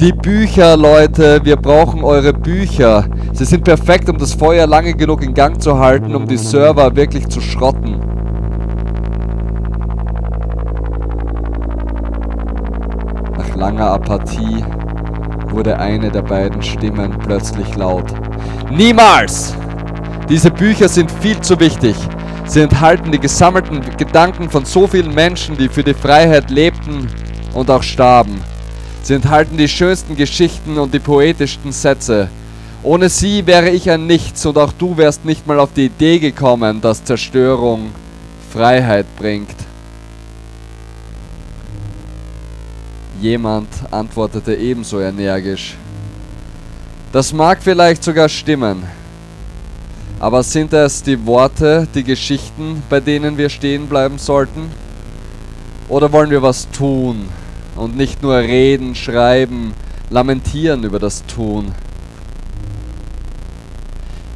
Die 0.00 0.12
Bücher, 0.12 0.78
Leute, 0.78 1.40
wir 1.44 1.56
brauchen 1.56 2.02
eure 2.02 2.32
Bücher. 2.32 3.04
Sie 3.34 3.44
sind 3.44 3.64
perfekt, 3.64 4.08
um 4.08 4.16
das 4.16 4.32
Feuer 4.32 4.66
lange 4.66 4.94
genug 4.94 5.22
in 5.22 5.34
Gang 5.34 5.60
zu 5.60 5.78
halten, 5.78 6.14
um 6.14 6.26
die 6.26 6.38
Server 6.38 6.96
wirklich 6.96 7.28
zu 7.28 7.42
schrotten. 7.42 8.00
Nach 13.36 13.56
langer 13.56 13.90
Apathie 13.90 14.64
wurde 15.50 15.78
eine 15.78 16.10
der 16.10 16.22
beiden 16.22 16.62
Stimmen 16.62 17.18
plötzlich 17.18 17.76
laut. 17.76 18.06
Niemals! 18.70 19.54
Diese 20.28 20.50
Bücher 20.50 20.88
sind 20.88 21.10
viel 21.10 21.40
zu 21.40 21.58
wichtig. 21.58 21.96
Sie 22.46 22.60
enthalten 22.60 23.12
die 23.12 23.18
gesammelten 23.18 23.80
Gedanken 23.96 24.50
von 24.50 24.64
so 24.64 24.86
vielen 24.86 25.14
Menschen, 25.14 25.56
die 25.56 25.68
für 25.68 25.82
die 25.82 25.94
Freiheit 25.94 26.50
lebten 26.50 27.08
und 27.54 27.70
auch 27.70 27.82
starben. 27.82 28.40
Sie 29.02 29.14
enthalten 29.14 29.56
die 29.56 29.68
schönsten 29.68 30.16
Geschichten 30.16 30.78
und 30.78 30.94
die 30.94 31.00
poetischsten 31.00 31.72
Sätze. 31.72 32.28
Ohne 32.82 33.08
sie 33.08 33.46
wäre 33.46 33.70
ich 33.70 33.90
ein 33.90 34.06
Nichts 34.06 34.44
und 34.46 34.58
auch 34.58 34.72
du 34.72 34.96
wärst 34.96 35.24
nicht 35.24 35.46
mal 35.46 35.60
auf 35.60 35.72
die 35.74 35.86
Idee 35.86 36.18
gekommen, 36.18 36.80
dass 36.80 37.04
Zerstörung 37.04 37.92
Freiheit 38.52 39.06
bringt. 39.16 39.56
Jemand 43.20 43.68
antwortete 43.90 44.54
ebenso 44.54 45.00
energisch. 45.00 45.76
Das 47.12 47.32
mag 47.32 47.62
vielleicht 47.62 48.02
sogar 48.02 48.28
stimmen. 48.28 48.82
Aber 50.22 50.44
sind 50.44 50.72
es 50.72 51.02
die 51.02 51.26
Worte, 51.26 51.88
die 51.96 52.04
Geschichten, 52.04 52.84
bei 52.88 53.00
denen 53.00 53.38
wir 53.38 53.48
stehen 53.48 53.88
bleiben 53.88 54.18
sollten? 54.18 54.70
Oder 55.88 56.12
wollen 56.12 56.30
wir 56.30 56.42
was 56.42 56.70
tun 56.70 57.24
und 57.74 57.96
nicht 57.96 58.22
nur 58.22 58.36
reden, 58.36 58.94
schreiben, 58.94 59.74
lamentieren 60.10 60.84
über 60.84 61.00
das 61.00 61.26
Tun? 61.26 61.72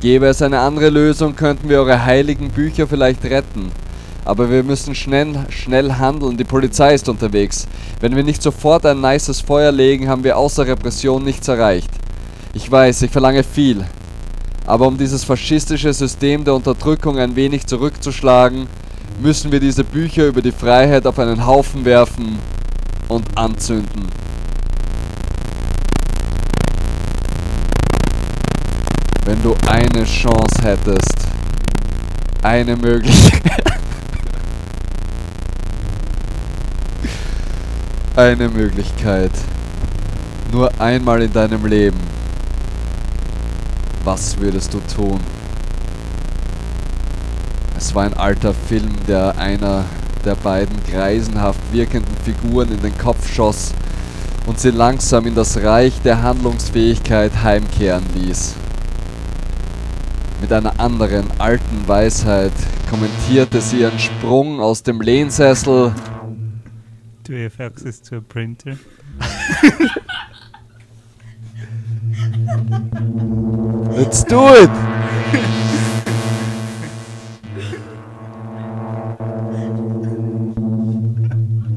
Gäbe 0.01 0.27
es 0.27 0.43
eine 0.43 0.59
andere 0.59 0.91
Lösung, 0.91 1.37
könnten 1.37 1.69
wir 1.69 1.79
eure 1.79 2.05
heiligen 2.05 2.51
Bücher 2.51 2.89
vielleicht 2.89 3.25
retten. 3.25 3.71
Aber 4.25 4.51
wir 4.51 4.65
müssen 4.65 4.97
schnell, 4.97 5.47
schnell 5.51 5.93
handeln, 5.93 6.37
die 6.37 6.43
Polizei 6.43 6.95
ist 6.95 7.09
unterwegs. 7.09 7.69
Wenn 8.01 8.17
wir 8.17 8.25
nicht 8.25 8.43
sofort 8.43 8.85
ein 8.87 9.01
nices 9.01 9.41
Feuer 9.41 9.71
legen, 9.71 10.09
haben 10.09 10.25
wir 10.25 10.37
außer 10.37 10.67
Repression 10.67 11.23
nichts 11.23 11.47
erreicht. 11.47 11.91
Ich 12.55 12.69
weiß, 12.69 13.03
ich 13.03 13.13
verlange 13.13 13.45
viel. 13.45 13.85
Aber 14.67 14.89
um 14.89 14.99
dieses 14.99 15.23
faschistische 15.23 15.93
System 15.93 16.45
der 16.45 16.55
Unterdrückung 16.55 17.19
ein 17.19 17.37
wenig 17.37 17.67
zurückzuschlagen, 17.67 18.67
müssen 19.21 19.53
wir 19.53 19.61
diese 19.61 19.85
Bücher 19.85 20.27
über 20.27 20.43
die 20.43 20.51
Freiheit 20.51 21.07
auf 21.07 21.21
einen 21.21 21.47
Haufen 21.47 21.85
werfen 21.85 22.37
und 23.07 23.25
anzünden. 23.39 24.09
Wenn 29.25 29.41
du 29.43 29.55
eine 29.69 30.05
Chance 30.05 30.63
hättest, 30.63 31.17
eine 32.43 32.77
Möglichkeit, 32.77 33.63
eine 38.17 38.49
Möglichkeit, 38.49 39.33
nur 40.51 40.71
einmal 40.81 41.23
in 41.23 41.33
deinem 41.33 41.65
Leben, 41.67 42.16
was 44.07 44.39
würdest 44.39 44.73
du 44.73 44.81
tun? 44.95 45.21
Es 47.77 47.95
war 47.95 48.05
ein 48.05 48.15
alter 48.15 48.55
Film, 48.55 48.95
der 49.07 49.37
einer 49.37 49.85
der 50.25 50.37
beiden 50.37 50.77
greisenhaft 50.85 51.61
wirkenden 51.73 52.17
Figuren 52.25 52.71
in 52.71 52.81
den 52.81 52.97
Kopf 52.97 53.31
schoss 53.31 53.75
und 54.47 54.61
sie 54.61 54.71
langsam 54.71 55.27
in 55.27 55.35
das 55.35 55.63
Reich 55.63 56.01
der 56.03 56.23
Handlungsfähigkeit 56.23 57.43
heimkehren 57.43 58.05
ließ. 58.15 58.55
Mit 60.41 60.53
einer 60.53 60.79
anderen 60.79 61.27
alten 61.39 61.89
Weisheit 61.89 62.53
kommentierte 62.89 63.61
sie 63.61 63.81
ihren 63.81 63.99
Sprung 63.99 64.61
aus 64.61 64.85
dem 64.85 65.01
Lehnsessel. 65.01 65.93
Do 67.25 67.33
you 67.33 67.45
have 67.45 67.63
access 67.63 68.01
to 68.01 68.19
a 68.19 68.21
printer? 68.21 68.77
Let's 73.97 74.25
do 74.25 74.49
it! 74.55 74.71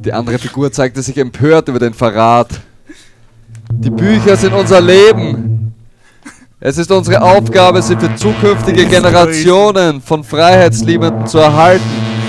Die 0.03 0.13
andere 0.13 0.37
Figur 0.39 0.71
zeigte 0.71 1.01
sich 1.01 1.17
empört 1.17 1.67
über 1.69 1.79
den 1.79 1.93
Verrat. 1.93 2.47
Die 3.71 3.89
Bücher 3.89 4.35
sind 4.35 4.53
unser 4.53 4.81
Leben. 4.81 5.73
Es 6.59 6.77
ist 6.77 6.91
unsere 6.91 7.21
Aufgabe, 7.21 7.81
sie 7.81 7.95
für 7.95 8.13
zukünftige 8.15 8.85
Generationen 8.85 10.01
von 10.01 10.23
Freiheitsliebenden 10.23 11.25
zu 11.25 11.37
erhalten, 11.37 11.83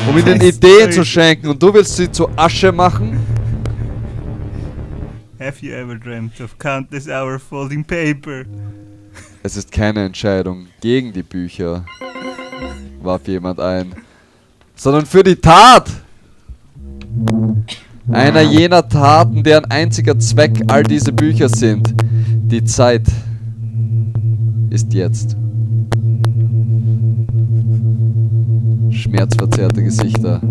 um 0.09 0.17
ihnen 0.17 0.41
Ideen 0.41 0.93
zu 0.93 1.05
schenken. 1.05 1.49
Und 1.49 1.63
du 1.63 1.75
willst 1.75 1.97
sie 1.97 2.11
zu 2.11 2.29
Asche 2.37 2.71
machen? 2.73 3.19
Have 5.41 5.63
you 5.63 5.73
ever 5.73 5.95
dreamt 5.95 6.39
of 6.41 6.59
countless 6.59 7.09
hour 7.09 7.39
folding 7.39 7.83
paper? 7.83 8.45
Es 9.43 9.57
ist 9.57 9.73
keine 9.73 10.05
Entscheidung 10.05 10.67
gegen 10.83 11.15
die 11.15 11.23
Bücher, 11.23 11.87
warf 13.01 13.27
jemand 13.27 13.59
ein, 13.59 13.95
sondern 14.75 15.07
für 15.07 15.23
die 15.23 15.37
Tat. 15.37 15.89
Einer 18.13 18.43
jener 18.43 18.87
Taten, 18.87 19.43
deren 19.43 19.65
einziger 19.65 20.19
Zweck 20.19 20.61
all 20.67 20.83
diese 20.83 21.11
Bücher 21.11 21.49
sind. 21.49 21.95
Die 22.45 22.63
Zeit 22.63 23.07
ist 24.69 24.93
jetzt. 24.93 25.39
Schmerzverzerrte 28.91 29.83
Gesichter. 29.83 30.43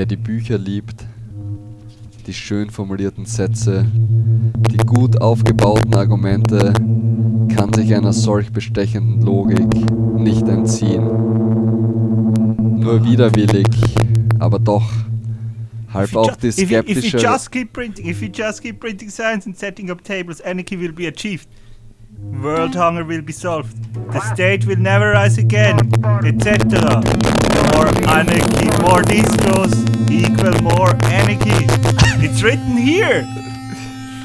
Wer 0.00 0.06
die 0.06 0.16
Bücher 0.16 0.56
liebt, 0.56 1.04
die 2.26 2.32
schön 2.32 2.70
formulierten 2.70 3.26
Sätze, 3.26 3.84
die 3.94 4.78
gut 4.78 5.20
aufgebauten 5.20 5.94
Argumente, 5.94 6.72
kann 7.54 7.70
sich 7.74 7.94
einer 7.94 8.14
solch 8.14 8.50
bestechenden 8.50 9.20
Logik 9.20 9.68
nicht 10.16 10.48
entziehen. 10.48 11.04
Nur 12.80 13.04
widerwillig, 13.04 13.66
aber 14.38 14.58
doch 14.58 14.90
halb 15.92 16.16
auch 16.16 16.34
die 16.34 16.48
If 16.48 16.58
you, 16.58 16.64
if 16.64 16.70
you 16.70 16.94
skeptische. 16.94 17.18
just 17.18 17.52
keep 17.52 17.74
printing, 17.74 18.08
if 18.08 18.22
you 18.22 18.30
just 18.32 18.62
keep 18.62 18.80
printing 18.80 19.10
signs 19.10 19.44
and 19.44 19.54
setting 19.54 19.90
up 19.90 20.02
tables, 20.02 20.40
anarchy 20.40 20.80
will 20.80 20.92
be 20.92 21.08
achieved. 21.08 21.46
World 22.42 22.74
hunger 22.74 23.06
will 23.06 23.20
be 23.20 23.34
solved. 23.34 23.76
The 24.12 24.20
state 24.32 24.66
will 24.66 24.78
never 24.78 25.12
rise 25.12 25.36
again, 25.36 25.78
etc. 26.24 27.02
More 27.80 27.88
anarchy, 28.10 28.68
more 28.82 29.00
distros 29.00 29.72
equal 30.10 30.52
more 30.60 30.90
anarchy. 31.06 31.64
It's 32.22 32.42
written 32.42 32.76
here. 32.76 33.24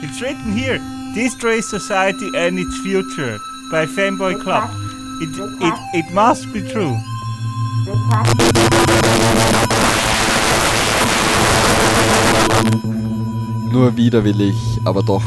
It's 0.03 0.19
written 0.19 0.51
here. 0.51 0.77
Destroy 1.13 1.61
society 1.61 2.29
and 2.35 2.59
its 2.59 2.77
future 2.79 3.39
by 3.71 3.85
Fanboy 3.85 4.41
Club. 4.41 4.69
It 5.21 5.29
it 5.61 5.73
it 5.93 6.13
must 6.13 6.51
be 6.51 6.67
true. 6.67 6.97
Nur 13.71 13.95
widerwillig, 13.95 14.57
aber 14.83 15.01
doch 15.01 15.23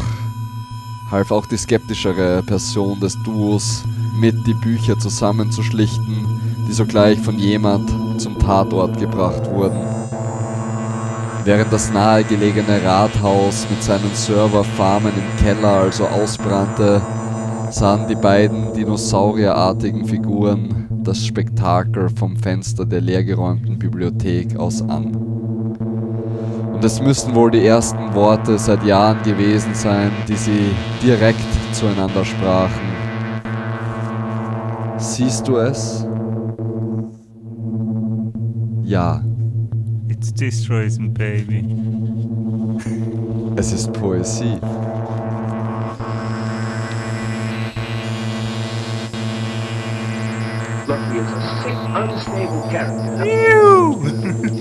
half 1.11 1.31
auch 1.31 1.47
die 1.47 1.57
skeptischere 1.57 2.43
Person 2.43 3.01
des 3.01 3.17
Duos 3.23 3.85
mit, 4.21 4.47
die 4.47 4.53
Bücher 4.53 4.99
zusammenzuschlichten, 4.99 6.27
die 6.69 6.75
sogleich 6.75 7.19
von 7.21 7.39
jemand 7.39 7.91
zum 8.19 8.39
Tatort 8.39 8.99
gebracht 8.99 9.51
wurden. 9.51 9.81
Während 11.45 11.73
das 11.73 11.93
nahegelegene 11.93 12.85
Rathaus 12.85 13.67
mit 13.71 13.83
seinen 13.83 14.13
Serverfarmen 14.13 15.13
im 15.15 15.45
Keller 15.45 15.83
also 15.83 16.05
ausbrannte, 16.07 17.01
sahen 17.71 18.07
die 18.09 18.17
beiden 18.17 18.73
dinosaurierartigen 18.75 20.05
Figuren 20.05 20.87
das 21.05 21.25
Spektakel 21.25 22.11
vom 22.11 22.37
Fenster 22.37 22.85
der 22.85 23.01
leergeräumten 23.01 23.79
Bibliothek 23.79 24.59
aus 24.59 24.83
an. 24.83 25.15
Und 26.73 26.85
es 26.85 27.01
müssten 27.01 27.35
wohl 27.35 27.51
die 27.51 27.65
ersten 27.65 28.15
Worte 28.15 28.59
seit 28.59 28.85
Jahren 28.85 29.23
gewesen 29.23 29.75
sein, 29.75 30.13
die 30.29 30.37
sie 30.37 30.71
direkt 31.03 31.41
zueinander 31.73 32.25
sprachen. 32.25 32.89
Siehst 34.99 35.49
du 35.49 35.57
es? 35.57 36.08
Ja, 38.89 39.23
It's 40.09 40.33
destroying, 40.33 41.13
baby. 41.13 41.63
es 43.57 43.71
ist 43.73 43.93
Poesie. 43.93 44.59
He 51.11 51.19
is 51.19 51.27
a 51.27 51.41
sick, 51.63 51.79
unstable 51.95 52.63
character. 52.71 54.55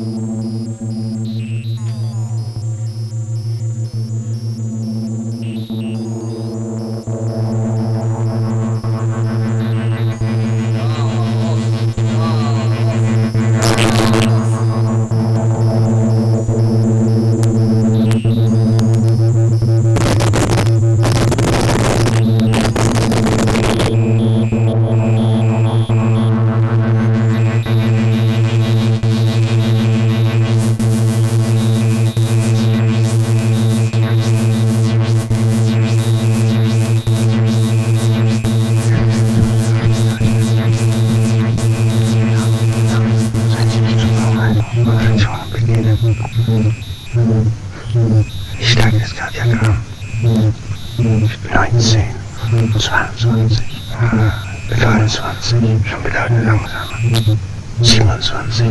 schon 55.50 55.62
wieder 56.04 56.24
eine 56.24 56.44
langsame. 56.44 57.38
27, 57.82 58.68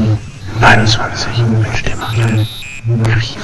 29, 0.61 1.29
Windstimme, 1.39 2.47
Krise. 3.05 3.39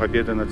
победа 0.00 0.34
над 0.34 0.48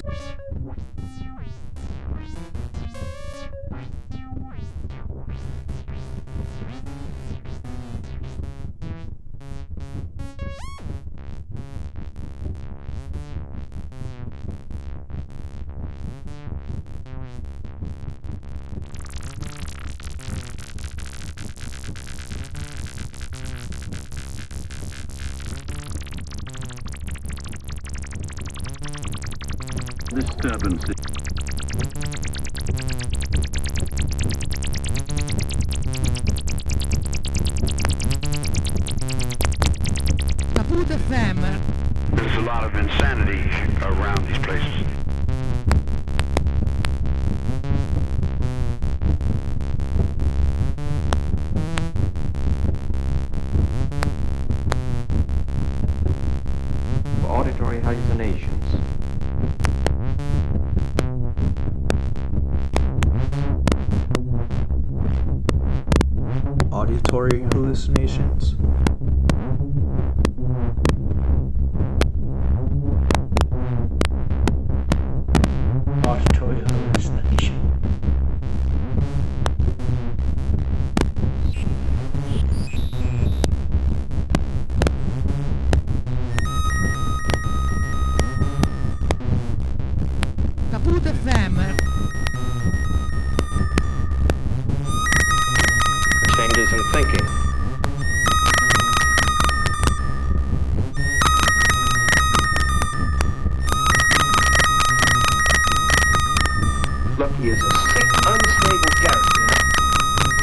Lucky 107.19 107.49
is 107.51 107.61
a 107.61 107.71
sick, 107.91 108.11
unstable 108.29 108.95
character. 108.95 109.47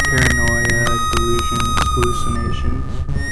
Paranoia, 0.09 0.83
delusions, 1.13 1.77
hallucinations. 1.95 3.24